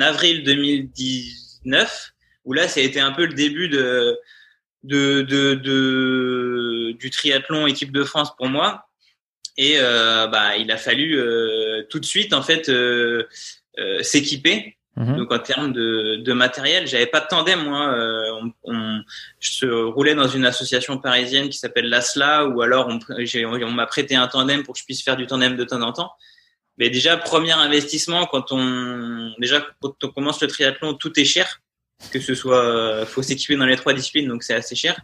avril 0.00 0.42
2019 0.42 2.14
où 2.48 2.54
là, 2.54 2.66
ça 2.66 2.80
a 2.80 2.82
été 2.82 2.98
un 2.98 3.12
peu 3.12 3.26
le 3.26 3.34
début 3.34 3.68
de, 3.68 4.18
de, 4.82 5.20
de, 5.20 5.52
de 5.52 6.92
du 6.98 7.10
triathlon 7.10 7.66
équipe 7.66 7.92
de 7.92 8.02
France 8.04 8.34
pour 8.38 8.48
moi. 8.48 8.88
Et 9.58 9.74
euh, 9.76 10.26
bah, 10.28 10.56
il 10.56 10.72
a 10.72 10.78
fallu 10.78 11.20
euh, 11.20 11.82
tout 11.90 12.00
de 12.00 12.06
suite 12.06 12.32
en 12.32 12.42
fait 12.42 12.70
euh, 12.70 13.24
s'équiper. 14.00 14.78
Mhm. 14.96 15.18
Donc 15.18 15.30
en 15.30 15.38
termes 15.38 15.72
de, 15.74 16.16
de 16.16 16.32
matériel, 16.32 16.86
j'avais 16.86 17.06
pas 17.06 17.20
de 17.20 17.26
tandem 17.26 17.62
moi. 17.64 17.94
On, 18.40 18.50
on, 18.64 19.00
je 19.40 19.66
roulais 19.66 20.14
dans 20.14 20.26
une 20.26 20.46
association 20.46 20.96
parisienne 20.96 21.50
qui 21.50 21.58
s'appelle 21.58 21.90
l'ASLA, 21.90 22.46
ou 22.46 22.62
alors 22.62 22.88
on, 22.88 22.98
on 23.06 23.70
m'a 23.70 23.86
prêté 23.86 24.16
un 24.16 24.26
tandem 24.26 24.62
pour 24.62 24.72
que 24.72 24.80
je 24.80 24.86
puisse 24.86 25.04
faire 25.04 25.16
du 25.16 25.26
tandem 25.26 25.54
de 25.54 25.64
temps 25.64 25.82
en 25.82 25.92
temps. 25.92 26.12
Mais 26.78 26.88
déjà 26.88 27.18
premier 27.18 27.52
investissement 27.52 28.24
quand 28.24 28.52
on 28.52 29.34
déjà 29.38 29.66
quand 29.82 30.02
on 30.02 30.08
commence 30.08 30.40
le 30.40 30.48
triathlon, 30.48 30.94
tout 30.94 31.12
est 31.20 31.26
cher 31.26 31.60
que 32.12 32.20
ce 32.20 32.34
soit 32.34 32.64
euh, 32.64 33.06
faut 33.06 33.22
s'équiper 33.22 33.56
dans 33.56 33.66
les 33.66 33.76
trois 33.76 33.92
disciplines 33.92 34.28
donc 34.28 34.42
c'est 34.42 34.54
assez 34.54 34.74
cher. 34.74 35.00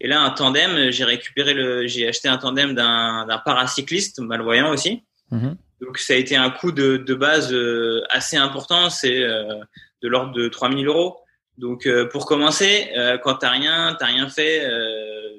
Et 0.00 0.08
là 0.08 0.20
un 0.20 0.30
tandem 0.30 0.90
j'ai 0.90 1.04
récupéré 1.04 1.54
le 1.54 1.86
j'ai 1.86 2.08
acheté 2.08 2.28
un 2.28 2.38
tandem 2.38 2.74
d'un 2.74 3.26
d'un 3.26 3.38
paracycliste 3.38 4.20
malvoyant 4.20 4.70
aussi. 4.70 5.02
Mhm. 5.30 5.56
donc 5.82 5.98
ça 5.98 6.14
a 6.14 6.16
été 6.16 6.36
un 6.36 6.48
coût 6.48 6.72
de, 6.72 6.96
de 6.96 7.14
base 7.14 7.52
euh, 7.52 8.02
assez 8.08 8.36
important. 8.36 8.88
C'est 8.90 9.22
euh, 9.22 9.60
de 10.02 10.08
l'ordre 10.08 10.32
de 10.32 10.48
3000 10.48 10.86
euros. 10.86 11.18
Donc 11.58 11.88
pour 12.12 12.24
commencer 12.24 12.88
quand 13.24 13.34
t'as 13.34 13.50
rien 13.50 13.96
t'as 13.98 14.06
rien 14.06 14.28
fait 14.28 14.64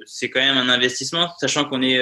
c'est 0.05 0.29
quand 0.29 0.41
même 0.41 0.57
un 0.57 0.67
investissement 0.67 1.29
sachant 1.39 1.63
qu'on 1.63 1.81
est 1.81 1.97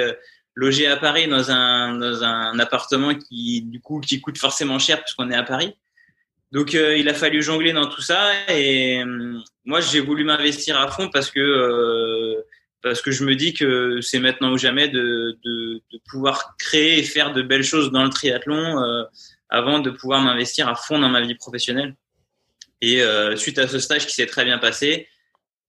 logé 0.54 0.88
à 0.88 0.96
Paris 0.96 1.28
dans 1.28 1.52
un 1.52 1.94
dans 1.94 2.24
un 2.24 2.58
appartement 2.58 3.14
qui 3.14 3.62
du 3.62 3.80
coup 3.80 4.00
qui 4.00 4.20
coûte 4.20 4.36
forcément 4.36 4.80
cher 4.80 5.00
puisqu'on 5.04 5.30
est 5.30 5.36
à 5.36 5.44
Paris 5.44 5.76
donc 6.50 6.74
euh, 6.74 6.96
il 6.96 7.08
a 7.08 7.14
fallu 7.14 7.42
jongler 7.42 7.72
dans 7.72 7.86
tout 7.86 8.00
ça 8.00 8.32
et 8.48 9.02
euh, 9.02 9.38
moi 9.64 9.80
j'ai 9.80 10.00
voulu 10.00 10.24
m'investir 10.24 10.80
à 10.80 10.88
fond 10.90 11.10
parce 11.10 11.30
que 11.30 11.40
euh, 11.40 12.42
parce 12.80 13.02
que 13.02 13.10
je 13.10 13.24
me 13.24 13.34
dis 13.36 13.52
que 13.52 14.00
c'est 14.00 14.18
maintenant 14.18 14.52
ou 14.52 14.58
jamais 14.58 14.88
de, 14.88 15.36
de, 15.44 15.82
pouvoir 16.08 16.54
créer 16.58 16.98
et 16.98 17.02
faire 17.02 17.34
de 17.34 17.42
belles 17.42 17.64
choses 17.64 17.90
dans 17.90 18.04
le 18.04 18.08
triathlon 18.08 18.76
avant 19.50 19.80
de 19.80 19.90
pouvoir 19.90 20.22
m'investir 20.22 20.68
à 20.68 20.76
fond 20.76 20.98
dans 20.98 21.08
ma 21.08 21.20
vie 21.20 21.34
professionnelle. 21.34 21.96
Et 22.80 23.02
suite 23.34 23.58
à 23.58 23.66
ce 23.66 23.80
stage 23.80 24.06
qui 24.06 24.14
s'est 24.14 24.26
très 24.26 24.44
bien 24.44 24.58
passé, 24.58 25.08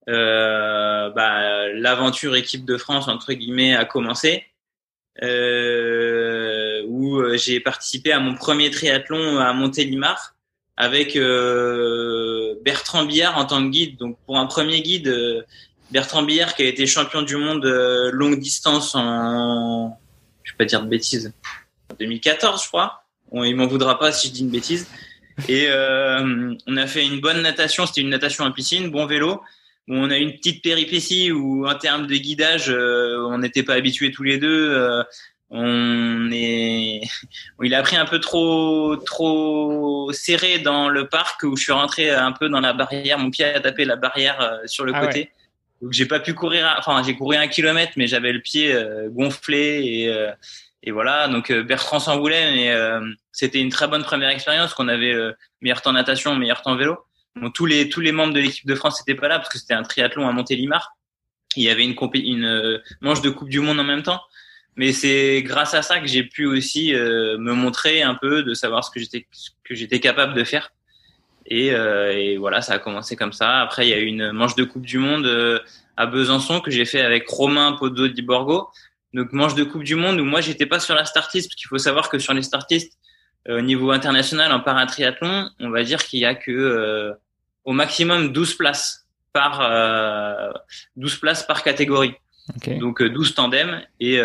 bah, 0.06 1.68
l'aventure 1.74 2.36
équipe 2.36 2.64
de 2.64 2.78
France 2.78 3.08
entre 3.08 3.34
guillemets 3.34 3.76
a 3.76 3.86
commencé. 3.86 4.46
où 6.88 7.24
j'ai 7.34 7.60
participé 7.60 8.12
à 8.12 8.20
mon 8.20 8.36
premier 8.36 8.70
triathlon 8.70 9.40
à 9.40 9.52
Montélimar 9.54 10.36
avec 10.80 11.18
euh, 11.18 12.56
Bertrand 12.64 13.06
Billard 13.06 13.38
en 13.38 13.46
tant 13.46 13.62
que 13.62 13.70
guide. 13.70 13.98
Donc 13.98 14.18
pour 14.26 14.40
un 14.40 14.48
premier 14.48 14.82
guide, 14.82 15.10
euh, 15.10 15.44
Bertrand 15.92 16.24
Billard 16.24 16.56
qui 16.56 16.64
a 16.64 16.66
été 16.66 16.88
champion 16.88 17.22
du 17.22 17.36
monde 17.36 17.66
euh, 17.66 18.10
longue 18.12 18.40
distance 18.40 18.96
en, 18.96 20.00
je 20.42 20.54
vais 20.54 20.58
pas 20.58 20.66
dire 20.66 20.82
de 20.82 20.88
bêtises, 20.88 21.34
2014 22.00 22.64
je 22.64 22.68
crois. 22.70 23.04
Bon, 23.32 23.44
il 23.44 23.56
m'en 23.56 23.68
voudra 23.68 24.00
pas 24.00 24.12
si 24.12 24.30
je 24.30 24.34
dis 24.34 24.42
une 24.42 24.50
bêtise. 24.50 24.88
Et 25.48 25.68
euh, 25.68 26.56
on 26.66 26.78
a 26.78 26.88
fait 26.88 27.06
une 27.06 27.20
bonne 27.20 27.42
natation, 27.42 27.86
c'était 27.86 28.02
une 28.02 28.10
natation 28.10 28.46
en 28.46 28.52
piscine, 28.52 28.90
bon 28.90 29.06
vélo. 29.06 29.42
on 29.88 30.10
a 30.10 30.18
eu 30.18 30.22
une 30.22 30.34
petite 30.34 30.64
péripétie 30.64 31.32
où 31.32 31.68
en 31.68 31.76
termes 31.76 32.08
de 32.08 32.16
guidage, 32.16 32.70
euh, 32.70 33.26
on 33.30 33.38
n'était 33.38 33.64
pas 33.64 33.74
habitués 33.74 34.12
tous 34.12 34.24
les 34.24 34.38
deux. 34.38 34.72
Euh, 34.72 35.04
on 35.50 36.30
est, 36.32 37.02
il 37.64 37.74
a 37.74 37.82
pris 37.82 37.96
un 37.96 38.06
peu 38.06 38.20
trop, 38.20 38.96
trop 38.98 40.12
serré 40.14 40.60
dans 40.60 40.90
le 40.90 41.08
parc 41.08 41.44
où 41.44 41.56
je 41.56 41.64
suis 41.64 41.72
rentré 41.72 42.12
un 42.12 42.32
peu 42.32 42.50
dans 42.50 42.62
la 42.62 42.74
barrière. 42.74 43.18
Mon 43.18 43.30
pied 43.30 43.46
a 43.46 43.60
tapé 43.60 43.86
la 43.86 43.96
barrière 43.96 44.62
sur 44.66 44.86
le 44.86 44.94
ah 44.96 45.06
côté. 45.06 45.32
Donc 45.82 45.94
j'ai 45.94 46.06
pas 46.06 46.20
pu 46.20 46.34
courir. 46.34 46.76
Enfin, 46.78 47.02
j'ai 47.04 47.16
couru 47.16 47.36
un 47.36 47.48
kilomètre, 47.48 47.94
mais 47.96 48.08
j'avais 48.08 48.34
le 48.34 48.42
pied 48.42 48.76
gonflé 49.12 49.82
et 49.84 50.30
et 50.82 50.92
voilà, 50.92 51.28
donc 51.28 51.52
euh, 51.52 51.64
Bertrand 51.64 52.00
s'envoulait, 52.00 52.52
mais 52.54 52.72
euh, 52.72 53.02
c'était 53.32 53.60
une 53.60 53.70
très 53.70 53.88
bonne 53.88 54.04
première 54.04 54.30
expérience 54.30 54.74
qu'on 54.74 54.88
avait 54.88 55.14
euh, 55.14 55.34
meilleur 55.62 55.82
temps 55.82 55.92
natation, 55.92 56.36
meilleur 56.36 56.62
temps 56.62 56.76
vélo. 56.76 56.98
Bon, 57.36 57.52
tous 57.52 57.66
les 57.66 57.90
tous 57.90 58.00
les 58.00 58.12
membres 58.12 58.34
de 58.34 58.40
l'équipe 58.40 58.66
de 58.66 58.76
France 58.76 59.00
n'étaient 59.00 59.20
pas 59.20 59.28
là 59.28 59.40
parce 59.40 59.50
que 59.50 59.60
c'était 59.60 59.74
un 59.74 59.84
triathlon 59.84 60.28
à 60.28 60.32
Montélimar. 60.32 60.96
Il 61.56 61.64
y 61.64 61.70
avait 61.70 61.84
une 61.84 61.96
une 62.14 62.82
manche 63.02 63.22
de 63.22 63.30
Coupe 63.30 63.50
du 63.50 63.60
Monde 63.60 63.80
en 63.80 63.84
même 63.84 64.04
temps, 64.04 64.22
mais 64.76 64.94
c'est 64.94 65.42
grâce 65.44 65.74
à 65.74 65.82
ça 65.82 66.00
que 66.00 66.08
j'ai 66.08 66.24
pu 66.24 66.46
aussi 66.46 66.94
me 66.94 67.54
montrer 67.54 68.02
un 68.02 68.16
peu, 68.16 68.44
de 68.44 68.54
savoir 68.54 68.84
ce 68.84 68.92
que 68.92 69.00
j'étais 69.00 69.28
que 69.64 69.76
j'étais 69.76 70.00
capable 70.00 70.34
de 70.34 70.44
faire. 70.44 70.72
Et, 71.46 71.68
et, 71.68 72.38
voilà, 72.38 72.62
ça 72.62 72.74
a 72.74 72.80
commencé 72.80 73.16
comme 73.16 73.34
ça. 73.34 73.60
Après, 73.62 73.86
il 73.88 73.90
y 73.90 73.94
a 73.94 74.00
eu 74.00 74.06
une 74.06 74.32
manche 74.32 74.56
de 74.56 74.64
Coupe 74.64 74.86
du 74.86 75.00
Monde 75.00 75.62
à 75.98 76.06
Besançon 76.06 76.62
que 76.62 76.72
j'ai 76.72 76.86
fait 76.86 77.02
avec 77.02 77.28
Romain 77.28 77.74
Podo 77.74 78.08
di 78.08 78.22
Borgo 78.22 78.70
donc 79.14 79.34
manche 79.34 79.56
de 79.56 79.64
Coupe 79.64 79.84
du 79.84 79.96
Monde 79.96 80.20
où 80.20 80.26
moi 80.26 80.42
j'étais 80.42 80.66
pas 80.66 80.80
sur 80.80 80.96
la 80.96 81.06
startiste 81.06 81.50
parce 81.50 81.56
qu'il 81.56 81.68
faut 81.68 81.78
savoir 81.78 82.10
que 82.10 82.20
sur 82.20 82.34
les 82.34 82.44
startistes 82.44 82.98
euh, 83.48 83.60
au 83.60 83.62
niveau 83.62 83.92
international 83.92 84.52
en 84.52 84.60
paratriathlon, 84.60 85.50
on 85.60 85.70
va 85.70 85.84
dire 85.84 86.04
qu'il 86.04 86.20
y 86.20 86.26
a 86.26 86.36
que 86.36 86.52
euh, 86.52 87.14
au 87.64 87.74
maximum 87.74 88.32
12 88.32 88.56
places 88.56 89.08
par 89.34 89.62
euh, 89.62 90.52
12 90.96 91.18
places 91.18 91.44
par 91.44 91.64
catégorie. 91.64 92.14
Donc 92.80 93.04
12 93.04 93.30
euh, 93.30 93.34
tandems 93.34 93.82
et 94.00 94.18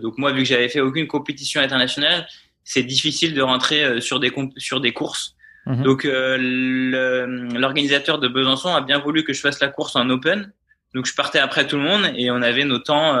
donc 0.00 0.18
moi 0.18 0.32
vu 0.32 0.42
que 0.42 0.48
j'avais 0.48 0.68
fait 0.68 0.80
aucune 0.80 1.06
compétition 1.06 1.60
internationale, 1.60 2.26
c'est 2.64 2.82
difficile 2.82 3.34
de 3.34 3.42
rentrer 3.42 4.00
sur 4.00 4.20
des 4.20 4.32
sur 4.56 4.80
des 4.80 4.92
courses. 4.92 5.36
Mhm. 5.66 5.82
Donc 5.82 6.04
l'organisateur 6.04 8.18
de 8.18 8.28
Besançon 8.28 8.74
a 8.74 8.80
bien 8.80 8.98
voulu 8.98 9.24
que 9.24 9.32
je 9.32 9.40
fasse 9.40 9.60
la 9.60 9.68
course 9.68 9.96
en 9.96 10.08
open. 10.10 10.52
Donc 10.94 11.06
je 11.06 11.14
partais 11.14 11.38
après 11.38 11.66
tout 11.66 11.76
le 11.76 11.82
monde 11.82 12.10
et 12.16 12.30
on 12.30 12.42
avait 12.42 12.64
nos 12.64 12.78
temps 12.78 13.16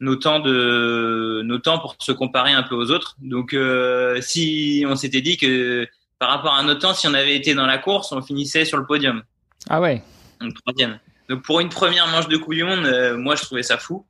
nos 0.00 0.16
temps 0.16 0.40
de 0.40 1.42
nos 1.44 1.58
temps 1.58 1.78
pour 1.78 1.96
se 1.98 2.12
comparer 2.12 2.52
un 2.52 2.62
peu 2.62 2.74
aux 2.74 2.90
autres. 2.90 3.16
Donc 3.20 3.54
euh, 3.54 4.20
si 4.20 4.84
on 4.86 4.96
s'était 4.96 5.20
dit 5.20 5.36
que 5.36 5.88
par 6.18 6.30
rapport 6.30 6.54
à 6.54 6.62
nos 6.62 6.74
temps, 6.74 6.94
si 6.94 7.06
on 7.06 7.14
avait 7.14 7.36
été 7.36 7.54
dans 7.54 7.66
la 7.66 7.78
course, 7.78 8.12
on 8.12 8.22
finissait 8.22 8.64
sur 8.64 8.78
le 8.78 8.86
podium. 8.86 9.22
Ah 9.68 9.80
ouais. 9.80 10.02
Donc 10.40 10.54
troisième. 10.62 10.98
Donc 11.28 11.42
pour 11.42 11.60
une 11.60 11.68
première 11.68 12.06
manche 12.08 12.28
de 12.28 12.36
Coupe 12.36 12.54
du 12.54 12.64
Monde, 12.64 12.86
euh, 12.86 13.16
moi 13.16 13.34
je 13.34 13.42
trouvais 13.42 13.62
ça 13.62 13.78
fou. 13.78 14.06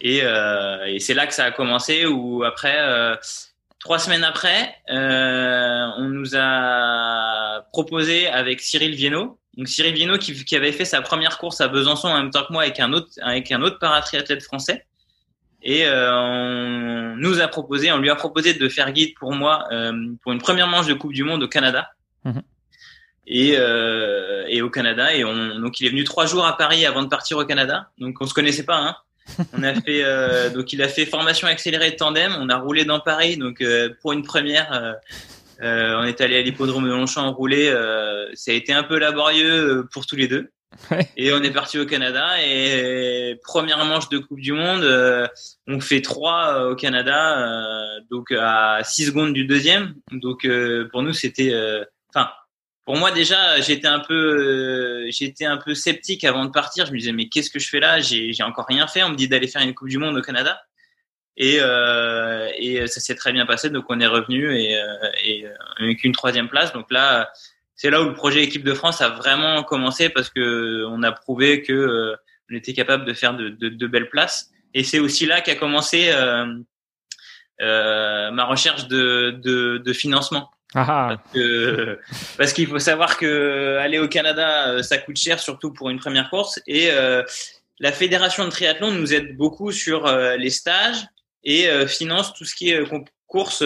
Et, 0.00 0.20
euh, 0.22 0.84
et 0.86 0.98
c'est 0.98 1.14
là 1.14 1.26
que 1.26 1.34
ça 1.34 1.44
a 1.44 1.50
commencé. 1.50 2.06
Où 2.06 2.42
après 2.42 2.76
euh, 2.78 3.16
trois 3.78 3.98
semaines 3.98 4.24
après, 4.24 4.74
on 4.88 6.08
nous 6.08 6.36
a 6.36 7.62
proposé 7.72 8.28
avec 8.28 8.60
Cyril 8.60 8.94
Viennot. 8.94 9.38
Donc 9.56 9.68
Cyril 9.68 9.94
Viennot 9.94 10.18
qui, 10.18 10.44
qui, 10.44 10.56
avait 10.56 10.72
fait 10.72 10.84
sa 10.84 11.02
première 11.02 11.38
course 11.38 11.60
à 11.60 11.68
Besançon 11.68 12.08
en 12.08 12.16
même 12.16 12.30
temps 12.30 12.44
que 12.44 12.52
moi 12.52 12.62
avec 12.62 12.80
un 12.80 12.92
autre 12.92 13.10
avec 13.20 13.50
un 13.52 13.60
autre 13.62 13.78
paratriathlète 13.78 14.42
français. 14.42 14.86
Et 15.62 15.84
euh, 15.84 16.10
on 16.12 17.16
nous 17.16 17.40
a 17.40 17.48
proposé, 17.48 17.92
on 17.92 17.98
lui 17.98 18.10
a 18.10 18.16
proposé 18.16 18.54
de 18.54 18.68
faire 18.68 18.92
guide 18.92 19.14
pour 19.18 19.32
moi 19.32 19.64
euh, 19.72 19.92
pour 20.22 20.32
une 20.32 20.38
première 20.38 20.68
manche 20.68 20.86
de 20.86 20.94
Coupe 20.94 21.12
du 21.12 21.24
Monde 21.24 21.42
au 21.42 21.48
Canada. 21.48 21.90
Mhm. 22.24 22.42
Et, 23.32 23.54
euh, 23.56 24.44
et 24.48 24.60
au 24.60 24.70
Canada. 24.70 25.14
Et 25.14 25.24
on, 25.24 25.58
donc 25.60 25.80
il 25.80 25.86
est 25.86 25.90
venu 25.90 26.04
trois 26.04 26.26
jours 26.26 26.44
à 26.44 26.56
Paris 26.56 26.84
avant 26.84 27.02
de 27.02 27.08
partir 27.08 27.38
au 27.38 27.44
Canada. 27.44 27.90
Donc 27.98 28.16
on 28.20 28.26
se 28.26 28.34
connaissait 28.34 28.64
pas. 28.64 28.76
Hein. 28.76 28.96
On 29.56 29.62
a 29.62 29.74
fait 29.74 30.02
euh, 30.02 30.50
donc 30.50 30.72
il 30.72 30.82
a 30.82 30.88
fait 30.88 31.06
formation 31.06 31.46
accélérée 31.46 31.92
de 31.92 31.96
tandem. 31.96 32.34
On 32.40 32.48
a 32.48 32.56
roulé 32.56 32.84
dans 32.84 32.98
Paris. 32.98 33.36
Donc 33.36 33.60
euh, 33.60 33.90
pour 34.02 34.12
une 34.12 34.22
première, 34.22 34.96
on 35.62 36.02
est 36.02 36.20
allé 36.20 36.38
à 36.38 36.42
l'hippodrome 36.42 36.84
de 36.84 36.90
Longchamp 36.90 37.32
rouler. 37.32 37.70
ça 38.34 38.50
a 38.50 38.54
été 38.54 38.72
un 38.72 38.82
peu 38.82 38.98
laborieux 38.98 39.86
pour 39.92 40.06
tous 40.06 40.16
les 40.16 40.26
deux. 40.26 40.50
Et 41.16 41.32
on 41.32 41.42
est 41.42 41.50
parti 41.50 41.78
au 41.78 41.86
Canada 41.86 42.36
et 42.42 43.38
première 43.42 43.84
manche 43.84 44.08
de 44.08 44.18
Coupe 44.18 44.40
du 44.40 44.52
Monde, 44.52 44.82
euh, 44.82 45.26
on 45.66 45.80
fait 45.80 46.00
trois 46.00 46.54
euh, 46.54 46.70
au 46.72 46.76
Canada, 46.76 47.38
euh, 47.38 48.00
donc 48.10 48.32
à 48.32 48.80
6 48.82 49.06
secondes 49.06 49.32
du 49.32 49.46
deuxième. 49.46 49.94
Donc 50.12 50.46
pour 50.90 51.02
nous 51.02 51.12
c'était, 51.12 51.54
enfin 52.08 52.30
pour 52.90 52.98
moi 52.98 53.12
déjà 53.12 53.60
j'étais 53.60 53.86
un 53.86 54.00
peu, 54.00 55.06
j'étais 55.10 55.44
un 55.44 55.58
peu 55.58 55.74
sceptique 55.74 56.24
avant 56.24 56.44
de 56.44 56.50
partir. 56.50 56.86
Je 56.86 56.92
me 56.92 56.98
disais 56.98 57.12
mais 57.12 57.28
qu'est-ce 57.28 57.50
que 57.50 57.60
je 57.60 57.68
fais 57.68 57.78
là? 57.78 58.00
J'ai 58.00 58.42
encore 58.42 58.66
rien 58.66 58.88
fait. 58.88 59.04
On 59.04 59.10
me 59.10 59.16
dit 59.16 59.28
d'aller 59.28 59.46
faire 59.46 59.62
une 59.62 59.74
Coupe 59.74 59.88
du 59.88 59.98
Monde 59.98 60.16
au 60.16 60.22
Canada. 60.22 60.60
Et, 61.36 61.60
et 62.58 62.86
ça 62.88 63.00
s'est 63.00 63.14
très 63.14 63.32
bien 63.32 63.46
passé, 63.46 63.70
donc 63.70 63.84
on 63.88 64.00
est 64.00 64.06
revenu 64.06 64.54
et, 64.54 64.76
et 65.24 65.46
avec 65.78 66.02
une 66.04 66.12
troisième 66.12 66.48
place. 66.48 66.72
Donc 66.72 66.90
là, 66.90 67.30
c'est 67.80 67.88
là 67.88 68.02
où 68.02 68.08
le 68.08 68.12
projet 68.12 68.42
équipe 68.42 68.62
de 68.62 68.74
France 68.74 69.00
a 69.00 69.08
vraiment 69.08 69.62
commencé 69.62 70.10
parce 70.10 70.28
que 70.28 70.84
on 70.88 71.02
a 71.02 71.12
prouvé 71.12 71.62
que 71.62 71.72
euh, 71.72 72.16
on 72.50 72.54
était 72.54 72.74
capable 72.74 73.06
de 73.06 73.14
faire 73.14 73.34
de, 73.34 73.86
belles 73.86 74.10
places. 74.10 74.50
Et 74.74 74.84
c'est 74.84 74.98
aussi 74.98 75.24
là 75.24 75.40
qu'a 75.40 75.54
commencé 75.54 76.10
euh, 76.10 76.58
euh, 77.62 78.30
ma 78.32 78.44
recherche 78.44 78.86
de 78.86 79.92
financement. 79.94 80.50
Ah. 80.74 81.16
Parce, 82.38 82.52
qu'il 82.52 82.68
faut 82.68 82.78
savoir 82.78 83.16
que 83.16 83.78
aller 83.80 83.98
au 83.98 84.08
Canada, 84.08 84.68
euh, 84.68 84.82
ça 84.82 84.98
coûte 84.98 85.16
cher, 85.16 85.40
surtout 85.40 85.72
pour 85.72 85.90
une 85.90 85.98
première 85.98 86.30
course. 86.30 86.60
Et 86.66 86.90
euh, 86.90 87.22
la 87.78 87.92
fédération 87.92 88.44
de 88.44 88.50
triathlon 88.50 88.92
nous 88.92 89.12
aide 89.14 89.36
beaucoup 89.36 89.72
sur 89.72 90.06
les 90.36 90.50
stages 90.50 91.06
et 91.44 91.66
finance 91.86 92.34
tout 92.34 92.44
ce 92.44 92.54
qui 92.54 92.70
est 92.70 92.82
course 93.26 93.64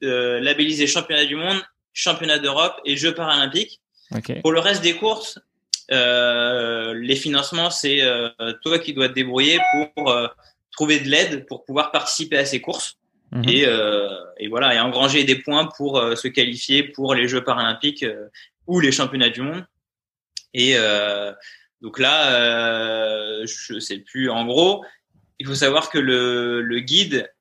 labellisée 0.00 0.86
championnat 0.86 1.24
du 1.24 1.34
monde 1.34 1.60
championnat 1.92 2.38
d'Europe 2.38 2.80
et 2.84 2.96
Jeux 2.96 3.14
paralympiques. 3.14 3.80
Pour 4.42 4.52
le 4.52 4.60
reste 4.60 4.82
des 4.82 4.96
courses, 4.96 5.38
euh, 5.90 6.94
les 6.94 7.16
financements, 7.16 7.70
c'est 7.70 8.02
euh, 8.02 8.30
toi 8.62 8.78
qui 8.78 8.92
dois 8.92 9.08
te 9.08 9.14
débrouiller 9.14 9.58
pour 9.94 10.10
euh, 10.10 10.28
trouver 10.70 11.00
de 11.00 11.08
l'aide 11.08 11.46
pour 11.46 11.64
pouvoir 11.64 11.90
participer 11.90 12.38
à 12.38 12.44
ces 12.44 12.60
courses 12.60 12.96
mhm. 13.32 13.48
et, 13.48 13.66
euh, 13.66 14.08
et, 14.38 14.48
voilà 14.48 14.74
et 14.74 14.80
engranger 14.80 15.24
des 15.24 15.36
points 15.36 15.68
pour 15.76 15.98
euh, 15.98 16.14
se 16.16 16.28
qualifier 16.28 16.82
pour 16.82 17.14
les 17.14 17.28
Jeux 17.28 17.44
paralympiques 17.44 18.06
ou 18.66 18.80
les 18.80 18.92
championnats 18.92 19.30
du 19.30 19.42
monde. 19.42 19.66
Et 20.54 20.76
donc 21.80 21.98
là, 21.98 23.44
je 23.44 23.78
sais 23.78 23.98
plus. 23.98 24.30
En 24.30 24.44
gros, 24.44 24.84
il 25.38 25.46
faut 25.46 25.54
savoir 25.54 25.88
que 25.88 25.98
le, 25.98 26.60
le 26.60 26.80
guide 26.80 27.32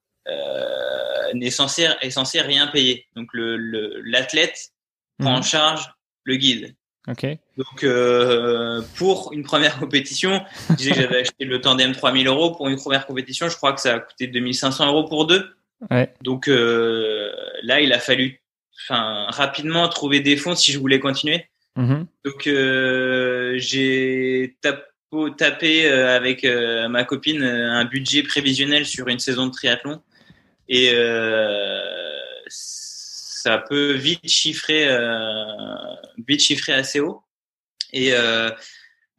n'est 1.34 1.51
censé 1.51 1.89
est 2.01 2.10
censé 2.10 2.41
rien 2.41 2.67
payer. 2.67 3.06
Donc 3.15 3.27
le 3.34 3.58
l'athlète 4.06 4.71
prend 5.19 5.34
en 5.34 5.38
mhm. 5.38 5.43
charge 5.43 5.93
le 6.23 6.36
guide. 6.38 6.75
Ok. 7.08 7.25
Donc 7.58 7.84
euh, 7.84 8.82
pour 8.95 9.34
une 9.34 9.43
première 9.43 9.80
compétition, 9.80 10.43
je 10.69 10.75
disais 10.75 10.91
que 10.91 11.01
j'avais 11.01 11.21
acheté 11.21 11.45
le 11.45 11.60
tandem 11.60 11.93
3000 11.93 12.27
euros 12.27 12.51
pour 12.51 12.67
une 12.67 12.75
première 12.75 13.08
compétition. 13.08 13.49
Je 13.49 13.56
crois 13.56 13.73
que 13.73 13.82
ça 13.82 13.95
a 13.95 13.99
coûté 13.99 14.27
2500 14.27 14.88
euros 14.88 15.06
pour 15.06 15.25
deux. 15.25 15.49
Ouais. 15.89 16.13
Donc 16.22 16.48
euh, 16.48 17.32
là, 17.63 17.82
il 17.82 17.91
a 17.94 18.00
fallu, 18.00 18.41
enfin 18.84 19.26
rapidement 19.30 19.88
trouver 19.89 20.20
des 20.20 20.38
fonds 20.38 20.56
si 20.56 20.72
je 20.72 20.80
voulais 20.80 21.00
continuer. 21.00 21.46
Mhm. 21.76 22.06
Donc 22.26 22.48
euh, 22.48 23.56
j'ai 23.58 24.58
tapé 25.38 25.88
avec 25.88 26.46
ma 26.89 27.04
copine 27.04 27.44
un 27.44 27.86
budget 27.86 28.24
prévisionnel 28.24 28.86
sur 28.86 29.08
une 29.08 29.20
saison 29.20 29.48
de 29.48 29.52
triathlon 29.52 30.02
et 30.72 30.91
euh, 30.94 31.82
ça 32.48 33.58
peut 33.58 33.91
vite 33.91 34.28
chiffrer, 34.28 34.88
euh, 34.88 35.46
vite 36.26 36.41
chiffrer 36.41 36.72
assez 36.72 37.02
haut. 37.02 37.22
Et 37.91 38.13
euh, 38.13 38.50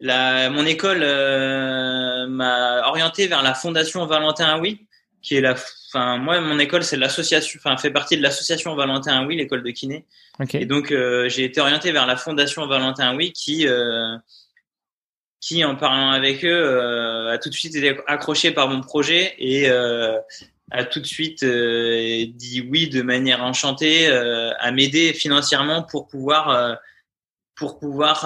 la, 0.00 0.48
mon 0.48 0.64
école 0.64 1.00
m'a 1.00 2.88
orienté 2.88 3.26
vers 3.26 3.42
la 3.42 3.52
fondation 3.52 4.06
Valentin 4.06 4.58
Oui, 4.60 4.86
qui 5.22 5.36
est 5.36 5.40
la, 5.40 5.54
enfin 5.88 6.18
moi 6.18 6.40
mon 6.40 6.58
école 6.58 6.82
c'est 6.82 6.96
l'association, 6.96 7.58
enfin 7.62 7.76
fait 7.76 7.90
partie 7.90 8.16
de 8.16 8.22
l'association 8.22 8.74
Valentin 8.74 9.26
Oui, 9.26 9.36
l'école 9.36 9.62
de 9.62 9.70
kiné. 9.70 10.06
Et 10.52 10.66
donc 10.66 10.88
j'ai 10.88 11.44
été 11.44 11.60
orienté 11.60 11.92
vers 11.92 12.06
la 12.06 12.16
fondation 12.16 12.66
Valentin 12.66 13.14
Oui 13.16 13.32
qui 13.32 13.66
qui 15.40 15.64
en 15.64 15.76
parlant 15.76 16.10
avec 16.10 16.44
eux 16.44 17.28
a 17.30 17.38
tout 17.38 17.48
de 17.48 17.54
suite 17.54 17.74
été 17.76 17.96
accroché 18.06 18.50
par 18.50 18.68
mon 18.68 18.80
projet 18.80 19.34
et 19.38 19.70
a 20.72 20.84
tout 20.84 21.00
de 21.00 21.06
suite 21.06 21.42
euh, 21.42 22.24
dit 22.34 22.66
oui 22.68 22.88
de 22.88 23.02
manière 23.02 23.44
enchantée 23.44 24.08
euh, 24.08 24.52
à 24.58 24.72
m'aider 24.72 25.12
financièrement 25.12 25.82
pour 25.82 26.08
pouvoir 26.08 26.48
euh, 26.48 26.74
pour 27.54 27.78
pouvoir 27.78 28.22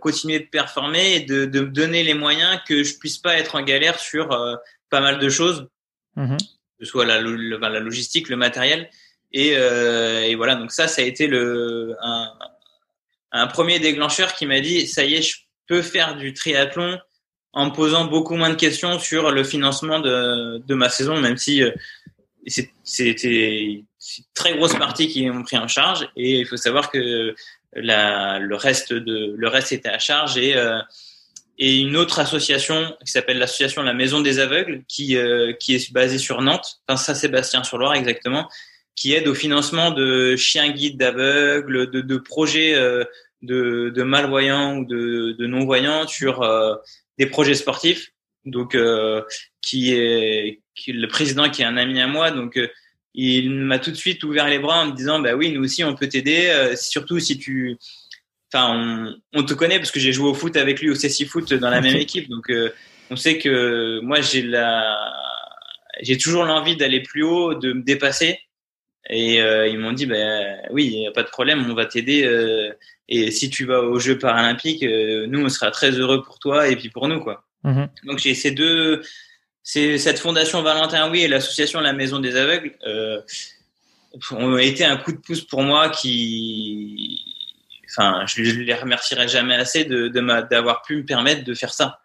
continuer 0.00 0.38
de 0.38 0.46
performer 0.46 1.16
et 1.16 1.20
de, 1.20 1.44
de, 1.44 1.60
me 1.60 1.66
donner 1.66 2.02
les 2.02 2.14
moyens 2.14 2.60
que 2.66 2.82
je 2.82 2.96
puisse 2.96 3.18
pas 3.18 3.36
être 3.36 3.56
en 3.56 3.62
galère 3.62 3.98
sur 3.98 4.30
pas 4.90 5.00
mal 5.00 5.18
de 5.18 5.28
choses, 5.28 5.68
mm-hmm. 6.16 6.38
que 6.38 6.84
ce 6.84 6.86
soit 6.86 7.04
la, 7.04 7.20
la, 7.20 7.80
logistique, 7.80 8.28
le 8.28 8.36
matériel. 8.36 8.88
Et, 9.32 9.50
et, 9.50 10.34
voilà, 10.34 10.54
donc 10.54 10.72
ça, 10.72 10.88
ça 10.88 11.02
a 11.02 11.04
été 11.04 11.26
le 11.26 11.94
un, 12.00 12.32
un 13.32 13.46
premier 13.46 13.78
déclencheur 13.78 14.34
qui 14.34 14.46
m'a 14.46 14.60
dit 14.60 14.86
ça 14.86 15.04
y 15.04 15.14
est, 15.14 15.22
je 15.22 15.38
peux 15.66 15.82
faire 15.82 16.16
du 16.16 16.32
triathlon 16.32 16.98
en 17.52 17.66
me 17.66 17.70
posant 17.72 18.04
beaucoup 18.04 18.36
moins 18.36 18.50
de 18.50 18.54
questions 18.54 18.98
sur 18.98 19.30
le 19.30 19.42
financement 19.42 19.98
de, 20.00 20.58
de 20.58 20.74
ma 20.74 20.88
saison, 20.88 21.18
même 21.20 21.36
si 21.36 21.62
c'était 22.84 23.62
une 23.62 23.84
très 24.34 24.56
grosse 24.56 24.74
partie 24.74 25.08
qui 25.08 25.28
ont 25.30 25.42
pris 25.42 25.58
en 25.58 25.68
charge. 25.68 26.08
Et 26.16 26.40
il 26.40 26.46
faut 26.46 26.56
savoir 26.56 26.90
que 26.90 27.34
la, 27.72 28.38
le 28.38 28.56
reste 28.56 28.92
de 28.92 29.34
le 29.36 29.48
reste 29.48 29.72
était 29.72 29.88
à 29.88 29.98
charge 29.98 30.36
et 30.38 30.56
euh, 30.56 30.80
et 31.58 31.78
une 31.78 31.96
autre 31.96 32.18
association 32.18 32.94
qui 33.04 33.10
s'appelle 33.10 33.38
l'association 33.38 33.82
La 33.82 33.94
Maison 33.94 34.20
des 34.20 34.38
Aveugles 34.38 34.82
qui 34.88 35.16
euh, 35.16 35.52
qui 35.52 35.74
est 35.74 35.92
basée 35.92 36.18
sur 36.18 36.42
Nantes, 36.42 36.80
enfin 36.86 36.96
Saint-Sébastien-sur-Loire 36.96 37.94
exactement, 37.94 38.48
qui 38.94 39.14
aide 39.14 39.28
au 39.28 39.34
financement 39.34 39.90
de 39.90 40.36
chiens 40.36 40.70
guides 40.70 40.98
d'aveugles, 40.98 41.90
de, 41.90 42.00
de 42.00 42.16
projets 42.18 42.74
euh, 42.74 43.04
de, 43.42 43.92
de 43.94 44.02
malvoyants 44.02 44.78
ou 44.78 44.84
de, 44.84 45.32
de 45.38 45.46
non-voyants 45.46 46.06
sur 46.06 46.42
euh, 46.42 46.74
des 47.18 47.26
projets 47.26 47.54
sportifs. 47.54 48.12
Donc, 48.44 48.74
euh, 48.74 49.22
qui 49.60 49.92
est 49.92 50.60
qui, 50.74 50.92
le 50.92 51.08
président 51.08 51.50
qui 51.50 51.62
est 51.62 51.64
un 51.64 51.76
ami 51.76 52.00
à 52.00 52.06
moi, 52.06 52.30
donc 52.30 52.56
euh, 52.56 52.68
il 53.14 53.50
m'a 53.50 53.78
tout 53.78 53.90
de 53.90 53.96
suite 53.96 54.22
ouvert 54.24 54.46
les 54.46 54.58
bras 54.58 54.82
en 54.82 54.86
me 54.86 54.92
disant 54.92 55.20
bah 55.20 55.34
oui 55.34 55.50
nous 55.50 55.64
aussi 55.64 55.82
on 55.82 55.94
peut 55.94 56.06
t'aider, 56.06 56.74
surtout 56.76 57.18
si 57.18 57.38
tu 57.38 57.78
Enfin, 58.52 59.16
on, 59.34 59.40
on, 59.40 59.42
te 59.44 59.54
connaît 59.54 59.78
parce 59.78 59.90
que 59.90 60.00
j'ai 60.00 60.12
joué 60.12 60.28
au 60.28 60.34
foot 60.34 60.56
avec 60.56 60.80
lui 60.80 60.90
au 60.90 60.94
CSI 60.94 61.26
Foot 61.26 61.52
dans 61.54 61.70
la 61.70 61.80
même 61.80 61.96
équipe, 61.96 62.28
donc 62.28 62.52
on 63.10 63.16
sait 63.16 63.38
que 63.38 64.00
moi 64.00 64.20
j'ai 64.20 64.42
la, 64.42 64.96
j'ai 66.00 66.18
toujours 66.18 66.44
l'envie 66.44 66.76
d'aller 66.76 67.00
plus 67.00 67.22
haut, 67.22 67.54
de 67.54 67.72
me 67.72 67.82
dépasser. 67.82 68.40
Et 69.08 69.40
euh, 69.40 69.68
ils 69.68 69.78
m'ont 69.78 69.92
dit, 69.92 70.06
ben 70.06 70.58
oui, 70.70 70.86
il 70.86 70.98
n'y 70.98 71.06
a 71.06 71.12
pas 71.12 71.22
de 71.22 71.28
problème, 71.28 71.64
on 71.70 71.74
va 71.74 71.86
t'aider. 71.86 72.24
Euh, 72.24 72.72
et 73.08 73.30
si 73.30 73.50
tu 73.50 73.64
vas 73.64 73.80
aux 73.80 74.00
Jeux 74.00 74.18
paralympiques, 74.18 74.82
euh, 74.82 75.26
nous, 75.28 75.44
on 75.44 75.48
sera 75.48 75.70
très 75.70 75.92
heureux 75.92 76.22
pour 76.22 76.38
toi 76.38 76.68
et 76.68 76.76
puis 76.76 76.88
pour 76.88 77.06
nous, 77.06 77.20
quoi. 77.20 77.44
Mhm. 77.62 77.88
Donc 78.04 78.18
j'ai 78.18 78.34
ces 78.34 78.50
deux, 78.50 79.02
c'est 79.62 79.98
cette 79.98 80.18
fondation 80.18 80.62
Valentin 80.62 81.10
Oui 81.10 81.22
et 81.22 81.28
l'association 81.28 81.80
La 81.80 81.92
Maison 81.92 82.18
des 82.18 82.36
Aveugles 82.36 82.74
ont 84.30 84.56
été 84.56 84.84
un 84.84 84.96
coup 84.96 85.12
de 85.12 85.18
pouce 85.18 85.42
pour 85.42 85.62
moi 85.62 85.88
qui, 85.88 87.25
enfin, 87.90 88.24
je, 88.26 88.42
les 88.42 88.74
remercierai 88.74 89.28
jamais 89.28 89.54
assez 89.54 89.84
de 89.84 90.08
d'avoir 90.48 90.82
pu 90.82 90.96
me 90.96 91.04
permettre 91.04 91.44
de 91.44 91.54
faire 91.54 91.72
ça. 91.72 92.00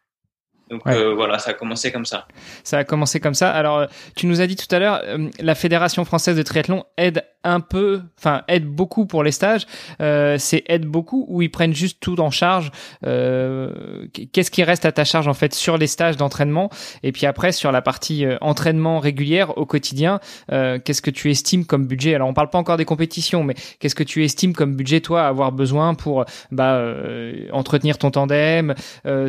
Donc 0.69 0.83
voilà, 0.85 1.37
ça 1.37 1.51
a 1.51 1.53
commencé 1.53 1.91
comme 1.91 2.05
ça. 2.05 2.27
Ça 2.63 2.77
a 2.77 2.83
commencé 2.83 3.19
comme 3.19 3.33
ça. 3.33 3.51
Alors, 3.51 3.87
tu 4.15 4.25
nous 4.25 4.39
as 4.39 4.47
dit 4.47 4.55
tout 4.55 4.73
à 4.73 4.79
l'heure, 4.79 5.01
la 5.39 5.55
Fédération 5.55 6.05
française 6.05 6.37
de 6.37 6.43
triathlon 6.43 6.85
aide 6.97 7.25
un 7.43 7.59
peu, 7.59 8.01
enfin 8.17 8.43
aide 8.47 8.65
beaucoup 8.65 9.05
pour 9.05 9.23
les 9.23 9.31
stages. 9.31 9.65
Euh, 10.01 10.37
c'est 10.37 10.63
aide 10.67 10.85
beaucoup 10.85 11.25
ou 11.29 11.41
ils 11.41 11.49
prennent 11.49 11.73
juste 11.73 11.99
tout 11.99 12.19
en 12.19 12.29
charge. 12.29 12.71
Euh, 13.05 14.05
Qu'est-ce 14.31 14.51
qui 14.51 14.63
reste 14.63 14.85
à 14.85 14.91
ta 14.91 15.03
charge 15.03 15.27
en 15.27 15.33
fait 15.33 15.53
sur 15.53 15.77
les 15.77 15.87
stages 15.87 16.17
d'entraînement? 16.17 16.69
Et 17.03 17.11
puis 17.11 17.25
après 17.25 17.51
sur 17.51 17.71
la 17.71 17.81
partie 17.81 18.25
euh, 18.25 18.37
entraînement 18.41 18.99
régulière 18.99 19.57
au 19.57 19.65
quotidien. 19.65 20.19
Euh, 20.51 20.79
qu'est-ce 20.83 21.01
que 21.01 21.11
tu 21.11 21.31
estimes 21.31 21.65
comme 21.65 21.87
budget? 21.87 22.15
Alors 22.15 22.27
on 22.27 22.33
parle 22.33 22.49
pas 22.49 22.59
encore 22.59 22.77
des 22.77 22.85
compétitions, 22.85 23.43
mais 23.43 23.55
qu'est-ce 23.79 23.95
que 23.95 24.03
tu 24.03 24.23
estimes 24.23 24.53
comme 24.53 24.75
budget 24.75 25.01
toi 25.01 25.23
avoir 25.23 25.51
besoin 25.51 25.95
pour 25.95 26.25
bah, 26.51 26.75
euh, 26.75 27.47
entretenir 27.51 27.97
ton 27.97 28.11
tandem, 28.11 28.75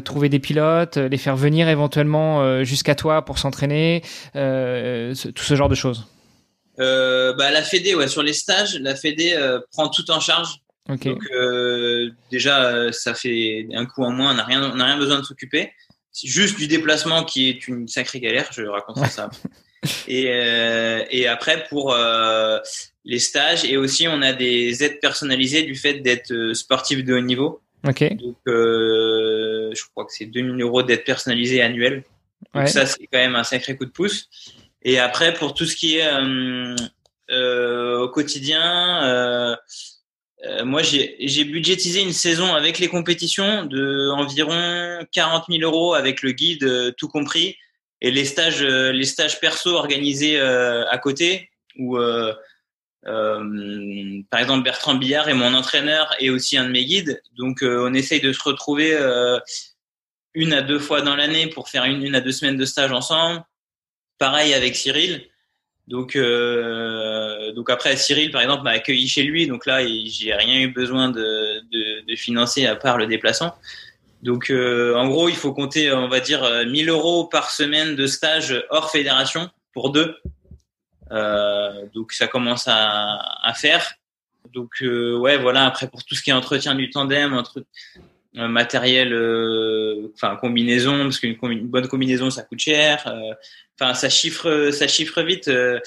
trouver 0.04 0.28
des 0.28 0.38
pilotes, 0.38 0.96
les 0.96 1.16
faire 1.16 1.36
venir 1.36 1.68
éventuellement 1.68 2.62
jusqu'à 2.64 2.94
toi 2.94 3.24
pour 3.24 3.38
s'entraîner, 3.38 4.02
tout 4.32 5.44
ce 5.44 5.54
genre 5.54 5.68
de 5.68 5.74
choses? 5.74 6.06
Euh, 6.78 7.32
bah, 7.34 7.50
la 7.50 7.62
Fédé, 7.62 7.94
ouais, 7.94 8.08
sur 8.08 8.22
les 8.22 8.32
stages, 8.32 8.78
la 8.78 8.94
Fédé 8.94 9.34
euh, 9.34 9.60
prend 9.72 9.88
tout 9.88 10.10
en 10.10 10.20
charge. 10.20 10.56
Donc 10.88 11.06
euh, 11.06 12.10
déjà, 12.30 12.92
ça 12.92 13.14
fait 13.14 13.66
un 13.72 13.86
coup 13.86 14.02
en 14.02 14.10
moins, 14.10 14.32
on 14.32 14.34
n'a 14.34 14.44
rien, 14.44 14.62
on 14.74 14.82
rien 14.82 14.96
besoin 14.96 15.18
de 15.18 15.24
s'occuper. 15.24 15.72
C'est 16.10 16.28
juste 16.28 16.58
du 16.58 16.66
déplacement 16.66 17.24
qui 17.24 17.48
est 17.48 17.68
une 17.68 17.88
sacrée 17.88 18.20
galère, 18.20 18.48
je 18.52 18.62
raconterai 18.62 19.08
ça. 19.08 19.30
Et, 20.06 20.26
et 21.10 21.26
après 21.26 21.66
pour 21.68 21.92
les 23.04 23.18
stages 23.18 23.64
et 23.64 23.76
aussi 23.76 24.06
on 24.06 24.22
a 24.22 24.32
des 24.32 24.84
aides 24.84 25.00
personnalisées 25.00 25.64
du 25.64 25.74
fait 25.74 25.94
d'être 25.94 26.52
sportif 26.52 27.02
de 27.02 27.14
haut 27.14 27.20
niveau. 27.20 27.60
Donc 28.10 28.36
je 28.46 29.82
crois 29.90 30.04
que 30.04 30.12
c'est 30.12 30.26
2000 30.26 30.62
euros 30.62 30.84
d'aide 30.84 31.02
personnalisée 31.02 31.62
annuelle. 31.62 32.04
Donc 32.54 32.68
ça 32.68 32.86
c'est 32.86 33.08
quand 33.12 33.18
même 33.18 33.34
un 33.34 33.42
sacré 33.42 33.76
coup 33.76 33.84
de 33.84 33.90
pouce. 33.90 34.28
Et 34.84 34.98
après, 34.98 35.32
pour 35.34 35.54
tout 35.54 35.66
ce 35.66 35.76
qui 35.76 35.98
est 35.98 36.06
euh, 36.06 36.74
euh, 37.30 37.98
au 38.00 38.08
quotidien, 38.08 39.04
euh, 39.04 39.56
euh 40.44 40.64
moi, 40.64 40.82
j'ai 40.82 41.44
budgétisé 41.44 42.02
une 42.02 42.12
saison 42.12 42.54
avec 42.54 42.78
les 42.78 42.88
compétitions 42.88 43.64
de 43.64 44.10
environ 44.10 45.06
40 45.12 45.44
000 45.48 45.62
euros 45.62 45.94
avec 45.94 46.22
le 46.22 46.32
guide 46.32 46.64
euh, 46.64 46.92
tout 46.96 47.08
compris 47.08 47.56
et 48.00 48.10
les 48.10 48.24
stages, 48.24 48.62
les 48.62 49.04
stages 49.04 49.38
perso 49.38 49.70
organisés 49.70 50.40
à 50.40 50.98
côté 50.98 51.50
où 51.78 51.96
euh, 51.96 52.34
par 53.04 54.40
exemple 54.40 54.64
Bertrand 54.64 54.96
Billard 54.96 55.28
est 55.28 55.34
mon 55.34 55.54
entraîneur 55.54 56.12
et 56.18 56.28
aussi 56.28 56.56
un 56.56 56.64
de 56.64 56.70
mes 56.70 56.84
guides. 56.84 57.22
Donc 57.38 57.58
on 57.62 57.94
essaye 57.94 58.20
de 58.20 58.32
se 58.32 58.42
retrouver 58.42 58.98
une 60.34 60.52
à 60.52 60.62
deux 60.62 60.80
fois 60.80 61.02
dans 61.02 61.14
l'année 61.14 61.46
pour 61.46 61.68
faire 61.68 61.84
une, 61.84 62.02
une 62.04 62.16
à 62.16 62.20
deux 62.20 62.32
semaines 62.32 62.56
de 62.56 62.64
stage 62.64 62.90
ensemble. 62.90 63.44
Pareil 64.22 64.54
avec 64.54 64.76
Cyril. 64.76 65.24
Donc, 65.88 66.14
euh, 66.14 67.50
donc 67.54 67.70
après, 67.70 67.96
Cyril, 67.96 68.30
par 68.30 68.40
exemple, 68.40 68.62
m'a 68.62 68.70
accueilli 68.70 69.08
chez 69.08 69.24
lui. 69.24 69.48
Donc 69.48 69.66
là, 69.66 69.84
j'ai 69.84 70.32
rien 70.32 70.60
eu 70.60 70.68
besoin 70.68 71.08
de, 71.08 71.60
de, 72.06 72.14
financer 72.14 72.64
à 72.64 72.76
part 72.76 72.98
le 72.98 73.08
déplaçant. 73.08 73.52
Donc, 74.22 74.48
euh, 74.48 74.94
en 74.94 75.08
gros, 75.08 75.28
il 75.28 75.34
faut 75.34 75.52
compter, 75.52 75.92
on 75.92 76.06
va 76.06 76.20
dire, 76.20 76.48
1000 76.68 76.88
euros 76.88 77.24
par 77.24 77.50
semaine 77.50 77.96
de 77.96 78.06
stage 78.06 78.64
hors 78.70 78.92
fédération 78.92 79.50
pour 79.74 79.90
deux. 79.90 80.14
Euh, 81.10 81.86
donc, 81.92 82.12
ça 82.12 82.28
commence 82.28 82.68
à, 82.68 83.18
à 83.42 83.54
faire. 83.54 83.94
Donc, 84.54 84.70
euh, 84.82 85.18
ouais, 85.18 85.36
voilà. 85.36 85.66
Après, 85.66 85.88
pour 85.88 86.04
tout 86.04 86.14
ce 86.14 86.22
qui 86.22 86.30
est 86.30 86.32
entretien 86.32 86.76
du 86.76 86.90
tandem, 86.90 87.34
entre, 87.34 87.64
euh, 88.38 88.48
matériel, 88.48 89.12
euh, 89.12 90.10
enfin 90.14 90.36
combinaison, 90.36 91.02
parce 91.02 91.18
qu'une 91.18 91.36
une 91.42 91.66
bonne 91.66 91.86
combinaison, 91.86 92.30
ça 92.30 92.42
coûte 92.42 92.60
cher 92.60 93.04
enfin 93.82 93.94
ça 93.94 94.08
chiffre 94.08 94.70
ça 94.70 94.88
chiffre 94.88 95.22
vite. 95.22 95.48
Euh, 95.48 95.80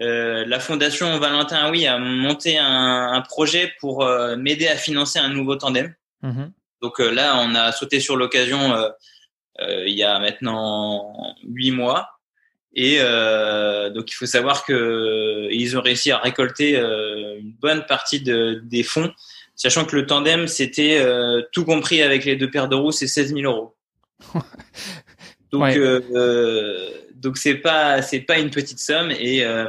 euh, 0.00 0.44
la 0.46 0.58
fondation 0.58 1.18
Valentin 1.18 1.70
oui 1.70 1.86
a 1.86 1.98
monté 1.98 2.58
un, 2.58 3.12
un 3.12 3.20
projet 3.20 3.72
pour 3.78 4.04
euh, 4.04 4.36
m'aider 4.36 4.66
à 4.66 4.76
financer 4.76 5.18
un 5.18 5.28
nouveau 5.28 5.56
tandem. 5.56 5.94
Mhm. 6.22 6.52
Donc 6.82 6.98
là, 6.98 7.38
on 7.38 7.54
a 7.54 7.72
sauté 7.72 7.98
sur 7.98 8.14
l'occasion 8.14 8.74
il 9.58 9.94
y 9.94 10.02
a 10.02 10.18
maintenant 10.18 11.34
huit 11.42 11.70
mois. 11.70 12.10
Et 12.74 12.98
donc 12.98 14.10
il 14.10 14.14
faut 14.14 14.26
savoir 14.26 14.66
que 14.66 15.48
ils 15.50 15.78
ont 15.78 15.80
réussi 15.80 16.10
à 16.10 16.18
récolter 16.18 16.76
une 16.76 17.54
bonne 17.58 17.86
partie 17.86 18.20
de, 18.20 18.60
des 18.64 18.82
fonds, 18.82 19.10
sachant 19.56 19.86
que 19.86 19.96
le 19.96 20.04
tandem 20.04 20.46
c'était 20.46 21.02
tout 21.52 21.64
compris 21.64 22.02
avec 22.02 22.26
les 22.26 22.36
deux 22.36 22.50
paires 22.50 22.68
de 22.68 22.76
roues, 22.76 22.92
c'est 22.92 23.06
16 23.06 23.34
000 23.34 23.50
euros. 23.50 23.74
Donc 25.52 25.74
donc 27.24 27.38
c'est 27.38 27.56
pas 27.56 28.02
c'est 28.02 28.20
pas 28.20 28.38
une 28.38 28.50
petite 28.50 28.78
somme 28.78 29.10
et 29.10 29.44
euh, 29.44 29.68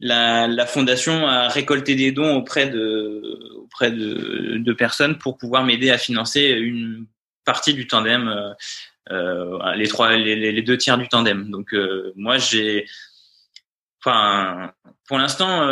la, 0.00 0.46
la, 0.46 0.64
fondation 0.64 1.26
a 1.26 1.48
récolté 1.48 1.96
des 1.96 2.12
dons 2.12 2.36
auprès 2.36 2.68
de 2.68 3.22
auprès 3.56 3.90
de, 3.90 4.72
personnes 4.72 5.18
pour 5.18 5.36
pouvoir 5.36 5.64
m'aider 5.64 5.90
à 5.90 5.98
financer 5.98 6.42
une 6.50 7.06
partie 7.44 7.74
du 7.74 7.86
tandem, 7.86 8.28
euh, 8.28 8.52
euh 9.10 9.74
les 9.74 9.88
trois 9.88 10.16
les, 10.16 10.36
les, 10.36 10.62
deux 10.62 10.78
tiers 10.78 10.98
du 10.98 11.08
tandem. 11.08 11.50
Donc 11.50 11.74
moi 12.14 12.38
j'ai 12.38 12.86
Enfin, 14.00 14.72
pour 15.08 15.18
l'instant, 15.18 15.66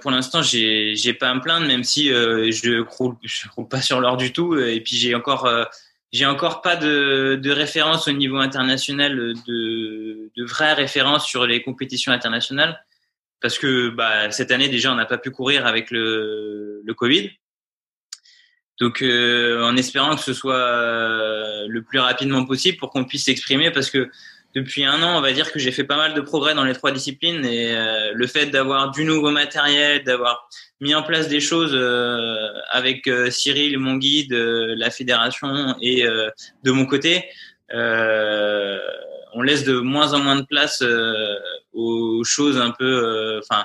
pour 0.00 0.12
l'instant, 0.12 0.42
j'ai, 0.42 0.94
j'ai 0.94 1.12
pas 1.12 1.28
à 1.28 1.34
me 1.34 1.40
plaindre, 1.40 1.66
même 1.66 1.82
si 1.82 2.06
je 2.06 2.82
croule, 2.82 3.16
je 3.24 3.48
croule 3.48 3.66
pas 3.66 3.82
sur 3.82 4.00
l'or 4.00 4.16
du 4.16 4.32
tout. 4.32 4.56
Et 4.56 4.80
puis 4.80 4.94
j'ai 4.94 5.16
encore, 5.16 5.48
j'ai 6.14 6.26
encore 6.26 6.62
pas 6.62 6.76
de, 6.76 7.34
de 7.42 7.50
référence 7.50 8.06
au 8.06 8.12
niveau 8.12 8.36
international, 8.36 9.16
de, 9.16 10.30
de 10.36 10.44
vraies 10.44 10.72
références 10.72 11.26
sur 11.26 11.44
les 11.44 11.60
compétitions 11.60 12.12
internationales, 12.12 12.80
parce 13.40 13.58
que 13.58 13.88
bah, 13.88 14.30
cette 14.30 14.52
année 14.52 14.68
déjà 14.68 14.92
on 14.92 14.94
n'a 14.94 15.06
pas 15.06 15.18
pu 15.18 15.32
courir 15.32 15.66
avec 15.66 15.90
le, 15.90 16.82
le 16.84 16.94
Covid. 16.94 17.32
Donc 18.80 19.02
euh, 19.02 19.64
en 19.64 19.76
espérant 19.76 20.14
que 20.14 20.22
ce 20.22 20.34
soit 20.34 20.54
euh, 20.54 21.66
le 21.68 21.82
plus 21.82 21.98
rapidement 21.98 22.44
possible 22.46 22.78
pour 22.78 22.90
qu'on 22.90 23.04
puisse 23.04 23.24
s'exprimer, 23.24 23.72
parce 23.72 23.90
que 23.90 24.08
depuis 24.54 24.84
un 24.84 25.02
an, 25.02 25.18
on 25.18 25.20
va 25.20 25.32
dire 25.32 25.50
que 25.50 25.58
j'ai 25.58 25.72
fait 25.72 25.84
pas 25.84 25.96
mal 25.96 26.14
de 26.14 26.20
progrès 26.20 26.54
dans 26.54 26.64
les 26.64 26.74
trois 26.74 26.92
disciplines 26.92 27.44
et 27.44 27.74
euh, 27.74 28.12
le 28.14 28.26
fait 28.26 28.46
d'avoir 28.46 28.92
du 28.92 29.04
nouveau 29.04 29.30
matériel, 29.30 30.04
d'avoir 30.04 30.48
mis 30.80 30.94
en 30.94 31.02
place 31.02 31.28
des 31.28 31.40
choses 31.40 31.72
euh, 31.74 32.52
avec 32.70 33.08
euh, 33.08 33.30
Cyril, 33.30 33.78
mon 33.78 33.96
guide, 33.96 34.32
la 34.32 34.90
fédération 34.90 35.74
et 35.80 36.04
de 36.04 36.70
mon 36.70 36.86
côté, 36.86 37.24
on 37.72 39.42
laisse 39.42 39.64
de 39.64 39.78
moins 39.78 40.12
en 40.12 40.20
moins 40.20 40.36
de 40.36 40.46
place 40.46 40.84
aux 41.72 42.22
choses 42.22 42.58
un 42.58 42.70
peu, 42.70 43.40
enfin 43.42 43.64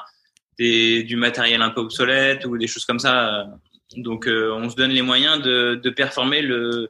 du 0.57 1.15
matériel 1.15 1.61
un 1.61 1.69
peu 1.69 1.81
obsolète 1.81 2.45
ou 2.45 2.57
des 2.57 2.67
choses 2.67 2.85
comme 2.85 2.99
ça. 2.99 3.45
Donc, 3.95 4.27
on 4.27 4.69
se 4.69 4.75
donne 4.75 4.91
les 4.91 5.01
moyens 5.01 5.41
de, 5.41 5.75
de 5.75 5.89
performer 5.89 6.41
le, 6.41 6.89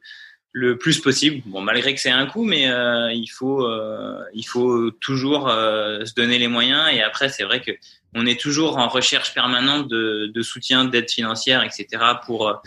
le 0.51 0.77
plus 0.77 0.99
possible. 0.99 1.41
Bon, 1.45 1.61
malgré 1.61 1.93
que 1.93 2.01
c'est 2.01 2.09
un 2.09 2.25
coût, 2.25 2.43
mais 2.43 2.69
euh, 2.69 3.11
il 3.11 3.27
faut 3.27 3.65
euh, 3.65 4.23
il 4.33 4.43
faut 4.43 4.91
toujours 4.91 5.47
euh, 5.47 6.05
se 6.05 6.13
donner 6.13 6.39
les 6.39 6.47
moyens. 6.47 6.87
Et 6.91 7.01
après, 7.01 7.29
c'est 7.29 7.43
vrai 7.43 7.61
que 7.61 7.71
on 8.15 8.25
est 8.25 8.39
toujours 8.39 8.77
en 8.77 8.87
recherche 8.87 9.33
permanente 9.33 9.87
de, 9.87 10.41
soutien, 10.41 10.85
d'aide 10.85 11.09
financière, 11.09 11.63
etc. 11.63 12.03
pour 12.25 12.61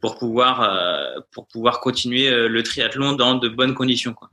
pour 0.00 0.18
pouvoir 0.18 0.66
pour 1.32 1.46
pouvoir 1.46 1.80
continuer 1.80 2.30
le 2.30 2.62
triathlon 2.62 3.12
dans 3.12 3.34
de 3.34 3.48
bonnes 3.50 3.74
conditions. 3.74 4.14
Quoi. 4.14 4.30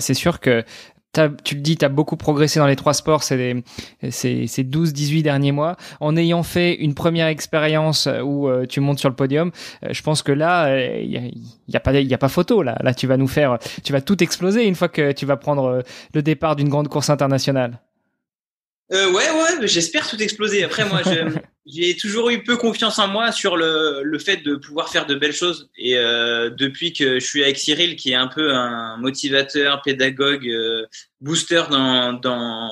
C'est 0.00 0.14
sûr 0.14 0.40
que 0.40 0.64
tu 1.12 1.54
le 1.54 1.60
dis, 1.60 1.76
tu 1.76 1.84
as 1.84 1.88
beaucoup 1.88 2.16
progressé 2.16 2.58
dans 2.58 2.66
les 2.66 2.76
trois 2.76 2.94
sports 2.94 3.22
ces, 3.22 3.62
ces, 4.10 4.46
ces 4.46 4.64
12-18 4.64 5.22
derniers 5.22 5.52
mois. 5.52 5.76
En 6.00 6.16
ayant 6.16 6.42
fait 6.42 6.74
une 6.74 6.94
première 6.94 7.26
expérience 7.26 8.08
où 8.24 8.48
euh, 8.48 8.66
tu 8.66 8.80
montes 8.80 8.98
sur 8.98 9.08
le 9.08 9.16
podium, 9.16 9.50
euh, 9.84 9.88
je 9.92 10.02
pense 10.02 10.22
que 10.22 10.32
là, 10.32 10.68
il 10.76 11.16
euh, 11.16 11.20
n'y 11.68 11.76
a, 11.76 12.00
y 12.00 12.14
a 12.14 12.18
pas 12.18 12.28
photo. 12.28 12.62
Là. 12.62 12.76
là, 12.82 12.94
tu 12.94 13.06
vas 13.06 13.16
nous 13.16 13.28
faire, 13.28 13.58
tu 13.82 13.92
vas 13.92 14.00
tout 14.00 14.22
exploser 14.22 14.66
une 14.66 14.74
fois 14.74 14.88
que 14.88 15.12
tu 15.12 15.26
vas 15.26 15.36
prendre 15.36 15.82
le 16.14 16.22
départ 16.22 16.56
d'une 16.56 16.68
grande 16.68 16.88
course 16.88 17.10
internationale. 17.10 17.80
Euh, 18.90 19.12
ouais, 19.12 19.30
ouais, 19.30 19.68
j'espère 19.68 20.08
tout 20.08 20.20
exploser. 20.22 20.64
Après, 20.64 20.84
moi, 20.86 21.02
j'ai 21.66 21.96
toujours 21.96 22.30
eu 22.30 22.42
peu 22.42 22.56
confiance 22.56 22.98
en 22.98 23.08
moi 23.08 23.32
sur 23.32 23.56
le, 23.56 24.02
le 24.02 24.18
fait 24.18 24.38
de 24.38 24.56
pouvoir 24.56 24.88
faire 24.88 25.06
de 25.06 25.14
belles 25.14 25.34
choses. 25.34 25.70
Et 25.76 25.98
euh, 25.98 26.48
depuis 26.50 26.92
que 26.92 27.18
je 27.20 27.24
suis 27.24 27.42
avec 27.42 27.58
Cyril, 27.58 27.96
qui 27.96 28.12
est 28.12 28.16
un 28.16 28.28
peu 28.28 28.54
un 28.54 28.96
motivateur, 28.96 29.82
pédagogue, 29.82 30.48
euh, 30.48 30.86
booster 31.20 31.64
dans, 31.70 32.14
dans, 32.14 32.70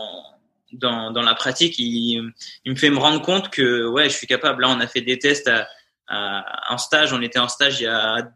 dans, 0.72 1.10
dans, 1.10 1.22
la 1.22 1.34
pratique, 1.34 1.78
il, 1.78 2.32
il, 2.64 2.72
me 2.72 2.76
fait 2.76 2.90
me 2.90 2.98
rendre 2.98 3.20
compte 3.20 3.50
que 3.50 3.86
ouais, 3.86 4.08
je 4.08 4.16
suis 4.16 4.26
capable. 4.26 4.62
Là, 4.62 4.70
on 4.70 4.80
a 4.80 4.86
fait 4.86 5.02
des 5.02 5.18
tests 5.18 5.48
à, 5.48 5.68
à, 6.06 6.72
en 6.72 6.78
stage. 6.78 7.12
On 7.12 7.20
était 7.20 7.38
en 7.38 7.48
stage 7.48 7.80
il 7.80 7.84
y 7.84 7.86
a 7.88 8.26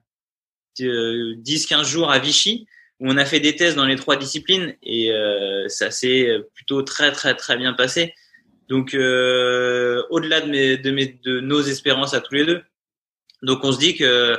10-15 0.78 1.84
jours 1.86 2.10
à 2.10 2.18
Vichy 2.18 2.66
on 3.00 3.16
a 3.16 3.24
fait 3.24 3.40
des 3.40 3.56
tests 3.56 3.76
dans 3.76 3.86
les 3.86 3.96
trois 3.96 4.16
disciplines 4.16 4.74
et 4.82 5.12
euh, 5.12 5.68
ça 5.68 5.90
s'est 5.90 6.28
plutôt 6.54 6.82
très 6.82 7.12
très 7.12 7.34
très 7.34 7.56
bien 7.56 7.72
passé. 7.72 8.14
Donc 8.68 8.94
euh, 8.94 10.02
au-delà 10.10 10.40
de, 10.40 10.50
mes, 10.50 10.76
de, 10.76 10.90
mes, 10.90 11.18
de 11.24 11.40
nos 11.40 11.60
espérances 11.62 12.14
à 12.14 12.20
tous 12.20 12.34
les 12.34 12.44
deux. 12.44 12.62
Donc 13.42 13.64
on 13.64 13.72
se 13.72 13.78
dit 13.78 13.96
que 13.96 14.38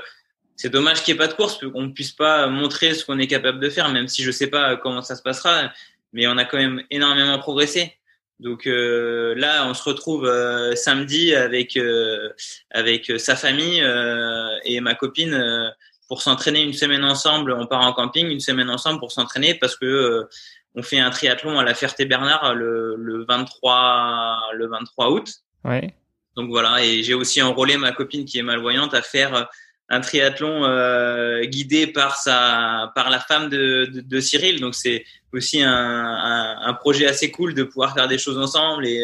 c'est 0.56 0.70
dommage 0.70 1.04
qu'il 1.04 1.16
n'y 1.16 1.20
ait 1.20 1.26
pas 1.26 1.28
de 1.28 1.34
course, 1.34 1.58
qu'on 1.58 1.82
ne 1.82 1.92
puisse 1.92 2.12
pas 2.12 2.48
montrer 2.48 2.94
ce 2.94 3.04
qu'on 3.04 3.18
est 3.18 3.28
capable 3.28 3.60
de 3.60 3.70
faire, 3.70 3.90
même 3.90 4.08
si 4.08 4.22
je 4.22 4.30
sais 4.32 4.48
pas 4.48 4.78
comment 4.78 5.02
ça 5.02 5.16
se 5.16 5.24
passera, 5.24 5.74
mais 6.14 6.28
on 6.28 6.38
a 6.38 6.46
quand 6.46 6.58
même 6.58 6.84
énormément 6.92 7.40
progressé. 7.40 7.98
Donc 8.42 8.66
euh, 8.66 9.36
là, 9.36 9.68
on 9.68 9.74
se 9.74 9.84
retrouve 9.84 10.26
euh, 10.26 10.76
samedi 10.76 11.34
avec 11.36 11.78
euh, 11.78 12.30
avec 12.72 13.12
sa 13.18 13.36
famille 13.36 13.82
euh, 13.82 14.50
et 14.64 14.82
ma 14.82 14.96
copine 14.96 15.72
pour 16.12 16.22
s'entraîner 16.22 16.62
une 16.62 16.74
semaine 16.74 17.06
ensemble. 17.06 17.54
On 17.54 17.66
part 17.68 17.80
en 17.84 17.94
camping 17.94 18.28
une 18.28 18.42
semaine 18.42 18.70
ensemble 18.70 19.00
pour 19.00 19.14
s'entraîner 19.14 19.56
parce 19.56 19.78
que 19.78 19.86
euh, 19.86 20.30
on 20.76 20.84
fait 20.84 21.00
un 21.00 21.10
triathlon 21.10 21.58
à 21.58 21.64
la 21.64 21.74
Ferté-Bernard 21.74 22.54
le, 22.54 22.98
le 22.98 23.24
23 23.24 24.50
le 24.54 24.68
23 24.68 25.10
août. 25.12 25.34
Ouais. 25.64 25.96
Donc 26.36 26.50
voilà, 26.50 26.84
et 26.84 27.02
j'ai 27.02 27.14
aussi 27.14 27.42
enrôlé 27.42 27.78
ma 27.78 27.94
copine 27.94 28.26
qui 28.26 28.40
est 28.40 28.44
malvoyante 28.44 28.94
à 28.94 29.02
faire 29.02 29.50
un 29.88 30.02
triathlon 30.02 30.66
euh, 30.66 31.46
guidé 31.46 31.88
par 31.88 32.18
sa 32.18 32.92
par 32.94 33.10
la 33.10 33.22
femme 33.22 33.48
de, 33.48 33.86
de, 33.86 34.02
de 34.02 34.20
Cyril. 34.20 34.60
Donc 34.60 34.76
c'est 34.76 35.06
aussi 35.32 35.64
un, 35.64 35.72
un, 35.72 36.58
un, 36.62 36.74
projet 36.74 37.08
assez 37.08 37.32
cool 37.32 37.54
de 37.54 37.64
pouvoir 37.64 37.94
faire 37.94 38.10
des 38.10 38.18
choses 38.18 38.38
ensemble 38.38 38.86
et 38.86 39.02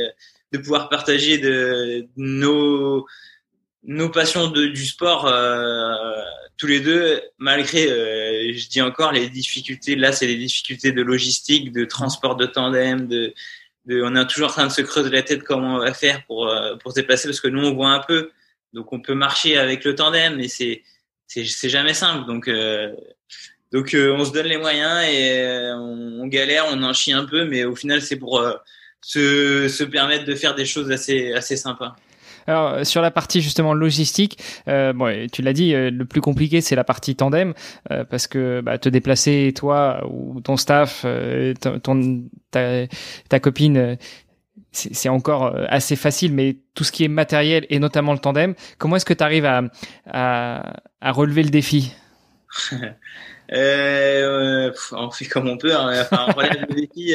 de 0.52 0.58
pouvoir 0.58 0.90
partager 0.90 1.38
de, 1.38 2.06
nos 2.18 3.08
nos 3.84 4.10
passions 4.10 4.50
de, 4.50 4.66
du 4.66 4.86
sport 4.86 5.26
euh, 5.26 5.94
tous 6.58 6.68
les 6.68 6.80
deux, 6.80 7.22
malgré, 7.38 7.90
euh, 7.90 8.52
je 8.54 8.68
dis 8.68 8.82
encore, 8.82 9.12
les 9.12 9.30
difficultés, 9.30 9.96
là, 9.96 10.12
c'est 10.12 10.28
les 10.28 10.38
difficultés 10.38 10.92
de 10.92 11.02
logistique, 11.02 11.72
de 11.72 11.86
transport 11.86 12.36
de 12.36 12.46
tandem, 12.46 13.08
de, 13.08 13.34
de, 13.86 14.02
on 14.04 14.16
est 14.16 14.28
toujours 14.28 14.50
en 14.50 14.52
train 14.52 14.68
de 14.68 14.72
se 14.72 14.82
creuser 14.82 15.10
la 15.12 15.22
tête 15.22 15.44
comment 15.44 15.76
on 15.76 15.80
va 15.80 15.94
faire 15.94 16.26
pour, 16.26 16.48
euh, 16.48 16.76
pour 16.78 16.92
se 16.92 16.96
déplacer, 16.96 17.28
parce 17.28 17.40
que 17.40 17.48
nous, 17.48 17.66
on 17.66 17.76
voit 17.76 17.92
un 17.92 18.00
peu, 18.00 18.32
donc 18.74 18.92
on 18.92 19.00
peut 19.00 19.14
marcher 19.14 19.58
avec 19.58 19.84
le 19.84 19.94
tandem, 19.94 20.36
mais 20.36 20.48
c'est, 20.48 20.84
c'est, 21.28 21.70
jamais 21.70 21.94
simple, 21.94 22.26
donc, 22.26 22.48
euh, 22.48 22.92
donc 23.72 23.96
on 23.96 24.26
se 24.26 24.32
donne 24.32 24.48
les 24.48 24.58
moyens 24.58 25.04
et 25.08 25.72
on, 25.76 26.22
on, 26.22 26.28
galère, 26.28 26.66
on 26.72 26.82
en 26.84 26.94
chie 26.94 27.14
un 27.14 27.26
peu, 27.26 27.46
mais 27.46 27.66
au 27.66 27.76
final, 27.76 28.02
c'est 28.02 28.16
pour 28.16 28.42
se, 29.02 29.68
se 29.68 29.84
permettre 29.84 30.26
de 30.26 30.36
faire 30.36 30.56
des 30.56 30.66
choses 30.66 30.90
assez, 30.90 31.34
assez 31.34 31.56
sympas. 31.56 31.96
Alors 32.48 32.70
euh, 32.70 32.84
sur 32.86 33.02
la 33.02 33.12
partie 33.12 33.42
justement 33.42 33.74
logistique, 33.74 34.40
euh, 34.68 34.94
bon, 34.94 35.28
tu 35.32 35.42
l'as 35.42 35.54
dit, 35.54 35.74
euh, 35.74 35.92
le 35.92 36.06
plus 36.06 36.22
compliqué 36.22 36.62
c'est 36.62 36.76
la 36.76 36.86
partie 36.86 37.16
tandem 37.16 37.54
parce 38.10 38.28
que 38.28 38.62
bah, 38.62 38.78
te 38.78 38.90
déplacer 38.90 39.54
toi 39.56 40.02
ou 40.10 40.40
ton 40.42 40.58
staff, 40.58 41.06
ta, 41.62 43.40
copine 43.40 43.98
c'est 44.72 45.10
encore 45.10 45.56
assez 45.70 45.96
facile, 45.96 46.34
mais 46.34 46.58
tout 46.74 46.84
ce 46.84 46.92
qui 46.92 47.04
est 47.04 47.08
matériel 47.08 47.66
et 47.70 47.80
notamment 47.80 48.14
le 48.14 48.20
tandem, 48.20 48.54
comment 48.78 48.96
est-ce 48.96 49.06
que 49.06 49.14
tu 49.14 49.24
arrives 49.24 49.46
à, 49.46 50.62
relever 51.02 51.44
le 51.44 51.50
défi? 51.50 51.94
On 53.50 55.10
fait 55.12 55.26
comme 55.26 55.48
on 55.48 55.58
peut. 55.58 55.74
Hein. 55.74 56.06
On 56.12 56.42
le 56.42 56.76
défi. 56.76 57.14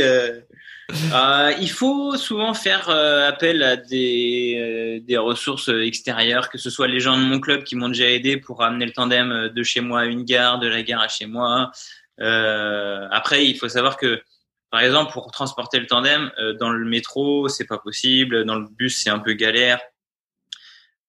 Euh, 0.91 1.53
il 1.61 1.71
faut 1.71 2.17
souvent 2.17 2.55
faire 2.55 2.89
euh, 2.91 3.29
appel 3.29 3.63
à 3.63 3.77
des, 3.77 4.57
euh, 4.59 5.01
des 5.05 5.17
ressources 5.17 5.69
extérieures, 5.69 6.51
que 6.51 6.59
ce 6.59 6.71
soit 6.71 6.89
les 6.89 7.01
gens 7.01 7.17
de 7.17 7.23
mon 7.23 7.41
club 7.41 7.65
qui 7.65 7.77
m'ont 7.77 7.89
déjà 7.89 8.11
aidé 8.11 8.37
pour 8.37 8.63
amener 8.63 8.87
le 8.87 8.93
tandem 8.93 9.49
de 9.49 9.63
chez 9.63 9.81
moi 9.81 10.01
à 10.01 10.05
une 10.05 10.25
gare, 10.25 10.59
de 10.59 10.67
la 10.67 10.83
gare 10.83 11.01
à 11.01 11.09
chez 11.09 11.27
moi. 11.27 11.71
après, 12.19 13.47
il 13.47 13.57
faut 13.57 13.69
savoir 13.69 13.97
que, 13.97 14.23
par 14.71 14.81
exemple, 14.81 15.13
pour 15.13 15.31
transporter 15.31 15.79
le 15.79 15.87
tandem 15.87 16.31
dans 16.59 16.71
le 16.71 16.85
métro, 16.85 17.49
c'est 17.49 17.67
pas 17.67 17.79
possible. 17.79 18.45
Dans 18.45 18.57
le 18.57 18.69
bus, 18.69 19.03
c'est 19.03 19.11
un 19.11 19.19
peu 19.19 19.33
galère. 19.33 19.81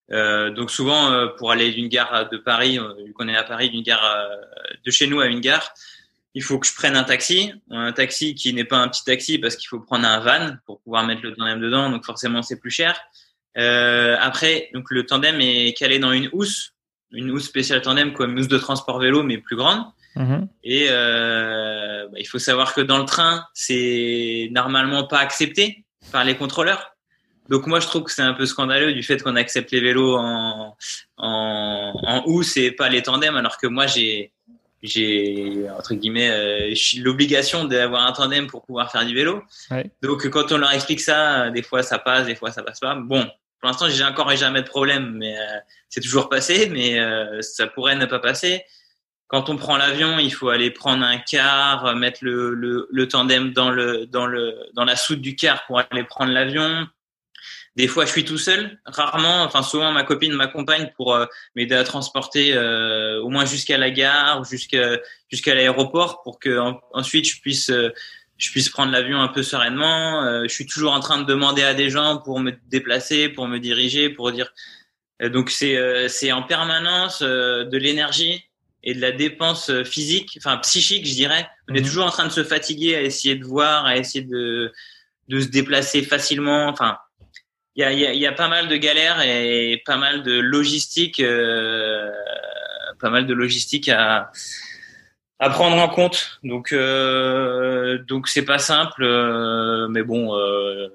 donc 0.09 0.71
souvent, 0.71 1.27
pour 1.37 1.51
aller 1.51 1.71
d'une 1.71 1.87
gare 1.87 2.29
de 2.29 2.37
Paris, 2.37 2.79
vu 3.05 3.13
qu'on 3.13 3.27
est 3.27 3.35
à 3.35 3.43
Paris, 3.43 3.69
d'une 3.69 3.83
gare 3.83 4.27
de 4.83 4.91
chez 4.91 5.07
nous 5.07 5.19
à 5.19 5.27
une 5.27 5.41
gare, 5.41 5.73
il 6.35 6.41
faut 6.41 6.57
que 6.59 6.67
je 6.67 6.73
prenne 6.73 6.95
un 6.95 7.03
taxi, 7.03 7.53
un 7.69 7.91
taxi 7.91 8.35
qui 8.35 8.53
n'est 8.53 8.63
pas 8.63 8.77
un 8.77 8.87
petit 8.87 9.03
taxi 9.03 9.37
parce 9.37 9.55
qu'il 9.55 9.67
faut 9.67 9.79
prendre 9.79 10.07
un 10.07 10.19
van 10.19 10.55
pour 10.65 10.81
pouvoir 10.81 11.05
mettre 11.05 11.21
le 11.23 11.33
tandem 11.33 11.59
dedans, 11.59 11.89
donc 11.89 12.05
forcément 12.05 12.41
c'est 12.41 12.59
plus 12.59 12.71
cher. 12.71 12.99
Euh, 13.57 14.17
après, 14.19 14.69
donc 14.73 14.89
le 14.89 15.05
tandem 15.05 15.39
est 15.39 15.77
calé 15.77 15.99
dans 15.99 16.11
une 16.11 16.29
housse, 16.33 16.73
une 17.11 17.29
housse 17.29 17.45
spéciale 17.45 17.81
tandem 17.81 18.13
comme 18.13 18.35
housse 18.35 18.47
de 18.47 18.57
transport 18.57 18.99
vélo 18.99 19.21
mais 19.23 19.37
plus 19.37 19.55
grande. 19.55 19.85
Mhm. 20.15 20.47
Et 20.63 20.87
euh, 20.89 22.07
bah, 22.07 22.17
il 22.19 22.27
faut 22.27 22.39
savoir 22.39 22.73
que 22.73 22.81
dans 22.81 22.97
le 22.97 23.05
train, 23.05 23.45
c'est 23.53 24.49
normalement 24.51 25.05
pas 25.05 25.19
accepté 25.19 25.85
par 26.11 26.23
les 26.23 26.35
contrôleurs. 26.35 26.95
Donc 27.49 27.67
moi 27.67 27.79
je 27.79 27.87
trouve 27.87 28.03
que 28.03 28.11
c'est 28.11 28.21
un 28.21 28.33
peu 28.33 28.45
scandaleux 28.45 28.93
du 28.93 29.03
fait 29.03 29.21
qu'on 29.21 29.35
accepte 29.35 29.71
les 29.71 29.81
vélos 29.81 30.15
en, 30.17 30.77
en, 31.17 31.93
en 32.01 32.23
housse 32.25 32.57
et 32.57 32.71
pas 32.71 32.89
les 32.89 33.03
tandems, 33.03 33.35
alors 33.35 33.57
que 33.57 33.67
moi 33.67 33.85
j'ai 33.85 34.31
j'ai 34.83 35.65
entre 35.77 35.95
guillemets 35.95 36.29
euh, 36.29 36.73
l'obligation 36.97 37.63
d'avoir 37.63 38.05
un 38.05 38.11
tandem 38.11 38.47
pour 38.47 38.63
pouvoir 38.63 38.91
faire 38.91 39.05
du 39.05 39.15
vélo. 39.15 39.41
Ouais. 39.71 39.89
Donc 40.01 40.27
quand 40.29 40.51
on 40.51 40.57
leur 40.57 40.71
explique 40.71 40.99
ça, 40.99 41.49
des 41.49 41.63
fois 41.63 41.81
ça 41.81 41.97
passe, 41.97 42.27
des 42.27 42.35
fois 42.35 42.51
ça 42.51 42.61
passe 42.61 42.81
pas. 42.81 42.95
Bon, 42.95 43.23
pour 43.59 43.69
l'instant 43.69 43.87
j'ai 43.89 44.03
encore 44.03 44.29
jamais 44.35 44.61
de 44.61 44.67
problème, 44.67 45.15
mais 45.15 45.37
euh, 45.37 45.57
c'est 45.89 46.01
toujours 46.01 46.27
passé, 46.27 46.69
mais 46.69 46.99
euh, 46.99 47.41
ça 47.41 47.65
pourrait 47.65 47.95
ne 47.95 48.05
pas 48.05 48.19
passer. 48.19 48.63
Quand 49.27 49.49
on 49.49 49.55
prend 49.55 49.77
l'avion, 49.77 50.19
il 50.19 50.31
faut 50.31 50.49
aller 50.49 50.69
prendre 50.69 51.03
un 51.03 51.17
car, 51.17 51.95
mettre 51.95 52.19
le, 52.21 52.53
le, 52.53 52.87
le, 52.91 53.07
tandem 53.07 53.51
dans 53.51 53.71
le 53.71 54.05
dans 54.05 54.27
le 54.27 54.55
dans 54.75 54.83
la 54.83 54.95
soute 54.95 55.21
du 55.21 55.35
car 55.35 55.65
pour 55.65 55.79
aller 55.79 56.03
prendre 56.03 56.31
l'avion. 56.31 56.85
Des 57.75 57.87
fois, 57.87 58.05
je 58.05 58.11
suis 58.11 58.23
tout 58.23 58.37
seul. 58.37 58.79
Rarement, 58.85 59.43
enfin 59.43 59.63
souvent, 59.63 59.91
ma 59.91 60.03
copine 60.03 60.33
m'accompagne 60.33 60.91
pour 60.95 61.15
euh, 61.15 61.25
m'aider 61.55 61.73
à 61.73 61.83
transporter 61.83 62.53
euh, 62.53 63.19
au 63.21 63.29
moins 63.29 63.45
jusqu'à 63.45 63.79
la 63.79 63.89
gare, 63.89 64.43
jusqu'à 64.43 64.99
jusqu'à 65.31 65.55
l'aéroport, 65.55 66.21
pour 66.21 66.39
que 66.39 66.59
en, 66.59 66.79
ensuite 66.93 67.27
je 67.27 67.41
puisse 67.41 67.71
euh, 67.71 67.89
je 68.37 68.51
puisse 68.51 68.69
prendre 68.69 68.91
l'avion 68.91 69.19
un 69.19 69.27
peu 69.27 69.41
sereinement. 69.41 70.23
Euh, 70.23 70.43
je 70.43 70.53
suis 70.53 70.67
toujours 70.67 70.93
en 70.93 70.99
train 70.99 71.19
de 71.19 71.25
demander 71.25 71.63
à 71.63 71.73
des 71.73 71.89
gens 71.89 72.19
pour 72.19 72.39
me 72.39 72.51
déplacer, 72.69 73.27
pour 73.27 73.47
me 73.47 73.57
diriger, 73.57 74.09
pour 74.09 74.31
dire. 74.31 74.53
donc 75.19 75.49
c'est 75.49 75.75
c'est 76.09 76.31
en 76.31 76.43
permanence 76.43 77.23
de 77.23 77.77
l'énergie 77.77 78.43
et 78.83 78.93
de 78.93 79.01
la 79.01 79.11
dépense 79.11 79.71
physique, 79.83 80.37
enfin 80.37 80.57
psychique, 80.57 81.07
je 81.07 81.13
dirais. 81.13 81.49
On 81.69 81.73
est 81.73 81.79
mhm. 81.79 81.85
toujours 81.87 82.05
en 82.05 82.11
train 82.11 82.27
de 82.27 82.31
se 82.31 82.43
fatiguer 82.43 82.95
à 82.95 83.01
essayer 83.01 83.35
de 83.35 83.45
voir, 83.45 83.85
à 83.85 83.97
essayer 83.97 84.23
de 84.25 84.71
de 85.29 85.39
se 85.39 85.47
déplacer 85.47 86.03
facilement. 86.03 86.67
Enfin, 86.67 86.97
il 87.75 87.81
y 87.81 87.83
a, 87.83 87.91
y, 87.91 88.05
a, 88.05 88.13
y 88.13 88.27
a, 88.27 88.31
pas 88.31 88.47
mal 88.47 88.67
de 88.67 88.75
galères 88.77 89.21
et 89.21 89.81
pas 89.85 89.97
mal 89.97 90.23
de 90.23 90.39
logistique, 90.39 91.19
euh, 91.19 92.11
pas 92.99 93.09
mal 93.09 93.25
de 93.25 93.33
logistique 93.33 93.89
à, 93.89 94.31
à 95.39 95.49
prendre 95.49 95.77
en 95.77 95.89
compte. 95.89 96.39
Donc, 96.43 96.71
euh, 96.71 97.97
donc 97.99 98.27
c'est 98.27 98.45
pas 98.45 98.59
simple, 98.59 99.03
euh, 99.03 99.87
mais 99.89 100.03
bon, 100.03 100.35
euh, 100.37 100.87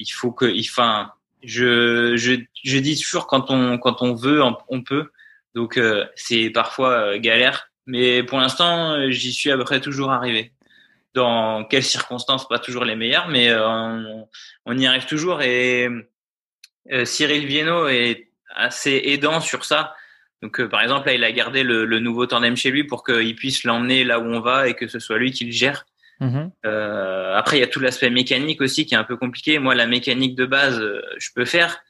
il 0.00 0.08
faut 0.08 0.32
que, 0.32 0.46
enfin, 0.60 1.12
je, 1.42 2.16
je, 2.16 2.34
je 2.64 2.78
dis 2.78 3.00
toujours 3.00 3.26
quand 3.26 3.50
on 3.50 3.78
quand 3.78 4.02
on 4.02 4.14
veut, 4.14 4.42
on 4.42 4.82
peut. 4.82 5.10
Donc 5.54 5.80
c'est 6.16 6.50
parfois 6.50 7.18
galère, 7.18 7.70
mais 7.86 8.22
pour 8.22 8.38
l'instant, 8.38 9.10
j'y 9.10 9.32
suis 9.32 9.50
à 9.50 9.56
peu 9.56 9.64
près 9.64 9.80
toujours 9.80 10.12
arrivé 10.12 10.52
dans 11.16 11.64
quelles 11.64 11.82
circonstances, 11.82 12.46
pas 12.46 12.58
toujours 12.58 12.84
les 12.84 12.94
meilleures, 12.94 13.26
mais 13.28 13.48
euh, 13.48 14.22
on, 14.66 14.78
y 14.78 14.86
arrive 14.86 15.06
toujours. 15.06 15.40
Et 15.40 15.88
euh, 15.88 16.08
Cyril 17.04 17.46
Viennot 17.46 17.88
est 17.88 18.28
assez 18.54 19.02
aidant 19.04 19.40
sur 19.40 19.64
ça. 19.64 19.94
Donc, 20.42 20.60
euh, 20.60 20.68
par 20.68 20.82
exemple, 20.82 21.06
là, 21.06 21.14
il 21.14 21.24
a 21.24 21.32
gardé 21.32 21.62
le, 21.62 21.98
nouveau 21.98 22.26
tandem 22.26 22.56
chez 22.56 22.70
lui 22.70 22.84
pour 22.84 23.04
qu'il 23.04 23.34
puisse 23.34 23.64
l'emmener 23.64 24.04
là 24.04 24.20
où 24.20 24.24
on 24.24 24.40
va 24.40 24.68
et 24.68 24.74
que 24.74 24.86
ce 24.86 24.98
soit 24.98 25.18
lui 25.18 25.32
qui 25.32 25.44
le 25.44 25.52
gère. 25.52 25.86
Mm-hmm. 26.18 27.34
après, 27.34 27.58
il 27.58 27.60
y 27.60 27.62
a 27.62 27.66
tout 27.66 27.78
l'aspect 27.78 28.08
mécanique 28.08 28.62
aussi 28.62 28.86
qui 28.86 28.94
est 28.94 28.98
un 28.98 29.04
peu 29.04 29.18
compliqué. 29.18 29.58
Moi, 29.58 29.74
la 29.74 29.86
mécanique 29.86 30.34
de 30.34 30.46
base, 30.46 30.82
je 31.18 31.28
peux 31.34 31.44
faire 31.44 31.82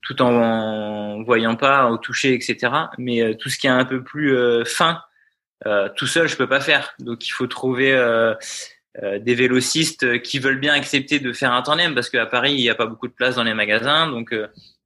tout 0.00 0.20
en, 0.22 1.22
voyant 1.22 1.56
pas, 1.56 1.90
au 1.90 1.96
toucher, 1.96 2.34
etc. 2.34 2.72
Mais 2.98 3.34
tout 3.36 3.48
ce 3.48 3.58
qui 3.58 3.66
est 3.66 3.70
un 3.70 3.84
peu 3.84 4.04
plus 4.04 4.36
fin, 4.64 5.00
euh, 5.66 5.88
tout 5.96 6.06
seul, 6.06 6.28
je 6.28 6.36
peux 6.36 6.46
pas 6.46 6.60
faire. 6.60 6.94
Donc, 6.98 7.26
il 7.26 7.30
faut 7.30 7.46
trouver 7.46 7.92
euh, 9.02 9.14
euh, 9.14 9.18
des 9.18 9.34
vélocistes 9.34 10.22
qui 10.22 10.38
veulent 10.38 10.60
bien 10.60 10.72
accepter 10.72 11.18
de 11.18 11.32
faire 11.32 11.52
un 11.52 11.62
tandem 11.62 11.94
parce 11.94 12.10
qu'à 12.10 12.26
Paris, 12.26 12.52
il 12.52 12.60
n'y 12.60 12.70
a 12.70 12.74
pas 12.74 12.86
beaucoup 12.86 13.08
de 13.08 13.12
place 13.12 13.36
dans 13.36 13.44
les 13.44 13.54
magasins, 13.54 14.08
donc 14.08 14.34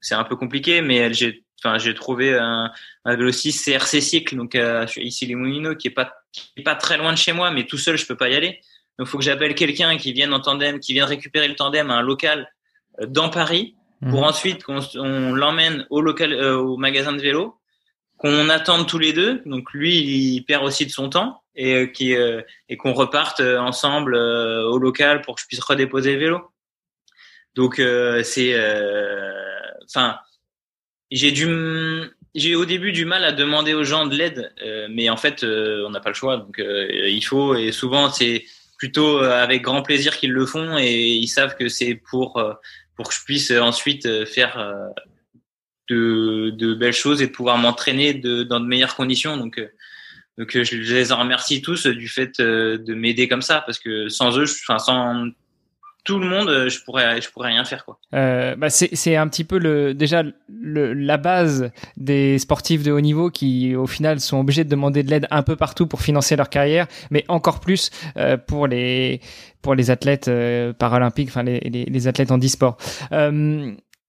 c'est 0.01 0.15
un 0.15 0.25
peu 0.25 0.37
compliqué. 0.37 0.83
Mais 0.83 1.13
j'ai, 1.13 1.45
enfin, 1.63 1.79
j'ai 1.79 1.95
trouvé 1.95 2.37
un, 2.37 2.71
un 3.05 3.17
vélociste 3.17 3.65
CRC 3.65 4.01
Cycle, 4.01 4.37
donc 4.37 4.57
ici 4.97 5.27
les 5.27 5.35
Moulineaux, 5.35 5.75
qui 5.75 5.89
est 5.89 5.93
pas 5.93 6.13
qui 6.33 6.53
est 6.59 6.63
pas 6.63 6.75
très 6.75 6.99
loin 6.99 7.13
de 7.13 7.19
chez 7.19 7.33
moi, 7.33 7.51
mais 7.51 7.65
tout 7.65 7.79
seul, 7.79 7.97
je 7.97 8.07
peux 8.07 8.17
pas 8.17 8.29
y 8.29 8.35
aller. 8.35 8.61
Donc, 8.99 9.09
faut 9.09 9.19
que 9.19 9.25
j'appelle 9.25 9.55
quelqu'un 9.55 9.97
qui 9.97 10.13
vienne 10.13 10.33
en 10.35 10.41
tandem, 10.41 10.81
qui 10.81 10.93
vienne 10.93 11.07
récupérer 11.07 11.49
le 11.49 11.55
tandem 11.55 11.91
à 11.91 11.95
un 11.95 12.03
local 12.03 12.49
dans 13.07 13.29
Paris, 13.29 13.77
pour 14.01 14.21
mmh. 14.21 14.25
ensuite 14.25 14.65
qu'on 14.65 14.81
on, 14.97 15.35
l'emmène 15.35 15.87
au 15.91 16.01
local, 16.01 16.35
au 16.35 16.77
magasin 16.77 17.13
de 17.13 17.21
vélo 17.21 17.59
qu'on 18.19 18.49
attende 18.49 18.87
tous 18.87 18.99
les 18.99 19.13
deux. 19.13 19.43
Donc 19.47 19.73
lui, 19.73 19.97
il 19.97 20.43
perd 20.43 20.65
aussi 20.65 20.85
de 20.85 20.91
son 20.91 21.09
temps 21.09 21.43
et 21.59 21.75
euh, 21.75 21.87
qui 21.87 22.15
euh, 22.15 22.41
et 22.71 22.79
qu'on 22.79 22.95
reparte 22.95 23.41
euh, 23.41 23.59
ensemble 23.59 24.15
au 24.15 24.79
local 24.79 25.21
pour 25.21 25.35
que 25.35 25.43
je 25.43 25.47
puisse 25.47 25.61
redéposer 25.61 26.15
le 26.15 26.19
vélo. 26.19 26.51
Donc 27.55 27.83
c'est, 28.23 28.55
enfin, 29.85 30.21
j'ai 31.11 31.33
du, 31.33 31.49
j'ai 32.37 32.55
au 32.55 32.65
début 32.65 32.93
du 32.93 33.05
mal 33.05 33.25
à 33.25 33.33
demander 33.33 33.75
aux 33.75 33.83
gens 33.83 34.07
de 34.07 34.15
l'aide, 34.15 34.55
mais 34.91 35.11
en 35.11 35.17
fait, 35.17 35.43
on 35.43 35.91
n'a 35.91 35.99
pas 35.99 36.11
le 36.11 36.15
choix. 36.15 36.37
Donc 36.37 36.59
il 36.61 37.23
faut 37.23 37.57
et 37.57 37.73
souvent 37.73 38.11
c'est 38.11 38.45
plutôt 38.79 39.19
avec 39.19 39.63
grand 39.63 39.83
plaisir 39.83 40.17
qu'ils 40.17 40.31
le 40.31 40.47
font 40.47 40.79
et 40.79 40.93
ils 40.93 41.27
savent 41.27 41.57
que 41.57 41.69
c'est 41.69 41.97
pour 41.97 42.41
pour 42.95 43.09
que 43.09 43.15
je 43.15 43.25
puisse 43.25 43.51
ensuite 43.51 44.25
faire 44.27 44.95
de, 45.89 46.51
de, 46.51 46.75
belles 46.75 46.93
choses 46.93 47.23
et 47.23 47.29
pouvoir 47.29 47.59
m'entraîner 47.59 48.15
de, 48.15 48.43
dans 48.43 48.61
de 48.61 48.67
meilleures 48.67 48.95
conditions. 48.95 49.37
Donc, 49.37 49.59
euh, 49.59 49.69
donc 50.39 50.55
euh, 50.55 50.63
je 50.65 50.77
les 50.77 51.13
en 51.13 51.19
remercie 51.19 51.61
tous 51.61 51.87
du 51.87 52.09
fait 52.09 52.39
euh, 52.39 52.79
de 52.79 52.95
m'aider 52.95 53.27
comme 53.27 53.43
ça 53.43 53.63
parce 53.67 53.79
que 53.79 54.09
sans 54.09 54.39
eux, 54.39 54.45
enfin 54.45 54.79
sans 54.79 55.27
tout 56.05 56.21
le 56.21 56.27
monde, 56.27 56.69
je 56.69 56.83
pourrais, 56.85 57.21
je 57.21 57.29
pourrais 57.29 57.49
rien 57.49 57.65
faire 57.65 57.85
quoi. 57.85 57.99
Euh, 58.15 58.55
bah 58.57 58.71
c'est 58.71 59.17
un 59.17 59.29
petit 59.29 59.45
peu 59.45 59.59
le 59.59 59.93
déjà 59.93 60.23
le, 60.49 60.95
la 60.95 61.19
base 61.19 61.71
des 61.99 62.39
sportifs 62.39 62.83
de 62.83 62.93
haut 62.93 63.01
niveau 63.01 63.31
qui 63.31 63.75
au 63.75 63.87
final 63.87 64.21
sont 64.21 64.39
obligés 64.39 64.65
de 64.65 64.71
demander 64.71 65.03
de 65.03 65.11
l'aide 65.11 65.27
un 65.31 65.43
peu 65.43 65.57
partout 65.57 65.87
pour 65.87 66.01
financer 66.01 66.37
leur 66.37 66.49
carrière, 66.49 66.87
mais 67.11 67.25
encore 67.29 67.61
plus 67.61 67.91
euh, 68.17 68.39
pour 68.39 68.69
les 68.69 69.21
pour 69.61 69.75
les 69.75 69.91
athlètes 69.91 70.31
paralympiques, 70.79 71.29
enfin 71.29 71.43
les, 71.43 71.59
les, 71.61 71.85
les, 71.85 72.07
athlètes 72.07 72.31
en 72.31 72.39
e-sport. 72.39 72.79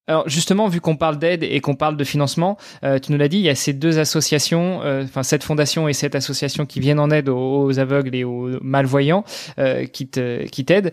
Euh, 0.09 0.19
alors 0.19 0.27
justement, 0.27 0.67
vu 0.67 0.81
qu'on 0.81 0.97
parle 0.97 1.17
d'aide 1.17 1.43
et 1.43 1.61
qu'on 1.61 1.75
parle 1.75 1.95
de 1.95 2.03
financement, 2.03 2.57
euh, 2.83 2.99
tu 2.99 3.11
nous 3.11 3.17
l'as 3.17 3.27
dit, 3.27 3.37
il 3.37 3.43
y 3.43 3.49
a 3.49 3.55
ces 3.55 3.73
deux 3.73 3.99
associations, 3.99 4.81
euh, 4.83 5.03
enfin 5.03 5.23
cette 5.23 5.43
fondation 5.43 5.87
et 5.87 5.93
cette 5.93 6.15
association 6.15 6.65
qui 6.65 6.79
viennent 6.79 6.99
en 6.99 7.09
aide 7.09 7.29
aux, 7.29 7.79
aveugles 7.79 8.15
et 8.15 8.23
aux 8.23 8.59
malvoyants 8.61 9.23
euh, 9.59 9.85
qui 9.85 10.07
te, 10.07 10.45
qui 10.47 10.65
t'aident. 10.65 10.91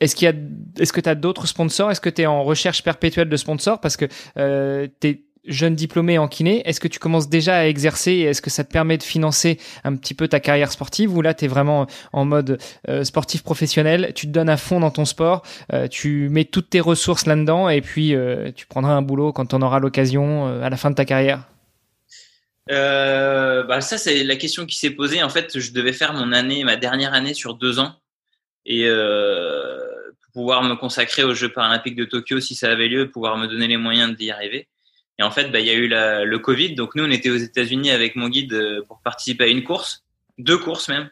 est-ce 0.00 0.16
qu'il 0.16 0.26
y 0.26 0.28
a, 0.28 0.34
est-ce 0.78 0.92
que 0.92 1.00
tu 1.00 1.08
as 1.08 1.14
d'autres 1.14 1.46
sponsors? 1.46 1.90
Est-ce 1.90 2.00
que 2.00 2.10
tu 2.10 2.22
es 2.22 2.26
en 2.26 2.42
recherche 2.42 2.82
perpétuelle 2.82 3.28
de 3.28 3.36
sponsors? 3.36 3.80
Parce 3.80 3.96
que 3.96 4.06
tu 5.00 5.22
jeune 5.44 5.74
diplômé 5.74 6.18
en 6.18 6.28
kiné, 6.28 6.62
est-ce 6.68 6.78
que 6.78 6.88
tu 6.88 6.98
commences 6.98 7.28
déjà 7.28 7.58
à 7.58 7.66
exercer 7.66 8.12
et 8.12 8.22
est-ce 8.22 8.42
que 8.42 8.50
ça 8.50 8.62
te 8.62 8.72
permet 8.72 8.96
de 8.96 9.02
financer 9.02 9.58
un 9.82 9.96
petit 9.96 10.14
peu 10.14 10.28
ta 10.28 10.40
carrière 10.40 10.70
sportive 10.70 11.16
ou 11.16 11.22
là 11.22 11.34
tu 11.34 11.46
es 11.46 11.48
vraiment 11.48 11.86
en 12.12 12.24
mode 12.24 12.58
euh, 12.88 13.02
sportif 13.02 13.42
professionnel, 13.42 14.12
tu 14.14 14.26
te 14.26 14.32
donnes 14.32 14.48
à 14.48 14.56
fond 14.56 14.80
dans 14.80 14.90
ton 14.90 15.04
sport, 15.04 15.42
euh, 15.72 15.88
tu 15.88 16.28
mets 16.28 16.44
toutes 16.44 16.70
tes 16.70 16.80
ressources 16.80 17.26
là-dedans 17.26 17.68
et 17.68 17.80
puis 17.80 18.14
euh, 18.14 18.52
tu 18.54 18.66
prendras 18.66 18.92
un 18.92 19.02
boulot 19.02 19.32
quand 19.32 19.52
on 19.52 19.62
aura 19.62 19.80
l'occasion 19.80 20.46
à 20.62 20.70
la 20.70 20.76
fin 20.76 20.90
de 20.90 20.94
ta 20.94 21.04
carrière? 21.04 21.48
Bah 22.68 23.80
ça 23.80 23.98
c'est 23.98 24.22
la 24.22 24.36
question 24.36 24.64
qui 24.66 24.76
s'est 24.76 24.90
posée. 24.90 25.22
En 25.22 25.28
fait, 25.28 25.58
je 25.58 25.72
devais 25.72 25.92
faire 25.92 26.14
mon 26.14 26.32
année, 26.32 26.62
ma 26.62 26.76
dernière 26.76 27.12
année 27.14 27.34
sur 27.34 27.54
deux 27.54 27.80
ans 27.80 27.96
et 28.64 28.88
pouvoir 30.32 30.62
me 30.62 30.76
consacrer 30.76 31.24
aux 31.24 31.34
Jeux 31.34 31.48
paralympiques 31.48 31.96
de 31.96 32.04
Tokyo 32.04 32.40
si 32.40 32.54
ça 32.54 32.70
avait 32.70 32.88
lieu, 32.88 33.10
pouvoir 33.10 33.36
me 33.36 33.46
donner 33.46 33.66
les 33.66 33.76
moyens 33.76 34.16
d'y 34.16 34.30
arriver. 34.30 34.68
Et 35.22 35.24
en 35.24 35.30
fait, 35.30 35.52
bah, 35.52 35.60
il 35.60 35.66
y 35.66 35.70
a 35.70 35.74
eu 35.74 35.86
la, 35.86 36.24
le 36.24 36.38
Covid. 36.40 36.74
Donc 36.74 36.96
nous, 36.96 37.04
on 37.04 37.10
était 37.10 37.30
aux 37.30 37.36
États-Unis 37.36 37.92
avec 37.92 38.16
mon 38.16 38.28
guide 38.28 38.54
euh, 38.54 38.82
pour 38.88 39.00
participer 39.02 39.44
à 39.44 39.46
une 39.46 39.62
course, 39.62 40.04
deux 40.38 40.58
courses 40.58 40.88
même, 40.88 41.10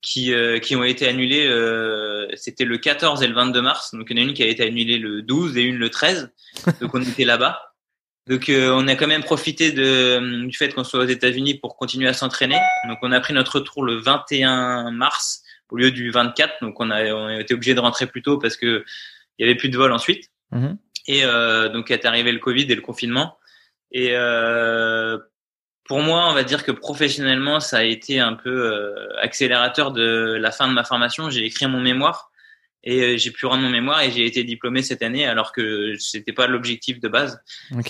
qui, 0.00 0.32
euh, 0.32 0.58
qui 0.58 0.74
ont 0.74 0.82
été 0.82 1.06
annulées. 1.06 1.46
Euh, 1.46 2.26
C'était 2.34 2.64
le 2.64 2.78
14 2.78 3.22
et 3.22 3.28
le 3.28 3.34
22 3.34 3.60
mars. 3.60 3.94
Donc 3.94 4.06
il 4.08 4.18
y 4.18 4.20
en 4.20 4.24
a 4.24 4.26
une 4.26 4.32
qui 4.32 4.42
a 4.42 4.46
été 4.46 4.62
annulée 4.62 4.96
le 4.96 5.20
12 5.20 5.58
et 5.58 5.60
une 5.60 5.76
le 5.76 5.90
13. 5.90 6.32
Donc 6.80 6.94
on 6.94 7.02
était 7.02 7.26
là-bas. 7.26 7.74
Donc 8.26 8.48
euh, 8.48 8.72
on 8.74 8.88
a 8.88 8.94
quand 8.94 9.06
même 9.06 9.22
profité 9.22 9.70
de, 9.70 10.46
du 10.46 10.56
fait 10.56 10.72
qu'on 10.72 10.84
soit 10.84 11.00
aux 11.00 11.08
États-Unis 11.08 11.58
pour 11.58 11.76
continuer 11.76 12.08
à 12.08 12.14
s'entraîner. 12.14 12.58
Donc 12.88 13.00
on 13.02 13.12
a 13.12 13.20
pris 13.20 13.34
notre 13.34 13.56
retour 13.56 13.84
le 13.84 13.96
21 13.96 14.92
mars 14.92 15.42
au 15.68 15.76
lieu 15.76 15.90
du 15.90 16.10
24. 16.10 16.54
Donc 16.62 16.80
on 16.80 16.90
a, 16.90 17.04
on 17.12 17.26
a 17.26 17.40
été 17.40 17.52
obligé 17.52 17.74
de 17.74 17.80
rentrer 17.80 18.06
plus 18.06 18.22
tôt 18.22 18.38
parce 18.38 18.56
que 18.56 18.82
il 19.38 19.46
y 19.46 19.50
avait 19.50 19.58
plus 19.58 19.68
de 19.68 19.76
vol 19.76 19.92
ensuite. 19.92 20.30
Mm-hmm. 20.54 20.76
Et 21.08 21.24
euh, 21.24 21.68
donc 21.68 21.90
est 21.90 22.04
arrivé 22.04 22.32
le 22.32 22.38
Covid 22.38 22.64
et 22.70 22.74
le 22.74 22.80
confinement. 22.80 23.36
Et 23.92 24.10
euh, 24.12 25.18
pour 25.84 26.00
moi, 26.00 26.28
on 26.30 26.34
va 26.34 26.44
dire 26.44 26.64
que 26.64 26.72
professionnellement, 26.72 27.60
ça 27.60 27.78
a 27.78 27.82
été 27.82 28.20
un 28.20 28.34
peu 28.34 28.50
euh, 28.50 29.20
accélérateur 29.20 29.92
de 29.92 30.36
la 30.40 30.50
fin 30.50 30.68
de 30.68 30.72
ma 30.72 30.84
formation. 30.84 31.30
J'ai 31.30 31.44
écrit 31.44 31.66
mon 31.66 31.80
mémoire 31.80 32.32
et 32.84 33.02
euh, 33.02 33.16
j'ai 33.16 33.30
pu 33.30 33.46
rendre 33.46 33.62
mon 33.62 33.70
mémoire 33.70 34.02
et 34.02 34.10
j'ai 34.10 34.26
été 34.26 34.44
diplômé 34.44 34.82
cette 34.82 35.02
année 35.02 35.26
alors 35.26 35.52
que 35.52 35.94
c'était 35.98 36.32
pas 36.32 36.46
l'objectif 36.46 37.00
de 37.00 37.08
base. 37.08 37.40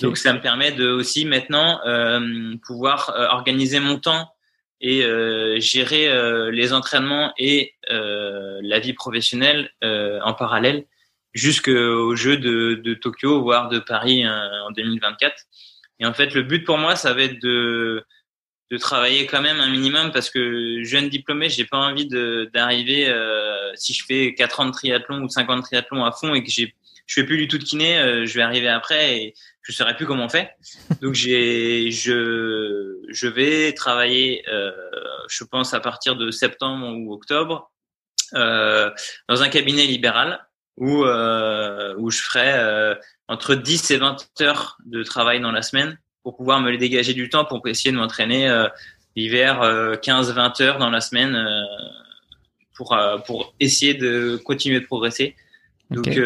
Donc 0.01 0.17
ça 0.17 0.33
me 0.33 0.41
permet 0.41 0.71
de 0.71 0.87
aussi 0.87 1.25
maintenant 1.25 1.79
euh, 1.85 2.55
pouvoir 2.65 3.11
euh, 3.15 3.27
organiser 3.27 3.79
mon 3.79 3.99
temps 3.99 4.29
et 4.81 5.03
euh, 5.03 5.59
gérer 5.59 6.11
les 6.51 6.73
entraînements 6.73 7.31
et 7.37 7.73
la 7.89 8.79
vie 8.79 8.91
professionnelle 8.91 9.71
en 9.81 10.33
parallèle 10.33 10.85
jusqu'au 11.33 12.15
jeu 12.15 12.37
de, 12.37 12.75
de, 12.83 12.93
Tokyo, 12.93 13.41
voire 13.41 13.69
de 13.69 13.79
Paris 13.79 14.27
en 14.27 14.71
2024. 14.71 15.33
Et 15.99 16.05
en 16.05 16.13
fait, 16.13 16.33
le 16.33 16.43
but 16.43 16.63
pour 16.63 16.77
moi, 16.77 16.95
ça 16.95 17.13
va 17.13 17.23
être 17.23 17.41
de, 17.41 18.03
de 18.71 18.77
travailler 18.77 19.25
quand 19.25 19.41
même 19.41 19.59
un 19.59 19.69
minimum 19.69 20.11
parce 20.11 20.29
que 20.29 20.83
jeune 20.83 21.09
diplômé, 21.09 21.49
j'ai 21.49 21.65
pas 21.65 21.77
envie 21.77 22.07
d'arriver 22.07 23.07
euh, 23.07 23.71
si 23.75 23.93
je 23.93 24.03
fais 24.05 24.33
4 24.33 24.59
ans 24.59 24.65
de 24.65 24.71
triathlon 24.71 25.21
ou 25.21 25.29
50 25.29 25.57
de 25.57 25.63
triathlon 25.63 26.03
à 26.03 26.11
fond 26.11 26.33
et 26.33 26.43
que 26.43 26.49
j'ai 26.49 26.75
je 27.05 27.15
fais 27.15 27.25
plus 27.25 27.37
du 27.37 27.47
tout 27.47 27.57
de 27.57 27.63
kiné, 27.63 27.97
euh, 27.97 28.25
je 28.25 28.33
vais 28.35 28.41
arriver 28.41 28.69
après 28.69 29.17
et 29.17 29.33
je 29.61 29.71
saurais 29.71 29.95
plus 29.95 30.05
comment 30.05 30.25
on 30.25 30.29
fait. 30.29 30.51
Donc 31.01 31.13
j'ai 31.13 31.91
je 31.91 33.01
je 33.09 33.27
vais 33.27 33.73
travailler 33.73 34.43
euh, 34.47 34.71
je 35.29 35.43
pense 35.43 35.73
à 35.73 35.79
partir 35.79 36.15
de 36.15 36.31
septembre 36.31 36.87
ou 36.97 37.13
octobre 37.13 37.71
euh, 38.35 38.89
dans 39.27 39.43
un 39.43 39.49
cabinet 39.49 39.85
libéral 39.85 40.39
où, 40.77 41.03
euh, 41.03 41.93
où 41.97 42.09
je 42.09 42.21
ferai 42.21 42.53
euh, 42.53 42.95
entre 43.27 43.55
10 43.55 43.91
et 43.91 43.97
20 43.97 44.27
heures 44.41 44.77
de 44.85 45.03
travail 45.03 45.39
dans 45.39 45.51
la 45.51 45.61
semaine 45.61 45.97
pour 46.23 46.35
pouvoir 46.35 46.61
me 46.61 46.71
les 46.71 46.77
dégager 46.77 47.13
du 47.13 47.29
temps 47.29 47.45
pour 47.45 47.65
essayer 47.67 47.91
de 47.91 47.97
m'entraîner 47.97 48.49
euh, 48.49 48.67
l'hiver 49.15 49.61
15-20 49.61 50.63
heures 50.63 50.77
dans 50.79 50.89
la 50.89 51.01
semaine 51.01 51.37
pour, 52.75 52.97
pour 53.27 53.53
essayer 53.59 53.93
de 53.93 54.41
continuer 54.43 54.79
de 54.79 54.85
progresser. 54.85 55.35
Donc 55.91 56.19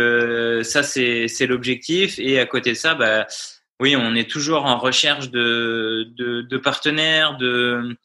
ça 0.64 0.84
c'est 0.84 1.28
c'est 1.28 1.48
l'objectif. 1.48 2.18
Et 2.18 2.40
à 2.40 2.46
côté 2.46 2.70
de 2.72 2.78
ça 2.78 2.96
bah 2.96 3.28
oui 3.82 3.98
on 3.98 4.16
est 4.16 4.30
toujours 4.30 4.64
en 4.64 4.78
recherche 4.78 5.32
de 5.32 6.08
de, 6.16 6.44
de 6.44 6.58
partenaires 6.58 7.36
de, 7.36 7.98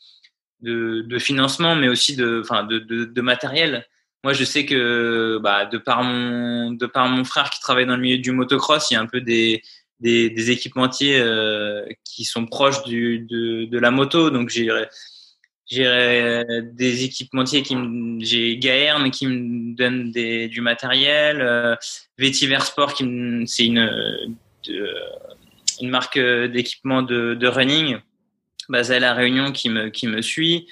de 0.62 1.03
de 1.03 1.18
financement 1.20 1.76
mais 1.76 1.88
aussi 1.88 2.16
de 2.16 2.40
enfin 2.40 2.64
de, 2.64 2.80
de, 2.80 3.05
de 3.05 3.20
matériel 3.20 3.86
moi, 4.24 4.32
je 4.32 4.44
sais 4.44 4.64
que 4.64 5.38
bah, 5.42 5.66
de 5.66 5.78
par 5.78 6.04
mon 6.04 6.70
de 6.72 6.86
par 6.86 7.08
mon 7.08 7.24
frère 7.24 7.50
qui 7.50 7.60
travaille 7.60 7.86
dans 7.86 7.96
le 7.96 8.02
milieu 8.02 8.18
du 8.18 8.30
motocross, 8.30 8.90
il 8.90 8.94
y 8.94 8.96
a 8.96 9.00
un 9.00 9.06
peu 9.06 9.20
des 9.20 9.62
des, 10.00 10.30
des 10.30 10.50
équipementiers 10.50 11.18
euh, 11.20 11.84
qui 12.04 12.24
sont 12.24 12.46
proches 12.46 12.82
du, 12.84 13.20
de, 13.20 13.66
de 13.66 13.78
la 13.78 13.90
moto. 13.90 14.30
Donc 14.30 14.48
j'ai 14.48 14.68
j'ai 15.66 15.86
euh, 15.86 16.62
des 16.72 17.04
équipementiers 17.04 17.62
qui 17.62 17.76
me, 17.76 18.22
j'ai 18.22 18.58
Gaerne 18.58 19.10
qui 19.10 19.26
me 19.26 19.74
donne 19.74 20.10
des, 20.10 20.48
du 20.48 20.60
matériel, 20.60 21.40
euh, 21.40 21.76
Vetiver 22.18 22.60
Sport 22.60 22.94
qui 22.94 23.04
c'est 23.46 23.66
une 23.66 24.34
une 25.80 25.90
marque 25.90 26.18
d'équipement 26.18 27.02
de, 27.02 27.34
de 27.34 27.46
running 27.48 27.98
basée 28.68 28.96
à 28.96 29.00
la 29.00 29.14
Réunion 29.14 29.50
qui 29.50 29.68
me 29.68 29.88
qui 29.88 30.06
me 30.06 30.22
suit. 30.22 30.68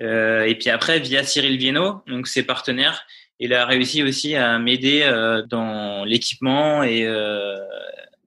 Euh, 0.00 0.44
et 0.44 0.54
puis 0.54 0.70
après 0.70 0.98
via 0.98 1.22
Cyril 1.24 1.58
Viennot, 1.58 2.02
donc 2.06 2.26
ses 2.26 2.42
partenaires, 2.42 3.02
il 3.38 3.54
a 3.54 3.66
réussi 3.66 4.02
aussi 4.02 4.34
à 4.36 4.58
m'aider 4.58 5.02
euh, 5.02 5.42
dans 5.42 6.04
l'équipement 6.04 6.82
et 6.82 7.04
euh, 7.04 7.56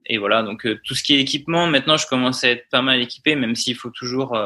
et 0.06 0.18
voilà 0.18 0.42
donc 0.42 0.66
tout 0.84 0.94
ce 0.94 1.02
qui 1.02 1.14
est 1.14 1.20
équipement 1.20 1.66
maintenant 1.66 1.96
je 1.96 2.06
commence 2.06 2.44
à 2.44 2.50
être 2.50 2.68
pas 2.68 2.82
mal 2.82 3.00
équipé 3.00 3.36
même 3.36 3.54
s'il 3.54 3.74
faut 3.74 3.90
toujours 3.90 4.36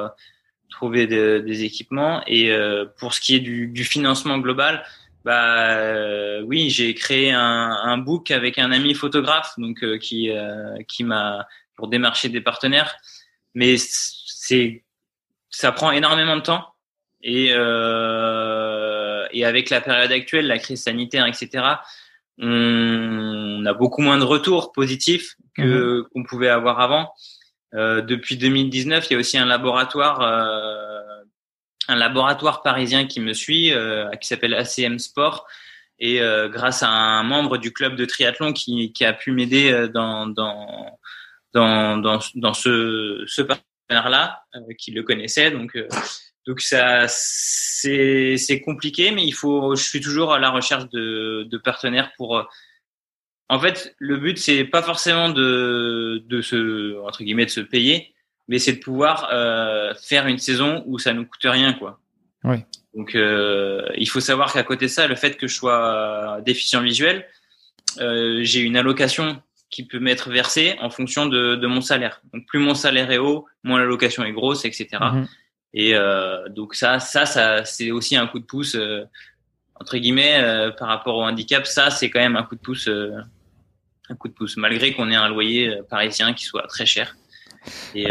trouver 0.79 1.07
des 1.07 1.65
équipements. 1.65 2.23
Et 2.27 2.53
euh, 2.53 2.87
pour 2.99 3.15
ce 3.15 3.21
qui 3.21 3.35
est 3.35 3.41
du, 3.41 3.67
du 3.69 3.85
financement 3.85 4.39
global, 4.39 4.85
bah 5.25 5.77
euh, 5.77 6.43
oui, 6.43 6.71
j'ai 6.71 6.95
créé 6.95 7.33
un, 7.33 7.41
un, 7.41 7.99
book 7.99 8.31
avec 8.31 8.59
un 8.59 8.71
ami 8.71 8.95
photographe, 8.95 9.55
donc 9.59 9.83
euh, 9.83 9.99
qui 9.99 10.31
qui 10.87 11.05
m'a 11.05 11.47
pour 11.75 11.89
démarcher 11.89 12.29
des 12.29 12.41
partenaires. 12.41 12.97
Mais 13.55 13.77
c'est 13.79 14.85
ça 15.51 15.73
prend 15.73 15.91
énormément 15.91 16.37
de 16.37 16.43
temps 16.43 16.65
et 17.23 17.53
et 19.33 19.45
avec 19.45 19.71
la 19.71 19.81
période 19.81 20.13
actuelle, 20.13 20.47
la 20.47 20.59
crise 20.59 20.83
sanitaire, 20.83 21.27
etc. 21.27 21.65
On, 22.39 23.65
a 23.67 23.75
beaucoup 23.75 24.03
moins 24.03 24.19
de 24.19 24.25
retours 24.25 24.73
positifs 24.73 25.35
que 25.57 26.01
mmh 26.01 26.09
qu'on 26.13 26.23
pouvait 26.25 26.49
avoir 26.49 26.81
avant. 26.81 27.13
Euh, 27.75 28.01
depuis 28.01 28.37
2019, 28.37 29.07
il 29.09 29.13
y 29.13 29.17
a 29.17 29.19
aussi 29.19 29.37
un 29.37 29.45
laboratoire, 29.45 30.23
euh, 30.23 31.23
un 31.89 31.97
laboratoire 31.97 32.63
parisien 32.63 33.07
qui 33.07 33.21
me 33.21 33.33
suit, 33.33 33.73
euh, 33.73 34.09
qui 34.17 34.29
s'appelle 34.29 34.55
ACM 34.55 34.99
Sport, 34.99 35.47
et 36.01 36.21
grâce 36.51 36.85
à 36.85 36.89
un 36.89 37.25
membre 37.25 37.59
du 37.59 37.73
club 37.73 37.97
de 37.97 38.05
triathlon 38.05 38.53
qui, 38.53 38.93
qui 38.93 39.05
a 39.05 39.13
pu 39.13 39.33
m'aider 39.33 39.89
dans, 39.93 40.29
dans 40.29 40.97
dans, 41.55 41.97
dans, 41.97 42.21
dans 42.37 42.55
ce, 42.55 43.25
ce 43.27 43.43
partenaire-là, 43.43 44.45
qui 44.79 44.93
le 44.93 45.03
connaissait. 45.03 45.51
Donc, 45.51 45.77
donc 46.49 46.61
ça, 46.61 47.05
c'est, 47.09 48.37
c'est 48.37 48.61
compliqué, 48.61 49.13
mais 49.13 49.25
il 49.25 49.35
faut, 49.35 49.77
je 49.77 49.83
suis 49.83 50.01
toujours 50.01 50.33
à 50.33 50.41
la 50.41 50.51
recherche 50.51 50.89
de, 50.89 51.47
de 51.49 51.59
partenaires 51.59 52.11
pour 52.17 52.49
en 53.51 53.61
fait, 53.61 53.95
le 53.99 54.17
but 54.17 54.37
c'est 54.39 54.65
pas 54.65 54.83
forcément 54.83 55.31
de 55.31 56.23
de 56.27 56.43
se 56.43 56.99
entre 57.01 57.23
guillemets 57.23 57.47
de 57.47 57.51
se 57.51 57.61
payer, 57.61 58.15
mais 58.49 58.59
c'est 58.59 58.73
de 58.73 58.79
pouvoir 58.79 59.29
euh, 59.33 59.95
faire 60.03 60.27
une 60.27 60.39
saison 60.39 60.83
où 60.87 60.99
ça 60.99 61.13
nous 61.13 61.25
coûte 61.25 61.45
rien, 61.45 61.75
quoi. 61.75 62.01
Oui. 62.45 62.57
Donc, 62.95 63.15
euh, 63.15 63.87
il 63.97 64.09
faut 64.09 64.21
savoir 64.21 64.53
qu'à 64.53 64.63
côté 64.63 64.87
de 64.87 64.91
ça, 64.91 65.07
le 65.07 65.15
fait 65.15 65.37
que 65.37 65.47
je 65.47 65.55
sois 65.55 66.41
déficient 66.45 66.81
visuel, 66.81 67.27
euh, 68.01 68.41
j'ai 68.43 68.61
une 68.61 68.77
allocation 68.77 69.41
qui 69.71 69.85
peut 69.85 69.99
m'être 69.99 70.31
versée 70.31 70.77
en 70.81 70.89
fonction 70.89 71.27
de, 71.27 71.57
de, 71.57 71.67
mon 71.67 71.83
salaire. 71.83 72.23
Donc, 72.33 72.47
plus 72.47 72.59
mon 72.59 72.75
salaire 72.75 73.11
est 73.11 73.19
haut, 73.19 73.47
moins 73.63 73.79
l'allocation 73.79 74.25
est 74.25 74.33
grosse, 74.33 74.65
etc. 74.65 74.99
Et 75.75 75.95
euh, 75.95 76.49
donc 76.49 76.75
ça, 76.75 76.99
ça, 76.99 77.27
ça, 77.27 77.65
c'est 77.65 77.91
aussi 77.91 78.17
un 78.17 78.27
coup 78.27 78.39
de 78.39 78.45
pouce 78.45 78.75
euh, 78.75 79.05
entre 79.75 79.99
guillemets 79.99 80.39
euh, 80.43 80.71
par 80.71 80.89
rapport 80.89 81.17
au 81.17 81.23
handicap. 81.23 81.67
Ça, 81.67 81.91
c'est 81.91 82.11
quand 82.11 82.21
même 82.21 82.37
un 82.37 82.43
coup 82.43 82.55
de 82.55 82.61
pouce 82.61 82.89
un 84.11 84.15
coup 84.15 84.29
de 84.29 84.33
pouce, 84.33 84.57
malgré 84.57 84.95
qu'on 84.95 85.11
ait 85.11 85.17
un 85.17 85.29
loyer 85.29 85.81
parisien 85.91 86.33
qui 86.33 86.45
soit 86.45 86.67
très 86.67 86.87
cher. 86.87 87.17
Et 87.95 88.07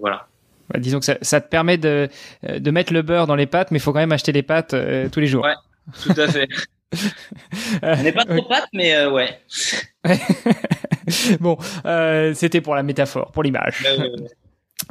voilà. 0.00 0.28
Bah, 0.68 0.78
disons 0.78 1.00
que 1.00 1.06
ça, 1.06 1.16
ça, 1.22 1.40
te 1.40 1.48
permet 1.48 1.78
de, 1.78 2.08
de 2.42 2.70
mettre 2.70 2.92
le 2.92 3.02
beurre 3.02 3.26
dans 3.26 3.34
les 3.34 3.46
pâtes, 3.46 3.70
mais 3.70 3.78
il 3.78 3.80
faut 3.80 3.92
quand 3.92 3.98
même 3.98 4.12
acheter 4.12 4.32
les 4.32 4.42
pâtes 4.42 4.74
euh, 4.74 5.08
tous 5.08 5.20
les 5.20 5.26
jours. 5.26 5.44
Ouais, 5.44 5.54
tout 6.02 6.20
à 6.20 6.28
fait. 6.28 6.48
On 7.82 8.02
n'est 8.02 8.12
pas 8.12 8.26
trop 8.26 8.42
pâtes, 8.42 8.68
mais 8.74 9.06
ouais. 9.06 9.40
bon, 11.40 11.56
c'était 12.34 12.60
pour 12.60 12.74
la 12.74 12.82
métaphore, 12.82 13.32
pour 13.32 13.42
l'image. 13.42 13.82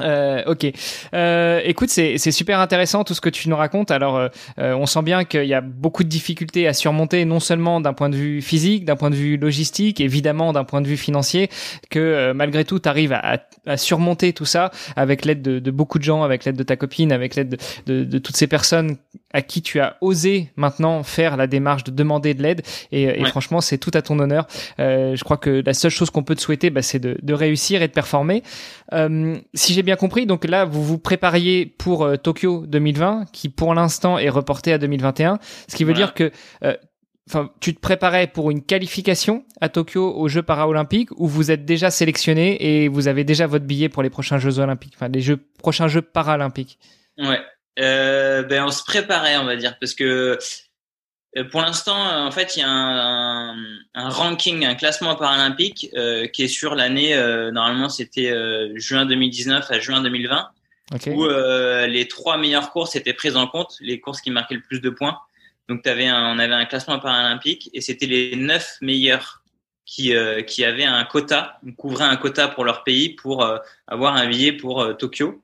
Euh, 0.00 0.42
ok. 0.46 0.66
Euh, 1.14 1.60
écoute, 1.64 1.90
c'est 1.90 2.18
super 2.30 2.60
intéressant 2.60 3.04
tout 3.04 3.14
ce 3.14 3.20
que 3.20 3.28
tu 3.28 3.48
nous 3.48 3.56
racontes. 3.56 3.90
Alors, 3.90 4.16
euh, 4.16 4.28
euh, 4.58 4.74
on 4.74 4.86
sent 4.86 5.02
bien 5.02 5.24
qu'il 5.24 5.44
y 5.44 5.54
a 5.54 5.60
beaucoup 5.60 6.04
de 6.04 6.08
difficultés 6.08 6.66
à 6.66 6.72
surmonter, 6.72 7.24
non 7.24 7.40
seulement 7.40 7.80
d'un 7.80 7.92
point 7.92 8.08
de 8.08 8.16
vue 8.16 8.42
physique, 8.42 8.84
d'un 8.84 8.96
point 8.96 9.10
de 9.10 9.14
vue 9.14 9.36
logistique, 9.36 10.00
évidemment 10.00 10.52
d'un 10.52 10.64
point 10.64 10.80
de 10.80 10.88
vue 10.88 10.96
financier, 10.96 11.50
que 11.90 11.98
euh, 11.98 12.34
malgré 12.34 12.64
tout, 12.64 12.78
tu 12.78 12.88
arrives 12.88 13.12
à, 13.12 13.38
à, 13.66 13.76
surmonter 13.76 14.32
tout 14.32 14.44
ça 14.44 14.70
avec 14.96 15.24
l'aide 15.24 15.42
de, 15.42 15.58
de, 15.58 15.70
beaucoup 15.70 15.98
de 15.98 16.04
gens, 16.04 16.22
avec 16.22 16.44
l'aide 16.44 16.56
de 16.56 16.62
ta 16.62 16.76
copine, 16.76 17.12
avec 17.12 17.34
l'aide 17.34 17.50
de, 17.50 17.58
de, 17.86 18.04
de, 18.04 18.18
toutes 18.18 18.36
ces 18.36 18.46
personnes 18.46 18.96
à 19.34 19.42
qui 19.42 19.62
tu 19.62 19.80
as 19.80 19.96
osé 20.00 20.50
maintenant 20.56 21.02
faire 21.02 21.36
la 21.36 21.46
démarche 21.46 21.84
de 21.84 21.90
demander 21.90 22.34
de 22.34 22.42
l'aide. 22.42 22.62
Et, 22.92 23.04
et 23.04 23.24
franchement, 23.24 23.60
c'est 23.60 23.78
tout 23.78 23.90
à 23.94 24.02
ton 24.02 24.18
honneur. 24.18 24.46
je 24.78 25.22
crois 25.24 25.38
que 25.38 25.62
la 25.64 25.74
seule 25.74 25.90
chose 25.90 26.10
qu'on 26.10 26.22
peut 26.22 26.34
te 26.34 26.40
souhaiter, 26.40 26.68
bah, 26.70 26.82
c'est 26.82 26.98
de, 26.98 27.32
réussir 27.32 27.80
et 27.80 27.88
de 27.88 27.92
performer. 27.92 28.42
si 29.54 29.72
j'ai 29.72 29.82
bien 29.82 29.91
compris, 29.96 30.26
donc 30.26 30.44
là, 30.44 30.64
vous 30.64 30.82
vous 30.82 30.98
prépariez 30.98 31.66
pour 31.66 32.04
euh, 32.04 32.16
Tokyo 32.16 32.64
2020, 32.66 33.26
qui 33.32 33.48
pour 33.48 33.74
l'instant 33.74 34.18
est 34.18 34.28
reporté 34.28 34.72
à 34.72 34.78
2021, 34.78 35.38
ce 35.68 35.76
qui 35.76 35.84
veut 35.84 35.94
dire 35.94 36.14
que 36.14 36.30
euh, 36.64 36.76
Enfin, 37.28 37.52
tu 37.60 37.72
te 37.72 37.80
préparais 37.80 38.26
pour 38.26 38.50
une 38.50 38.62
qualification 38.64 39.44
à 39.60 39.68
Tokyo 39.68 40.12
aux 40.12 40.26
Jeux 40.26 40.42
paralympiques 40.42 41.10
ou 41.12 41.28
vous 41.28 41.52
êtes 41.52 41.64
déjà 41.64 41.90
sélectionné 41.90 42.82
et 42.82 42.88
vous 42.88 43.06
avez 43.06 43.22
déjà 43.22 43.46
votre 43.46 43.64
billet 43.64 43.88
pour 43.88 44.02
les 44.02 44.10
prochains 44.10 44.38
Jeux 44.38 44.58
olympiques, 44.58 44.94
enfin 44.96 45.08
les 45.08 45.20
jeux 45.20 45.38
prochains 45.58 45.86
Jeux 45.86 46.02
paralympiques? 46.02 46.80
Ouais, 47.18 47.40
euh, 47.78 48.42
ben 48.42 48.64
on 48.64 48.70
se 48.72 48.82
préparait, 48.82 49.36
on 49.36 49.44
va 49.44 49.54
dire, 49.54 49.78
parce 49.78 49.94
que 49.94 50.36
pour 51.50 51.62
l'instant, 51.62 51.96
euh, 51.96 52.26
en 52.26 52.30
fait, 52.30 52.56
il 52.56 52.60
y 52.60 52.62
a 52.62 52.68
un, 52.68 53.56
un, 53.94 54.08
ranking, 54.10 54.66
un 54.66 54.74
classement 54.74 55.16
paralympique 55.16 55.88
euh, 55.94 56.26
qui 56.26 56.42
est 56.42 56.48
sur 56.48 56.74
l'année. 56.74 57.14
Euh, 57.14 57.50
normalement, 57.50 57.88
c'était 57.88 58.30
euh, 58.30 58.72
juin 58.76 59.06
2019 59.06 59.70
à 59.70 59.78
juin 59.80 60.02
2020, 60.02 60.50
où 61.06 61.26
les 61.26 62.06
trois 62.08 62.36
meilleures 62.36 62.70
courses 62.70 62.96
étaient 62.96 63.14
prises 63.14 63.36
en 63.36 63.46
compte, 63.46 63.76
les 63.80 63.98
courses 63.98 64.20
qui 64.20 64.30
marquaient 64.30 64.56
le 64.56 64.62
plus 64.62 64.80
de 64.80 64.90
points. 64.90 65.18
Donc, 65.68 65.86
avais 65.86 66.06
un, 66.06 66.34
on 66.34 66.38
avait 66.38 66.52
un 66.52 66.66
classement 66.66 66.98
paralympique 66.98 67.70
et 67.72 67.80
c'était 67.80 68.06
les 68.06 68.36
neuf 68.36 68.76
meilleurs 68.82 69.42
qui, 69.86 70.12
qui 70.46 70.64
avaient 70.64 70.84
un 70.84 71.04
quota, 71.04 71.60
couvraient 71.78 72.04
un 72.04 72.16
quota 72.16 72.48
pour 72.48 72.64
leur 72.64 72.84
pays 72.84 73.10
pour 73.10 73.46
avoir 73.86 74.16
un 74.16 74.26
billet 74.28 74.52
pour 74.52 74.98
Tokyo. 74.98 75.42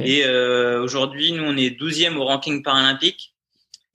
Et 0.00 0.28
aujourd'hui, 0.28 1.30
nous, 1.30 1.44
on 1.44 1.56
est 1.56 1.78
12e 1.78 2.16
au 2.16 2.24
ranking 2.24 2.64
paralympique 2.64 3.34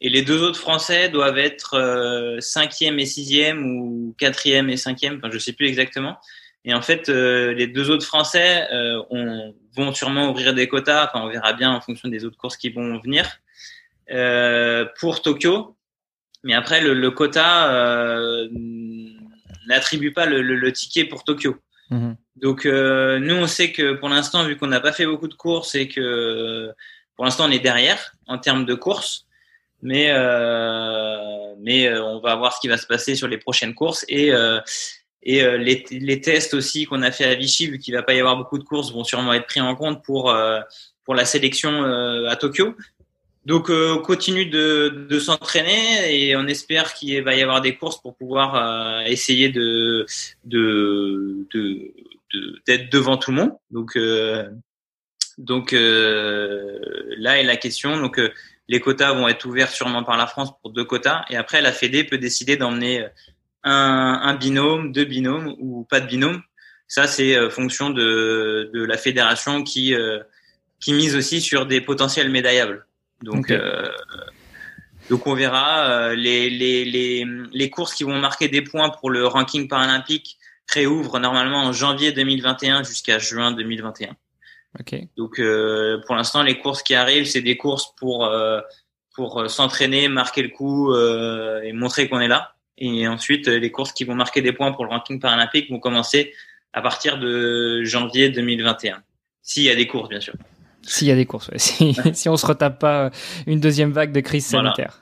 et 0.04 0.10
les 0.10 0.22
deux 0.22 0.44
autres 0.44 0.60
Français 0.60 1.10
doivent 1.10 1.40
être 1.40 1.76
euh, 1.76 2.40
cinquième 2.42 3.00
et 3.00 3.06
sixième 3.06 3.66
ou 3.66 4.14
quatrième 4.18 4.70
et 4.70 4.78
cinquième, 4.78 5.18
enfin 5.18 5.30
je 5.32 5.40
sais 5.40 5.54
plus 5.54 5.66
exactement. 5.66 6.18
Et 6.66 6.74
en 6.74 6.82
fait, 6.82 7.10
euh, 7.10 7.54
les 7.54 7.68
deux 7.68 7.90
autres 7.90 8.06
Français 8.06 8.68
euh, 8.72 9.02
on, 9.10 9.54
vont 9.76 9.94
sûrement 9.94 10.30
ouvrir 10.30 10.54
des 10.54 10.68
quotas. 10.68 11.08
Enfin, 11.08 11.26
on 11.26 11.30
verra 11.30 11.54
bien 11.54 11.72
en 11.72 11.82
fonction 11.82 12.08
des 12.10 12.26
autres 12.26 12.38
courses 12.38 12.58
qui 12.58 12.70
vont 12.70 13.00
venir 13.00 13.30
euh, 14.12 14.86
pour 15.00 15.22
Tokyo. 15.22 15.76
Mais 16.44 16.54
après, 16.54 16.82
le, 16.82 16.94
le 16.94 17.12
quota 17.12 18.08
n'attribue 19.68 20.12
pas 20.12 20.26
le, 20.26 20.42
le, 20.42 20.56
le, 20.56 20.74
ticket 20.74 21.06
pour 21.06 21.24
Tokyo. 21.24 21.56
Mhm. 21.90 22.18
Donc, 22.36 22.66
nous, 22.66 23.36
on 23.36 23.48
sait 23.48 23.72
que 23.72 23.94
pour 23.94 24.10
l'instant, 24.10 24.44
vu 24.44 24.58
qu'on 24.58 24.68
n'a 24.68 24.82
pas 24.82 24.92
fait 24.92 25.06
beaucoup 25.06 25.30
de 25.30 25.36
courses 25.36 25.76
et 25.76 25.88
que 25.88 26.70
pour 27.16 27.24
l'instant, 27.24 27.46
on 27.48 27.52
est 27.52 27.60
derrière 27.60 28.14
en 28.28 28.38
termes 28.38 28.66
de 28.66 28.74
courses, 28.74 29.26
mais 29.84 30.08
euh, 30.12 31.54
mais 31.60 31.88
euh, 31.88 32.04
on 32.04 32.20
va 32.20 32.36
voir 32.36 32.54
ce 32.54 32.62
qui 32.62 32.70
va 32.70 32.78
se 32.78 32.88
passer 32.88 33.16
sur 33.16 33.28
les 33.28 33.38
prochaines 33.38 33.76
courses 33.76 34.06
et 34.08 34.34
euh, 34.34 34.60
et 35.26 35.42
les, 35.58 35.86
les 35.90 36.20
tests 36.20 36.54
aussi 36.54 36.84
qu'on 36.84 37.02
a 37.02 37.10
fait 37.10 37.24
à 37.24 37.34
Vichy, 37.36 37.68
vu 37.68 37.80
qu'il 37.80 37.94
va 37.94 38.04
pas 38.04 38.14
y 38.14 38.20
avoir 38.20 38.36
beaucoup 38.36 38.58
de 38.58 38.66
courses, 38.66 38.92
vont 38.92 39.06
sûrement 39.06 39.34
être 39.34 39.46
pris 39.46 39.62
en 39.62 39.74
compte 39.74 40.04
pour 40.04 40.36
pour 41.06 41.16
la 41.16 41.24
sélection 41.24 41.82
à 42.28 42.36
Tokyo. 42.36 42.76
Donc 43.46 43.70
on 43.70 44.00
continue 44.00 44.48
de, 44.48 45.08
de 45.10 45.20
s'entraîner 45.20 46.14
et 46.14 46.36
on 46.36 46.46
espère 46.48 46.94
qu'il 46.94 47.24
va 47.24 47.36
y 47.36 47.42
avoir 47.42 47.62
des 47.62 47.78
courses 47.78 48.02
pour 48.02 48.18
pouvoir 48.18 49.08
essayer 49.08 49.48
de 49.48 50.06
de 50.44 51.48
d'être 52.68 52.92
devant 52.92 53.16
tout 53.16 53.32
le 53.32 53.38
monde. 53.38 53.54
Donc 53.72 53.98
donc 55.38 55.72
là 55.72 57.40
est 57.40 57.44
la 57.44 57.56
question. 57.56 57.96
Donc 57.96 58.20
les 58.68 58.80
quotas 58.80 59.14
vont 59.14 59.28
être 59.28 59.46
ouverts 59.46 59.72
sûrement 59.72 60.04
par 60.04 60.18
la 60.18 60.28
France 60.28 60.52
pour 60.62 60.72
deux 60.72 60.86
quotas. 60.86 61.26
Et 61.30 61.36
après, 61.36 61.62
la 61.62 61.72
Fédé 61.72 62.04
peut 62.04 62.18
décider 62.18 62.56
d'emmener 62.56 63.02
euh, 63.02 63.08
un, 63.64 64.20
un, 64.24 64.36
binôme, 64.36 64.92
deux 64.92 65.06
binômes 65.06 65.56
ou 65.60 65.86
pas 65.90 66.00
de 66.00 66.08
binôme. 66.08 66.42
Ça, 66.88 67.08
c'est 67.08 67.36
euh, 67.36 67.50
fonction 67.50 67.90
de, 67.90 68.70
de 68.74 68.84
la 68.84 68.98
fédération 68.98 69.64
qui, 69.64 69.94
euh, 69.94 70.20
qui 70.80 70.94
mise 70.94 71.16
aussi 71.16 71.42
sur 71.42 71.66
des 71.66 71.82
potentiels 71.82 72.30
médaillables. 72.30 72.86
Donc, 73.22 73.54
donc 75.10 75.28
on 75.28 75.34
verra. 75.34 76.14
Les, 76.14 76.50
les, 76.50 76.84
les, 76.84 77.26
les 77.54 77.70
courses 77.70 77.94
qui 77.94 78.04
vont 78.04 78.20
marquer 78.20 78.50
des 78.50 78.62
points 78.62 78.90
pour 78.90 79.10
le 79.10 79.26
ranking 79.26 79.70
paralympique 79.70 80.38
réouvrent 80.68 81.20
normalement 81.20 81.64
en 81.64 81.72
janvier 81.72 82.12
2021 82.12 82.84
jusqu'à 82.84 83.20
juin 83.20 83.54
2021. 83.54 84.14
Donc 85.18 85.42
pour 86.06 86.16
l'instant, 86.16 86.44
les 86.44 86.58
courses 86.58 86.84
qui 86.84 86.96
arrivent, 86.96 87.26
c'est 87.26 87.42
des 87.42 87.58
courses 87.58 87.94
pour 87.98 88.30
pour 89.16 89.50
s'entraîner, 89.50 90.08
marquer 90.08 90.42
le 90.42 90.50
coup 90.50 90.94
et 90.96 91.74
montrer 91.74 92.10
qu'on 92.10 92.20
est 92.20 92.28
là. 92.28 92.56
Et 92.78 93.08
ensuite, 93.08 93.48
les 93.48 93.72
courses 93.72 93.92
qui 93.92 94.04
vont 94.04 94.16
marquer 94.16 94.42
des 94.42 94.52
points 94.52 94.72
pour 94.72 94.86
le 94.86 94.90
ranking 94.90 95.20
paralympique 95.20 95.70
vont 95.70 95.80
commencer 95.80 96.34
à 96.74 96.82
partir 96.82 97.20
de 97.20 97.84
janvier 97.84 98.30
2021. 98.30 99.04
S'il 99.44 99.64
y 99.64 99.70
a 99.70 99.76
des 99.76 99.88
courses, 99.88 100.10
bien 100.10 100.20
sûr. 100.20 100.34
S'il 100.82 101.08
y 101.08 101.12
a 101.12 101.16
des 101.16 101.26
courses, 101.26 101.50
ouais. 101.50 101.60
si, 101.60 101.96
si 102.14 102.30
on 102.30 102.38
se 102.38 102.46
retape 102.46 102.80
pas 102.80 103.12
une 103.48 103.60
deuxième 103.60 103.92
vague 103.92 104.12
de 104.12 104.20
crise 104.20 104.46
sanitaire. 104.46 105.02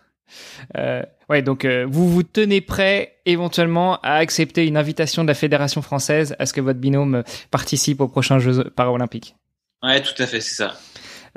Euh, 0.77 1.03
ouais, 1.29 1.41
donc 1.41 1.65
euh, 1.65 1.85
vous 1.89 2.09
vous 2.09 2.23
tenez 2.23 2.61
prêt 2.61 3.17
éventuellement 3.25 3.99
à 4.01 4.13
accepter 4.13 4.65
une 4.65 4.77
invitation 4.77 5.23
de 5.23 5.27
la 5.27 5.33
fédération 5.33 5.81
française 5.81 6.35
à 6.39 6.45
ce 6.45 6.53
que 6.53 6.61
votre 6.61 6.79
binôme 6.79 7.23
participe 7.49 7.99
aux 7.99 8.07
prochains 8.07 8.39
Jeux 8.39 8.63
paralympiques? 8.63 9.35
Ouais, 9.83 10.01
tout 10.01 10.21
à 10.21 10.27
fait, 10.27 10.41
c'est 10.41 10.55
ça. 10.55 10.79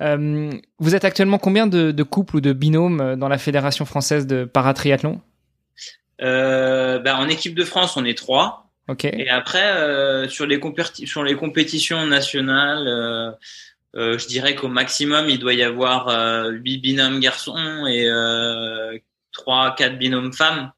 Euh, 0.01 0.51
vous 0.78 0.95
êtes 0.95 1.05
actuellement 1.05 1.38
combien 1.38 1.66
de, 1.66 1.92
de, 1.92 2.03
couples 2.03 2.36
ou 2.36 2.40
de 2.40 2.53
binômes 2.53 3.16
dans 3.16 3.28
la 3.28 3.38
fédération 3.38 3.84
française 3.84 4.26
de 4.26 4.45
paratriathlon? 4.45 5.20
Euh, 6.20 6.99
bah, 6.99 7.16
En 7.16 7.28
équipe 7.28 7.55
de 7.55 7.64
France, 7.64 7.97
on 7.97 8.05
est 8.05 8.16
trois. 8.16 8.70
Ok. 8.88 9.05
Et 9.05 9.30
après, 9.30 9.72
euh, 9.76 10.28
sur 10.28 10.47
les, 10.47 10.61
sur 11.05 11.24
les 11.24 11.36
compétitions 11.36 12.07
nationales, 12.07 12.86
euh, 12.86 13.30
euh, 13.97 14.18
je 14.18 14.26
dirais 14.26 14.55
qu'au 14.55 14.68
maximum, 14.68 15.28
il 15.28 15.38
doit 15.38 15.55
y 15.55 15.62
avoir 15.62 16.09
euh, 16.09 16.51
8 16.51 16.78
binômes 16.78 17.20
garçons 17.20 17.86
et 17.86 18.09
euh, 18.09 18.99
3 19.32 19.74
4 19.76 19.99
binômes 19.99 20.32
femmes. 20.32 20.72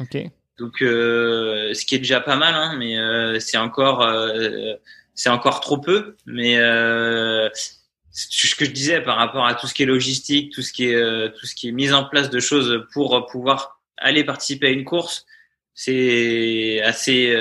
Ok. 0.00 0.16
Donc, 0.58 0.82
euh, 0.82 1.72
ce 1.74 1.84
qui 1.84 1.94
est 1.94 1.98
déjà 1.98 2.20
pas 2.20 2.36
mal, 2.36 2.54
hein, 2.54 2.74
mais 2.78 2.98
euh, 2.98 3.38
c'est 3.38 3.58
encore, 3.58 4.02
euh, 4.02 4.74
c'est 5.14 5.28
encore 5.28 5.60
trop 5.60 5.78
peu. 5.78 6.16
Mais 6.26 6.54
ce 6.54 8.54
que 8.56 8.64
je 8.64 8.70
disais 8.70 9.00
par 9.00 9.16
rapport 9.16 9.46
à 9.46 9.54
tout 9.54 9.66
ce 9.66 9.74
qui 9.74 9.82
est 9.82 9.86
logistique, 9.86 10.52
tout 10.52 10.62
ce 10.62 10.72
qui 10.72 10.88
est, 10.88 11.34
tout 11.34 11.46
ce 11.46 11.54
qui 11.54 11.68
est 11.68 11.72
mise 11.72 11.94
en 11.94 12.04
place 12.04 12.30
de 12.30 12.40
choses 12.40 12.84
pour 12.92 13.26
pouvoir 13.26 13.80
aller 13.96 14.24
participer 14.24 14.68
à 14.68 14.70
une 14.70 14.84
course, 14.84 15.26
c'est 15.74 16.80
assez 16.82 17.34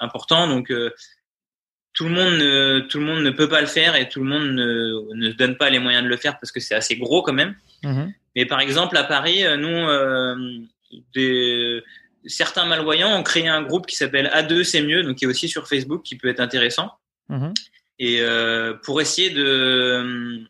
important. 0.00 0.48
Donc 0.48 0.72
tout 1.98 2.04
le 2.04 2.10
monde 2.10 2.34
ne, 2.34 2.78
tout 2.88 3.00
le 3.00 3.06
monde 3.06 3.24
ne 3.24 3.30
peut 3.30 3.48
pas 3.48 3.60
le 3.60 3.66
faire 3.66 3.96
et 3.96 4.08
tout 4.08 4.22
le 4.22 4.30
monde 4.30 4.52
ne, 4.52 5.14
ne 5.14 5.32
donne 5.32 5.56
pas 5.56 5.68
les 5.68 5.80
moyens 5.80 6.04
de 6.04 6.08
le 6.08 6.16
faire 6.16 6.38
parce 6.38 6.52
que 6.52 6.60
c'est 6.60 6.76
assez 6.76 6.96
gros 6.96 7.22
quand 7.22 7.32
même. 7.32 7.56
Mhm. 7.82 8.14
Mais 8.36 8.46
par 8.46 8.60
exemple, 8.60 8.96
à 8.96 9.02
Paris, 9.02 9.44
euh, 9.44 9.56
nous, 9.56 9.68
euh, 9.68 10.36
des, 11.12 11.82
certains 12.26 12.66
malvoyants 12.66 13.18
ont 13.18 13.22
créé 13.22 13.48
un 13.48 13.62
groupe 13.62 13.86
qui 13.86 13.96
s'appelle 13.96 14.30
A2 14.34 14.64
c'est 14.64 14.82
mieux, 14.82 15.02
donc 15.02 15.16
qui 15.16 15.24
est 15.24 15.28
aussi 15.28 15.48
sur 15.48 15.68
Facebook, 15.68 16.02
qui 16.02 16.16
peut 16.16 16.28
être 16.28 16.40
intéressant. 16.40 16.92
Mhm. 17.28 17.54
Et 17.98 18.20
euh, 18.20 18.74
pour 18.84 19.00
essayer 19.00 19.30
de, 19.30 20.46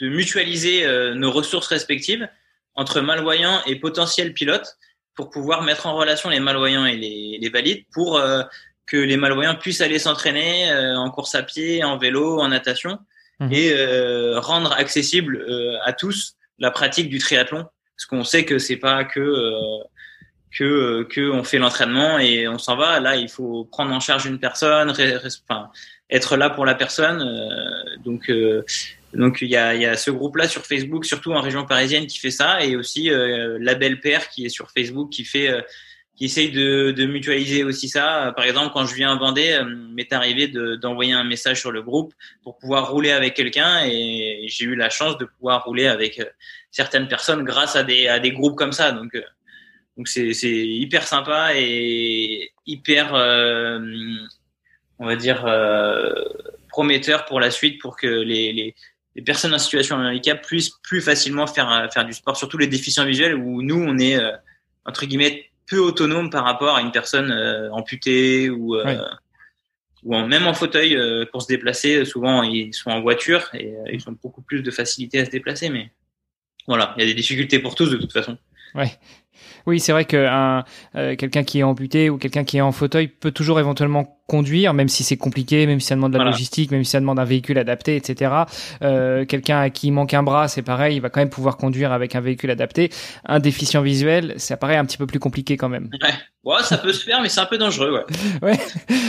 de 0.00 0.08
mutualiser 0.08 0.86
euh, 0.86 1.14
nos 1.14 1.30
ressources 1.30 1.66
respectives 1.66 2.28
entre 2.74 3.00
malvoyants 3.00 3.62
et 3.66 3.76
potentiels 3.76 4.32
pilotes 4.32 4.78
pour 5.14 5.30
pouvoir 5.30 5.62
mettre 5.62 5.86
en 5.86 5.94
relation 5.94 6.30
les 6.30 6.40
malvoyants 6.40 6.86
et 6.86 6.96
les, 6.96 7.38
les 7.40 7.48
valides 7.50 7.84
pour 7.92 8.16
euh, 8.16 8.42
que 8.86 8.96
les 8.96 9.16
malvoyants 9.16 9.56
puissent 9.56 9.80
aller 9.80 9.98
s'entraîner 9.98 10.72
en 10.96 11.10
course 11.10 11.34
à 11.34 11.42
pied, 11.42 11.84
en 11.84 11.98
vélo, 11.98 12.40
en 12.40 12.48
natation 12.48 12.98
Mhm. 13.40 13.52
et 13.52 14.36
rendre 14.36 14.72
accessible 14.72 15.44
à 15.84 15.92
tous 15.92 16.36
la 16.58 16.70
pratique 16.70 17.08
du 17.08 17.18
triathlon 17.18 17.64
parce 17.96 18.06
qu'on 18.06 18.24
sait 18.24 18.44
que 18.44 18.58
c'est 18.58 18.76
pas 18.76 19.04
que 19.04 19.20
que 20.52 20.64
euh, 20.64 21.04
que 21.04 21.30
on 21.30 21.44
fait 21.44 21.58
l'entraînement 21.58 22.18
et 22.18 22.46
on 22.48 22.58
s'en 22.58 22.76
va 22.76 23.00
là 23.00 23.16
il 23.16 23.28
faut 23.28 23.64
prendre 23.64 23.92
en 23.92 24.00
charge 24.00 24.26
une 24.26 24.38
personne 24.38 24.90
enfin, 24.90 25.70
être 26.10 26.36
là 26.36 26.50
pour 26.50 26.66
la 26.66 26.74
personne 26.74 27.20
euh, 27.22 27.96
donc 28.04 28.28
euh, 28.30 28.64
donc 29.14 29.38
il 29.42 29.48
y 29.48 29.56
a, 29.56 29.74
y 29.74 29.86
a 29.86 29.96
ce 29.96 30.10
groupe 30.10 30.36
là 30.36 30.48
sur 30.48 30.64
Facebook 30.64 31.04
surtout 31.04 31.32
en 31.32 31.40
région 31.40 31.64
parisienne 31.66 32.06
qui 32.06 32.18
fait 32.18 32.30
ça 32.30 32.64
et 32.64 32.76
aussi 32.76 33.10
euh, 33.10 33.58
la 33.60 33.74
belle 33.74 34.00
père 34.00 34.28
qui 34.28 34.44
est 34.46 34.48
sur 34.50 34.70
Facebook 34.70 35.10
qui 35.10 35.24
fait 35.24 35.48
euh, 35.48 35.60
qui 36.14 36.26
essaye 36.26 36.50
de, 36.52 36.90
de 36.90 37.06
mutualiser 37.06 37.64
aussi 37.64 37.88
ça. 37.88 38.34
Par 38.36 38.44
exemple, 38.44 38.70
quand 38.74 38.84
je 38.84 38.94
viens 38.94 39.12
à 39.12 39.16
Vendée, 39.16 39.52
euh, 39.52 39.64
m'est 39.64 40.12
arrivé 40.12 40.46
de- 40.46 40.76
d'envoyer 40.76 41.14
un 41.14 41.24
message 41.24 41.58
sur 41.60 41.72
le 41.72 41.82
groupe 41.82 42.12
pour 42.44 42.58
pouvoir 42.58 42.90
rouler 42.90 43.12
avec 43.12 43.32
quelqu'un 43.32 43.80
et 43.86 44.44
j'ai 44.46 44.66
eu 44.66 44.76
la 44.76 44.90
chance 44.90 45.16
de 45.16 45.24
pouvoir 45.24 45.64
rouler 45.64 45.86
avec 45.86 46.20
certaines 46.70 47.08
personnes 47.08 47.44
grâce 47.44 47.76
à 47.76 47.82
des, 47.82 48.08
à 48.08 48.18
des 48.18 48.30
groupes 48.30 48.56
comme 48.56 48.72
ça. 48.72 48.92
Donc, 48.92 49.16
donc 50.02 50.08
c'est 50.08 50.32
hyper 50.44 51.06
sympa 51.06 51.50
et 51.54 52.50
hyper, 52.66 53.14
euh, 53.14 53.78
on 54.98 55.06
va 55.06 55.14
dire, 55.14 55.46
euh, 55.46 56.12
prometteur 56.68 57.24
pour 57.24 57.38
la 57.38 57.52
suite 57.52 57.80
pour 57.80 57.96
que 57.96 58.08
les, 58.08 58.52
les, 58.52 58.74
les 59.14 59.22
personnes 59.22 59.54
en 59.54 59.58
situation 59.58 59.96
de 59.96 60.04
handicap 60.04 60.44
puissent 60.44 60.72
plus 60.82 61.00
facilement 61.00 61.46
faire, 61.46 61.88
faire 61.94 62.04
du 62.04 62.12
sport, 62.12 62.36
surtout 62.36 62.58
les 62.58 62.66
déficients 62.66 63.04
visuels 63.04 63.36
où 63.36 63.62
nous, 63.62 63.80
on 63.80 63.96
est, 63.98 64.16
euh, 64.16 64.32
entre 64.84 65.06
guillemets, 65.06 65.50
peu 65.68 65.78
autonome 65.78 66.30
par 66.30 66.42
rapport 66.42 66.74
à 66.74 66.80
une 66.80 66.90
personne 66.90 67.30
euh, 67.30 67.70
amputée 67.70 68.50
ou 68.50 68.74
euh, 68.74 69.04
ou 70.02 70.16
en, 70.16 70.26
même 70.26 70.48
en 70.48 70.54
fauteuil 70.54 70.96
euh, 70.96 71.26
pour 71.30 71.42
se 71.42 71.46
déplacer. 71.46 72.04
Souvent, 72.04 72.42
ils 72.42 72.74
sont 72.74 72.90
en 72.90 73.00
voiture 73.02 73.48
et 73.54 73.68
euh, 73.68 73.84
ils 73.92 74.08
ont 74.08 74.18
beaucoup 74.20 74.42
plus 74.42 74.64
de 74.64 74.70
facilité 74.72 75.20
à 75.20 75.24
se 75.26 75.30
déplacer. 75.30 75.70
Mais 75.70 75.92
voilà, 76.66 76.92
il 76.96 77.02
y 77.02 77.04
a 77.04 77.06
des 77.06 77.14
difficultés 77.14 77.60
pour 77.60 77.76
tous 77.76 77.88
de 77.88 77.98
toute 77.98 78.12
façon. 78.12 78.36
Oui, 79.66 79.80
c'est 79.80 79.92
vrai 79.92 80.04
que 80.04 80.16
euh, 80.96 81.16
quelqu'un 81.16 81.42
qui 81.44 81.60
est 81.60 81.62
amputé 81.62 82.10
ou 82.10 82.18
quelqu'un 82.18 82.44
qui 82.44 82.58
est 82.58 82.60
en 82.60 82.72
fauteuil 82.72 83.08
peut 83.08 83.30
toujours 83.30 83.58
éventuellement 83.60 84.18
conduire, 84.28 84.72
même 84.72 84.88
si 84.88 85.04
c'est 85.04 85.16
compliqué, 85.16 85.66
même 85.66 85.78
si 85.80 85.88
ça 85.88 85.94
demande 85.94 86.12
de 86.12 86.16
la 86.18 86.24
Voilà. 86.24 86.30
logistique, 86.32 86.70
même 86.70 86.84
si 86.84 86.90
ça 86.92 87.00
demande 87.00 87.18
un 87.18 87.24
véhicule 87.24 87.58
adapté, 87.58 87.96
etc. 87.96 88.30
Euh, 88.82 89.24
quelqu'un 89.26 89.60
à 89.60 89.68
qui 89.70 89.90
manque 89.90 90.14
un 90.14 90.22
bras, 90.22 90.48
c'est 90.48 90.62
pareil, 90.62 90.96
il 90.96 91.00
va 91.00 91.10
quand 91.10 91.20
même 91.20 91.28
pouvoir 91.30 91.56
conduire 91.56 91.92
avec 91.92 92.14
un 92.14 92.20
véhicule 92.20 92.50
adapté. 92.50 92.90
Un 93.26 93.40
déficient 93.40 93.82
visuel, 93.82 94.34
ça 94.38 94.56
paraît 94.56 94.76
un 94.76 94.84
petit 94.84 94.96
peu 94.96 95.06
plus 95.06 95.18
compliqué 95.18 95.56
quand 95.56 95.68
même. 95.68 95.90
Ouais, 96.44 96.62
ça 96.62 96.78
peut 96.78 96.92
se 96.92 97.04
faire, 97.04 97.20
mais 97.20 97.28
c'est 97.28 97.40
un 97.40 97.46
peu 97.46 97.58
dangereux. 97.58 97.92
Ouais, 97.92 98.04
Ouais. 98.42 98.58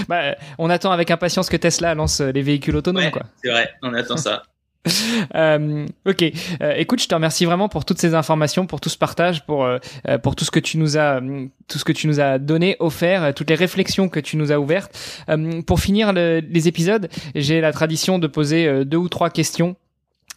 bah, 0.09 0.35
on 0.57 0.69
attend 0.69 0.91
avec 0.91 1.09
impatience 1.09 1.49
que 1.49 1.57
Tesla 1.57 1.95
lance 1.95 2.19
les 2.19 2.41
véhicules 2.41 2.75
autonomes, 2.75 3.03
Ouais. 3.05 3.11
quoi. 3.11 3.23
c'est 3.43 3.49
vrai. 3.49 3.69
On 3.81 3.93
attend 3.93 4.17
ça. 4.17 4.43
Euh, 5.35 5.85
ok. 6.05 6.23
Euh, 6.61 6.73
écoute, 6.77 7.01
je 7.01 7.07
te 7.07 7.15
remercie 7.15 7.45
vraiment 7.45 7.69
pour 7.69 7.85
toutes 7.85 7.99
ces 7.99 8.13
informations, 8.13 8.67
pour 8.67 8.81
tout 8.81 8.89
ce 8.89 8.97
partage, 8.97 9.45
pour 9.45 9.63
euh, 9.63 9.77
euh, 10.07 10.17
pour 10.17 10.35
tout 10.35 10.43
ce 10.45 10.51
que 10.51 10.59
tu 10.59 10.77
nous 10.77 10.97
as 10.97 11.17
hum, 11.17 11.49
tout 11.67 11.79
ce 11.79 11.85
que 11.85 11.93
tu 11.93 12.07
nous 12.07 12.19
as 12.19 12.37
donné, 12.39 12.75
offert, 12.79 13.23
euh, 13.23 13.31
toutes 13.31 13.49
les 13.49 13.55
réflexions 13.55 14.09
que 14.09 14.19
tu 14.19 14.35
nous 14.37 14.51
as 14.51 14.59
ouvertes. 14.59 14.93
Euh, 15.29 15.61
pour 15.61 15.79
finir 15.79 16.11
le- 16.13 16.41
les 16.47 16.67
épisodes, 16.67 17.07
j'ai 17.35 17.61
la 17.61 17.71
tradition 17.71 18.19
de 18.19 18.27
poser 18.27 18.67
euh, 18.67 18.83
deux 18.83 18.97
ou 18.97 19.07
trois 19.09 19.29
questions 19.29 19.75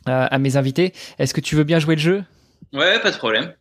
euh, 0.09 0.27
à 0.31 0.39
mes 0.39 0.57
invités. 0.57 0.93
Est-ce 1.19 1.35
que 1.35 1.41
tu 1.41 1.57
veux 1.57 1.65
bien 1.65 1.81
jouer 1.81 1.97
le 1.97 2.01
jeu? 2.01 2.25
Ouais, 2.73 3.01
pas 3.01 3.11
de 3.11 3.17
problème. 3.17 3.53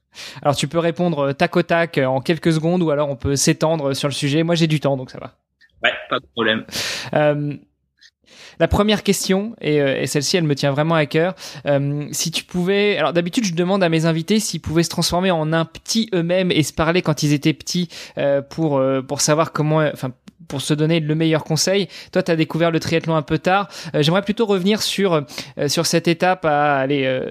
Alors 0.43 0.55
tu 0.55 0.67
peux 0.67 0.79
répondre 0.79 1.19
euh, 1.29 1.33
tac 1.33 1.55
au 1.57 1.63
tac 1.63 1.97
euh, 1.97 2.05
en 2.05 2.21
quelques 2.21 2.53
secondes 2.53 2.83
ou 2.83 2.91
alors 2.91 3.09
on 3.09 3.15
peut 3.15 3.35
s'étendre 3.35 3.93
sur 3.95 4.07
le 4.07 4.13
sujet. 4.13 4.43
Moi 4.43 4.55
j'ai 4.55 4.67
du 4.67 4.79
temps 4.79 4.95
donc 4.97 5.09
ça 5.09 5.17
va. 5.19 5.33
Ouais, 5.83 5.91
pas 6.09 6.19
de 6.19 6.25
problème. 6.33 6.63
La 8.59 8.67
première 8.67 9.03
question, 9.03 9.55
et, 9.61 9.81
euh, 9.81 10.01
et 10.01 10.07
celle-ci, 10.07 10.37
elle 10.37 10.43
me 10.43 10.55
tient 10.55 10.71
vraiment 10.71 10.95
à 10.95 11.05
cœur. 11.05 11.35
Euh, 11.65 12.07
si 12.11 12.31
tu 12.31 12.43
pouvais, 12.43 12.97
alors 12.97 13.13
d'habitude, 13.13 13.45
je 13.45 13.53
demande 13.53 13.83
à 13.83 13.89
mes 13.89 14.05
invités 14.05 14.39
s'ils 14.39 14.61
pouvaient 14.61 14.83
se 14.83 14.89
transformer 14.89 15.31
en 15.31 15.53
un 15.53 15.65
petit 15.65 16.09
eux-mêmes 16.13 16.51
et 16.51 16.63
se 16.63 16.73
parler 16.73 17.01
quand 17.01 17.23
ils 17.23 17.33
étaient 17.33 17.53
petits 17.53 17.89
euh, 18.17 18.41
pour 18.41 18.81
pour 19.07 19.21
savoir 19.21 19.51
comment, 19.51 19.79
enfin 19.79 20.11
pour 20.47 20.61
se 20.61 20.73
donner 20.73 20.99
le 20.99 21.15
meilleur 21.15 21.43
conseil. 21.43 21.87
Toi, 22.11 22.23
tu 22.23 22.31
as 22.31 22.35
découvert 22.35 22.71
le 22.71 22.79
triathlon 22.79 23.15
un 23.15 23.21
peu 23.21 23.39
tard. 23.39 23.67
J'aimerais 23.93 24.21
plutôt 24.21 24.45
revenir 24.45 24.81
sur 24.81 25.23
sur 25.67 25.85
cette 25.85 26.07
étape 26.07 26.45
à 26.45 26.75
aller 26.75 27.21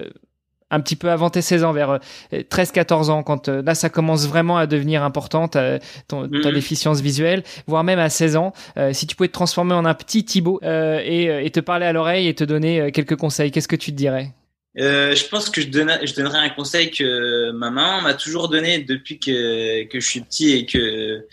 un 0.71 0.79
petit 0.81 0.95
peu 0.95 1.11
avant 1.11 1.29
tes 1.29 1.41
16 1.41 1.63
ans, 1.63 1.73
vers 1.73 1.99
13-14 2.33 3.09
ans, 3.09 3.23
quand 3.23 3.49
euh, 3.49 3.61
là 3.61 3.75
ça 3.75 3.89
commence 3.89 4.27
vraiment 4.27 4.57
à 4.57 4.67
devenir 4.67 5.03
important, 5.03 5.47
ta, 5.47 5.79
ton- 6.07 6.27
ta 6.27 6.51
déficience 6.51 7.01
visuelle, 7.01 7.43
voire 7.67 7.83
même 7.83 7.99
à 7.99 8.09
16 8.09 8.35
ans. 8.35 8.53
Euh, 8.77 8.91
si 8.93 9.07
tu 9.07 9.15
pouvais 9.15 9.27
te 9.27 9.33
transformer 9.33 9.73
en 9.73 9.85
un 9.85 9.93
petit 9.93 10.25
Thibaut 10.25 10.59
euh, 10.63 10.99
et, 11.03 11.29
euh, 11.29 11.43
et 11.43 11.49
te 11.51 11.59
parler 11.59 11.85
à 11.85 11.93
l'oreille 11.93 12.27
et 12.27 12.33
te 12.33 12.43
donner 12.43 12.81
euh, 12.81 12.91
quelques 12.91 13.15
conseils, 13.15 13.51
qu'est-ce 13.51 13.67
que 13.67 13.75
tu 13.75 13.91
te 13.91 13.95
dirais? 13.95 14.31
Euh, 14.77 15.15
je 15.15 15.25
pense 15.27 15.49
que 15.49 15.61
je, 15.61 15.67
donne, 15.67 15.91
je 16.03 16.13
donnerais 16.15 16.39
un 16.39 16.49
conseil 16.49 16.91
que 16.91 17.51
ma 17.51 17.69
maman 17.69 18.01
m'a 18.01 18.13
toujours 18.13 18.49
donné 18.49 18.79
depuis 18.79 19.19
que, 19.19 19.83
que 19.85 19.99
je 20.01 20.05
suis 20.05 20.19
petit 20.21 20.51
et 20.51 20.65
que 20.65 21.25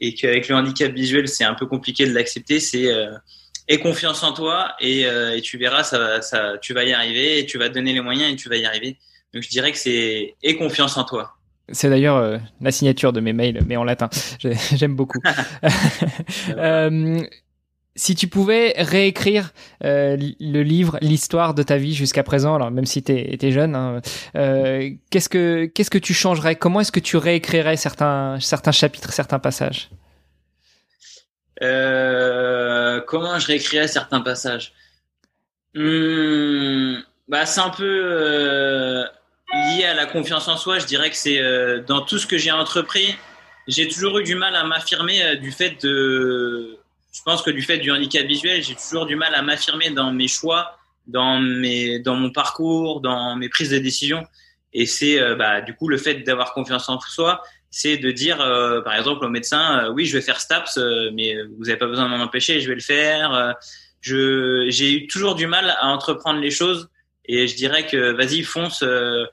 et 0.00 0.14
qu'avec 0.14 0.48
le 0.48 0.54
handicap 0.56 0.92
visuel 0.92 1.28
c'est 1.28 1.44
un 1.44 1.54
peu 1.54 1.66
compliqué 1.66 2.06
de 2.06 2.12
l'accepter. 2.12 2.58
C'est 2.58 2.92
euh, 2.92 3.10
aie 3.68 3.78
confiance 3.78 4.22
en 4.22 4.32
toi 4.32 4.74
et, 4.80 5.06
euh, 5.06 5.36
et 5.36 5.40
tu 5.42 5.58
verras 5.58 5.84
ça, 5.84 6.22
ça 6.22 6.54
tu 6.60 6.72
vas 6.74 6.84
y 6.84 6.92
arriver 6.92 7.38
et 7.40 7.46
tu 7.46 7.58
vas 7.58 7.68
te 7.68 7.74
donner 7.74 7.92
les 7.92 8.00
moyens 8.00 8.32
et 8.32 8.36
tu 8.36 8.48
vas 8.48 8.56
y 8.56 8.64
arriver. 8.66 8.96
Donc 9.34 9.42
je 9.42 9.48
dirais 9.48 9.72
que 9.72 9.78
c'est 9.78 10.34
aie 10.42 10.56
confiance 10.56 10.96
en 10.96 11.04
toi. 11.04 11.34
C'est 11.70 11.90
d'ailleurs 11.90 12.16
euh, 12.16 12.38
la 12.62 12.70
signature 12.72 13.12
de 13.12 13.20
mes 13.20 13.34
mails, 13.34 13.62
mais 13.66 13.76
en 13.76 13.84
latin. 13.84 14.08
J'ai- 14.38 14.54
J'aime 14.74 14.96
beaucoup. 14.96 15.20
Euh, 16.56 17.20
si 17.96 18.14
tu 18.14 18.28
pouvais 18.28 18.74
réécrire 18.78 19.52
euh, 19.84 20.16
le 20.40 20.62
livre, 20.62 20.98
l'histoire 21.02 21.54
de 21.54 21.62
ta 21.64 21.78
vie 21.78 21.94
jusqu'à 21.94 22.22
présent, 22.22 22.54
alors 22.54 22.70
même 22.70 22.86
si 22.86 23.02
t'es 23.02 23.36
es 23.40 23.52
jeune, 23.52 23.74
hein, 23.74 24.00
euh, 24.36 24.90
qu'est-ce 25.10 25.28
que 25.28 25.66
qu'est-ce 25.66 25.90
que 25.90 25.98
tu 25.98 26.14
changerais? 26.14 26.56
Comment 26.56 26.80
est-ce 26.80 26.92
que 26.92 27.00
tu 27.00 27.16
réécrirais 27.16 27.76
certains 27.76 28.38
certains 28.40 28.72
chapitres, 28.72 29.12
certains 29.12 29.40
passages? 29.40 29.90
Euh, 31.62 33.00
comment 33.00 33.38
je 33.38 33.46
réécrirais 33.46 33.88
certains 33.88 34.20
passages 34.20 34.72
Hum, 35.76 37.02
bah, 37.28 37.46
c'est 37.46 37.60
un 37.60 37.70
peu 37.70 37.84
euh, 37.84 39.04
lié 39.52 39.84
à 39.84 39.94
la 39.94 40.06
confiance 40.06 40.48
en 40.48 40.56
soi. 40.56 40.78
Je 40.78 40.86
dirais 40.86 41.10
que 41.10 41.16
c'est 41.16 41.40
euh, 41.40 41.82
dans 41.82 42.00
tout 42.00 42.18
ce 42.18 42.26
que 42.26 42.38
j'ai 42.38 42.50
entrepris, 42.50 43.14
j'ai 43.66 43.86
toujours 43.88 44.18
eu 44.18 44.24
du 44.24 44.34
mal 44.34 44.54
à 44.56 44.64
m'affirmer 44.64 45.36
du 45.36 45.52
fait 45.52 45.82
de. 45.82 46.78
Je 47.12 47.22
pense 47.22 47.42
que 47.42 47.50
du 47.50 47.62
fait 47.62 47.78
du 47.78 47.90
handicap 47.90 48.24
visuel, 48.26 48.62
j'ai 48.62 48.74
toujours 48.74 49.06
du 49.06 49.16
mal 49.16 49.34
à 49.34 49.42
m'affirmer 49.42 49.90
dans 49.90 50.12
mes 50.12 50.28
choix, 50.28 50.78
dans 51.06 51.38
mes, 51.38 51.98
dans 51.98 52.14
mon 52.14 52.30
parcours, 52.30 53.00
dans 53.00 53.34
mes 53.36 53.48
prises 53.48 53.70
de 53.70 53.78
décision. 53.78 54.24
Et 54.72 54.86
c'est 54.86 55.18
bah, 55.36 55.60
du 55.60 55.74
coup 55.74 55.88
le 55.88 55.98
fait 55.98 56.16
d'avoir 56.16 56.52
confiance 56.52 56.88
en 56.88 57.00
soi, 57.00 57.42
c'est 57.70 57.98
de 57.98 58.10
dire, 58.10 58.38
par 58.84 58.94
exemple, 58.94 59.24
au 59.24 59.28
médecin, 59.28 59.90
oui, 59.90 60.06
je 60.06 60.16
vais 60.16 60.22
faire 60.22 60.40
STAPS, 60.40 60.78
mais 61.14 61.34
vous 61.42 61.64
n'avez 61.64 61.76
pas 61.76 61.86
besoin 61.86 62.04
de 62.06 62.10
m'en 62.10 62.22
empêcher, 62.22 62.60
je 62.60 62.68
vais 62.68 62.74
le 62.74 62.80
faire 62.80 63.54
je 64.00 64.66
j'ai 64.70 64.92
eu 64.92 65.06
toujours 65.06 65.34
du 65.34 65.46
mal 65.46 65.70
à 65.80 65.86
entreprendre 65.88 66.40
les 66.40 66.50
choses 66.50 66.88
et 67.24 67.46
je 67.46 67.56
dirais 67.56 67.86
que 67.86 68.12
vas-y 68.12 68.42
fonce 68.42 68.82
euh, 68.82 69.24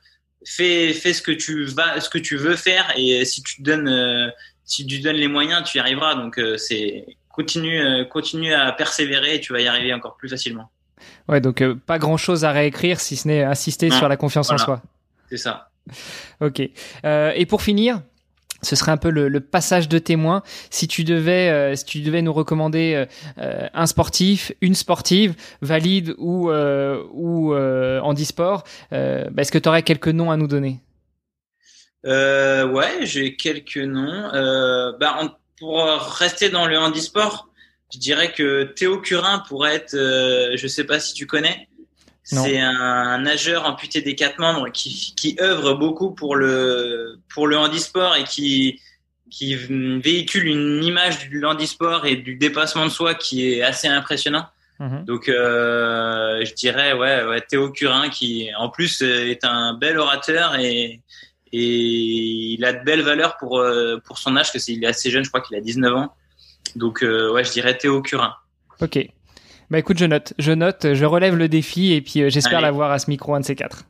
fais 0.44 0.92
fais 0.92 1.12
ce 1.12 1.22
que 1.22 1.32
tu 1.32 1.64
vas 1.64 2.00
ce 2.00 2.10
que 2.10 2.18
tu 2.18 2.36
veux 2.36 2.56
faire 2.56 2.92
et 2.96 3.24
si 3.24 3.42
tu 3.42 3.62
donnes 3.62 3.88
euh, 3.88 4.28
si 4.64 4.86
tu 4.86 4.98
donnes 5.00 5.16
les 5.16 5.28
moyens 5.28 5.64
tu 5.64 5.78
y 5.78 5.80
arriveras. 5.80 6.14
Donc 6.14 6.38
euh, 6.38 6.56
c'est 6.56 7.06
continue 7.28 8.06
continue 8.08 8.54
à 8.54 8.72
persévérer 8.72 9.36
et 9.36 9.40
tu 9.40 9.52
vas 9.52 9.60
y 9.60 9.68
arriver 9.68 9.92
encore 9.92 10.16
plus 10.16 10.28
facilement. 10.28 10.70
Ouais 11.28 11.40
donc 11.40 11.62
pas 11.86 11.98
grand 11.98 12.16
chose 12.16 12.44
à 12.44 12.50
réécrire 12.50 13.00
si 13.00 13.16
ce 13.16 13.28
n'est 13.28 13.44
insister 13.44 13.90
sur 13.90 14.08
la 14.08 14.16
confiance 14.16 14.50
en 14.50 14.58
soi. 14.58 14.82
C'est 15.28 15.36
ça. 15.36 15.70
Ok. 16.40 16.60
Et 16.60 17.46
pour 17.46 17.62
finir 17.62 18.00
ce 18.62 18.76
serait 18.76 18.92
un 18.92 18.96
peu 18.96 19.10
le, 19.10 19.40
passage 19.40 19.88
de 19.88 19.98
témoin. 19.98 20.42
Si 20.70 20.88
tu 20.88 21.04
devais, 21.04 21.50
euh, 21.50 22.22
nous 22.22 22.32
recommander 22.32 22.94
euh, 22.94 23.06
euh, 23.38 23.68
un 23.74 23.86
sportif, 23.86 24.52
une 24.60 24.74
sportive, 24.74 25.34
valide 25.62 26.14
ou 26.18 26.50
ou 26.50 27.54
handisport, 27.54 28.64
bah, 28.90 28.98
est-ce 29.38 29.52
que 29.52 29.58
tu 29.58 29.68
aurais 29.68 29.82
quelques 29.82 30.08
noms 30.08 30.30
à 30.30 30.36
nous 30.36 30.46
donner? 30.46 30.80
Ouais, 32.04 32.98
j'ai 33.02 33.36
quelques 33.36 33.76
noms. 33.76 34.30
Bah, 35.00 35.36
pour 35.58 35.84
rester 36.18 36.50
dans 36.50 36.66
le 36.66 36.78
handisport, 36.78 37.48
je 37.92 37.98
dirais 37.98 38.32
que 38.32 38.64
Théo 38.64 39.00
Curin 39.00 39.42
pourrait 39.48 39.76
être, 39.76 39.92
je 39.94 40.66
sais 40.66 40.84
pas 40.84 41.00
si 41.00 41.14
tu 41.14 41.26
connais. 41.26 41.68
C'est 42.26 42.58
un 42.58 43.18
nageur 43.18 43.66
amputé 43.66 44.02
des 44.02 44.16
quatre 44.16 44.40
membres 44.40 44.68
qui, 44.70 45.14
qui 45.16 45.36
œuvre 45.40 45.74
beaucoup 45.74 46.10
pour 46.10 46.34
le, 46.34 47.20
pour 47.32 47.46
le 47.46 47.56
handisport 47.56 48.16
et 48.16 48.24
qui, 48.24 48.80
qui 49.30 49.54
véhicule 49.54 50.48
une 50.48 50.82
image 50.82 51.28
du 51.28 51.44
handisport 51.44 52.04
et 52.04 52.16
du 52.16 52.34
dépassement 52.34 52.84
de 52.84 52.90
soi 52.90 53.14
qui 53.14 53.52
est 53.52 53.62
assez 53.62 53.86
impressionnant. 53.86 54.46
Mhm. 54.80 55.04
Donc, 55.04 55.28
euh, 55.28 56.44
je 56.44 56.52
dirais, 56.52 56.92
ouais, 56.92 57.24
ouais, 57.24 57.40
Théo 57.40 57.70
Curin, 57.70 58.08
qui 58.08 58.50
en 58.58 58.70
plus 58.70 59.02
est 59.02 59.44
un 59.44 59.74
bel 59.74 59.96
orateur 59.96 60.56
et, 60.58 61.00
et 61.52 62.54
il 62.54 62.64
a 62.64 62.72
de 62.72 62.84
belles 62.84 63.02
valeurs 63.02 63.36
pour, 63.36 63.58
euh, 63.58 63.98
pour 64.04 64.18
son 64.18 64.36
âge, 64.36 64.52
parce 64.52 64.64
qu'il 64.64 64.82
est 64.82 64.88
assez 64.88 65.10
jeune, 65.10 65.24
je 65.24 65.28
crois 65.28 65.40
qu'il 65.40 65.56
a 65.56 65.60
19 65.60 65.94
ans. 65.94 66.14
Donc, 66.74 67.02
euh, 67.02 67.32
ouais, 67.32 67.44
je 67.44 67.52
dirais 67.52 67.78
Théo 67.78 68.02
Curin. 68.02 68.34
Ok. 68.80 68.98
Bah 69.70 69.78
écoute, 69.80 69.98
je 69.98 70.04
note, 70.04 70.32
je 70.38 70.52
note, 70.52 70.94
je 70.94 71.04
relève 71.04 71.34
le 71.34 71.48
défi 71.48 71.92
et 71.92 72.00
puis 72.00 72.22
euh, 72.22 72.30
j'espère 72.30 72.60
l'avoir 72.60 72.92
à 72.92 73.00
ce 73.00 73.10
micro 73.10 73.34
un 73.34 73.40
de 73.40 73.44
ces 73.44 73.56
quatre. 73.56 73.84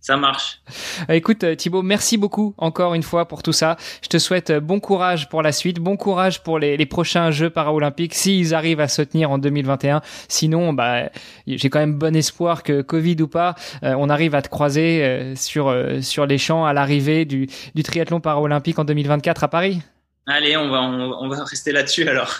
Ça 0.00 0.16
marche. 0.16 0.60
Euh, 1.08 1.14
écoute 1.14 1.44
euh, 1.44 1.54
Thibaut, 1.54 1.82
merci 1.82 2.18
beaucoup 2.18 2.52
encore 2.58 2.94
une 2.94 3.04
fois 3.04 3.28
pour 3.28 3.44
tout 3.44 3.52
ça. 3.52 3.76
Je 4.02 4.08
te 4.08 4.18
souhaite 4.18 4.50
bon 4.52 4.80
courage 4.80 5.28
pour 5.28 5.40
la 5.40 5.52
suite, 5.52 5.78
bon 5.78 5.96
courage 5.96 6.42
pour 6.42 6.58
les, 6.58 6.76
les 6.76 6.84
prochains 6.84 7.30
Jeux 7.30 7.48
paralympiques 7.48 8.14
s'ils 8.14 8.54
arrivent 8.54 8.80
à 8.80 8.88
se 8.88 9.02
tenir 9.02 9.30
en 9.30 9.38
2021. 9.38 10.02
Sinon, 10.28 10.72
bah 10.72 11.10
j'ai 11.46 11.70
quand 11.70 11.78
même 11.78 11.94
bon 11.94 12.16
espoir 12.16 12.64
que 12.64 12.82
Covid 12.82 13.22
ou 13.22 13.28
pas, 13.28 13.54
on 13.82 14.10
arrive 14.10 14.34
à 14.34 14.42
te 14.42 14.48
croiser 14.48 15.34
sur 15.36 15.74
sur 16.02 16.26
les 16.26 16.38
champs 16.38 16.66
à 16.66 16.72
l'arrivée 16.72 17.24
du, 17.24 17.48
du 17.74 17.82
triathlon 17.84 18.20
paralympique 18.20 18.78
en 18.80 18.84
2024 18.84 19.44
à 19.44 19.48
Paris. 19.48 19.80
Allez, 20.26 20.56
on 20.56 20.70
va, 20.70 20.80
on, 20.80 21.28
va 21.28 21.44
rester 21.44 21.70
là-dessus 21.70 22.08
alors. 22.08 22.38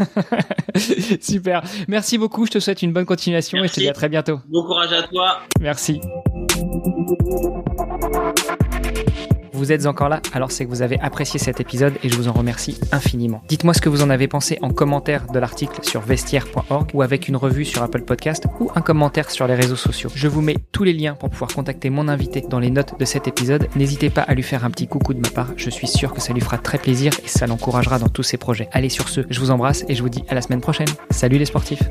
Super. 1.20 1.62
Merci 1.87 2.16
beaucoup. 2.16 2.47
Je 2.47 2.53
te 2.53 2.59
souhaite 2.59 2.80
une 2.80 2.95
bonne 2.95 3.05
continuation 3.05 3.62
et 3.62 3.68
je 3.68 3.74
te 3.74 3.80
dis 3.80 3.89
à 3.89 3.93
très 3.93 4.09
bientôt. 4.09 4.41
Bon 4.47 4.64
courage 4.64 4.93
à 4.93 5.03
toi. 5.03 5.41
Merci. 5.61 6.01
Vous 9.64 9.72
êtes 9.72 9.86
encore 9.86 10.10
là, 10.10 10.20
alors 10.34 10.52
c'est 10.52 10.66
que 10.66 10.68
vous 10.68 10.82
avez 10.82 11.00
apprécié 11.00 11.40
cet 11.40 11.58
épisode 11.58 11.94
et 12.02 12.10
je 12.10 12.16
vous 12.18 12.28
en 12.28 12.32
remercie 12.32 12.78
infiniment. 12.92 13.42
Dites-moi 13.48 13.72
ce 13.72 13.80
que 13.80 13.88
vous 13.88 14.02
en 14.02 14.10
avez 14.10 14.28
pensé 14.28 14.58
en 14.60 14.68
commentaire 14.68 15.26
de 15.28 15.38
l'article 15.38 15.78
sur 15.82 16.02
vestiaire.org 16.02 16.90
ou 16.92 17.00
avec 17.00 17.28
une 17.28 17.36
revue 17.36 17.64
sur 17.64 17.82
Apple 17.82 18.02
Podcast 18.02 18.44
ou 18.60 18.70
un 18.74 18.82
commentaire 18.82 19.30
sur 19.30 19.46
les 19.46 19.54
réseaux 19.54 19.74
sociaux. 19.74 20.10
Je 20.14 20.28
vous 20.28 20.42
mets 20.42 20.56
tous 20.70 20.84
les 20.84 20.92
liens 20.92 21.14
pour 21.14 21.30
pouvoir 21.30 21.50
contacter 21.54 21.88
mon 21.88 22.08
invité 22.08 22.42
dans 22.42 22.58
les 22.58 22.68
notes 22.68 23.00
de 23.00 23.06
cet 23.06 23.26
épisode. 23.26 23.68
N'hésitez 23.74 24.10
pas 24.10 24.20
à 24.20 24.34
lui 24.34 24.42
faire 24.42 24.66
un 24.66 24.70
petit 24.70 24.86
coucou 24.86 25.14
de 25.14 25.20
ma 25.20 25.30
part, 25.30 25.48
je 25.56 25.70
suis 25.70 25.88
sûr 25.88 26.12
que 26.12 26.20
ça 26.20 26.34
lui 26.34 26.42
fera 26.42 26.58
très 26.58 26.76
plaisir 26.76 27.14
et 27.24 27.28
ça 27.28 27.46
l'encouragera 27.46 27.98
dans 27.98 28.08
tous 28.08 28.22
ses 28.22 28.36
projets. 28.36 28.68
Allez 28.72 28.90
sur 28.90 29.08
ce, 29.08 29.22
je 29.30 29.40
vous 29.40 29.50
embrasse 29.50 29.86
et 29.88 29.94
je 29.94 30.02
vous 30.02 30.10
dis 30.10 30.24
à 30.28 30.34
la 30.34 30.42
semaine 30.42 30.60
prochaine. 30.60 30.88
Salut 31.08 31.38
les 31.38 31.46
sportifs 31.46 31.84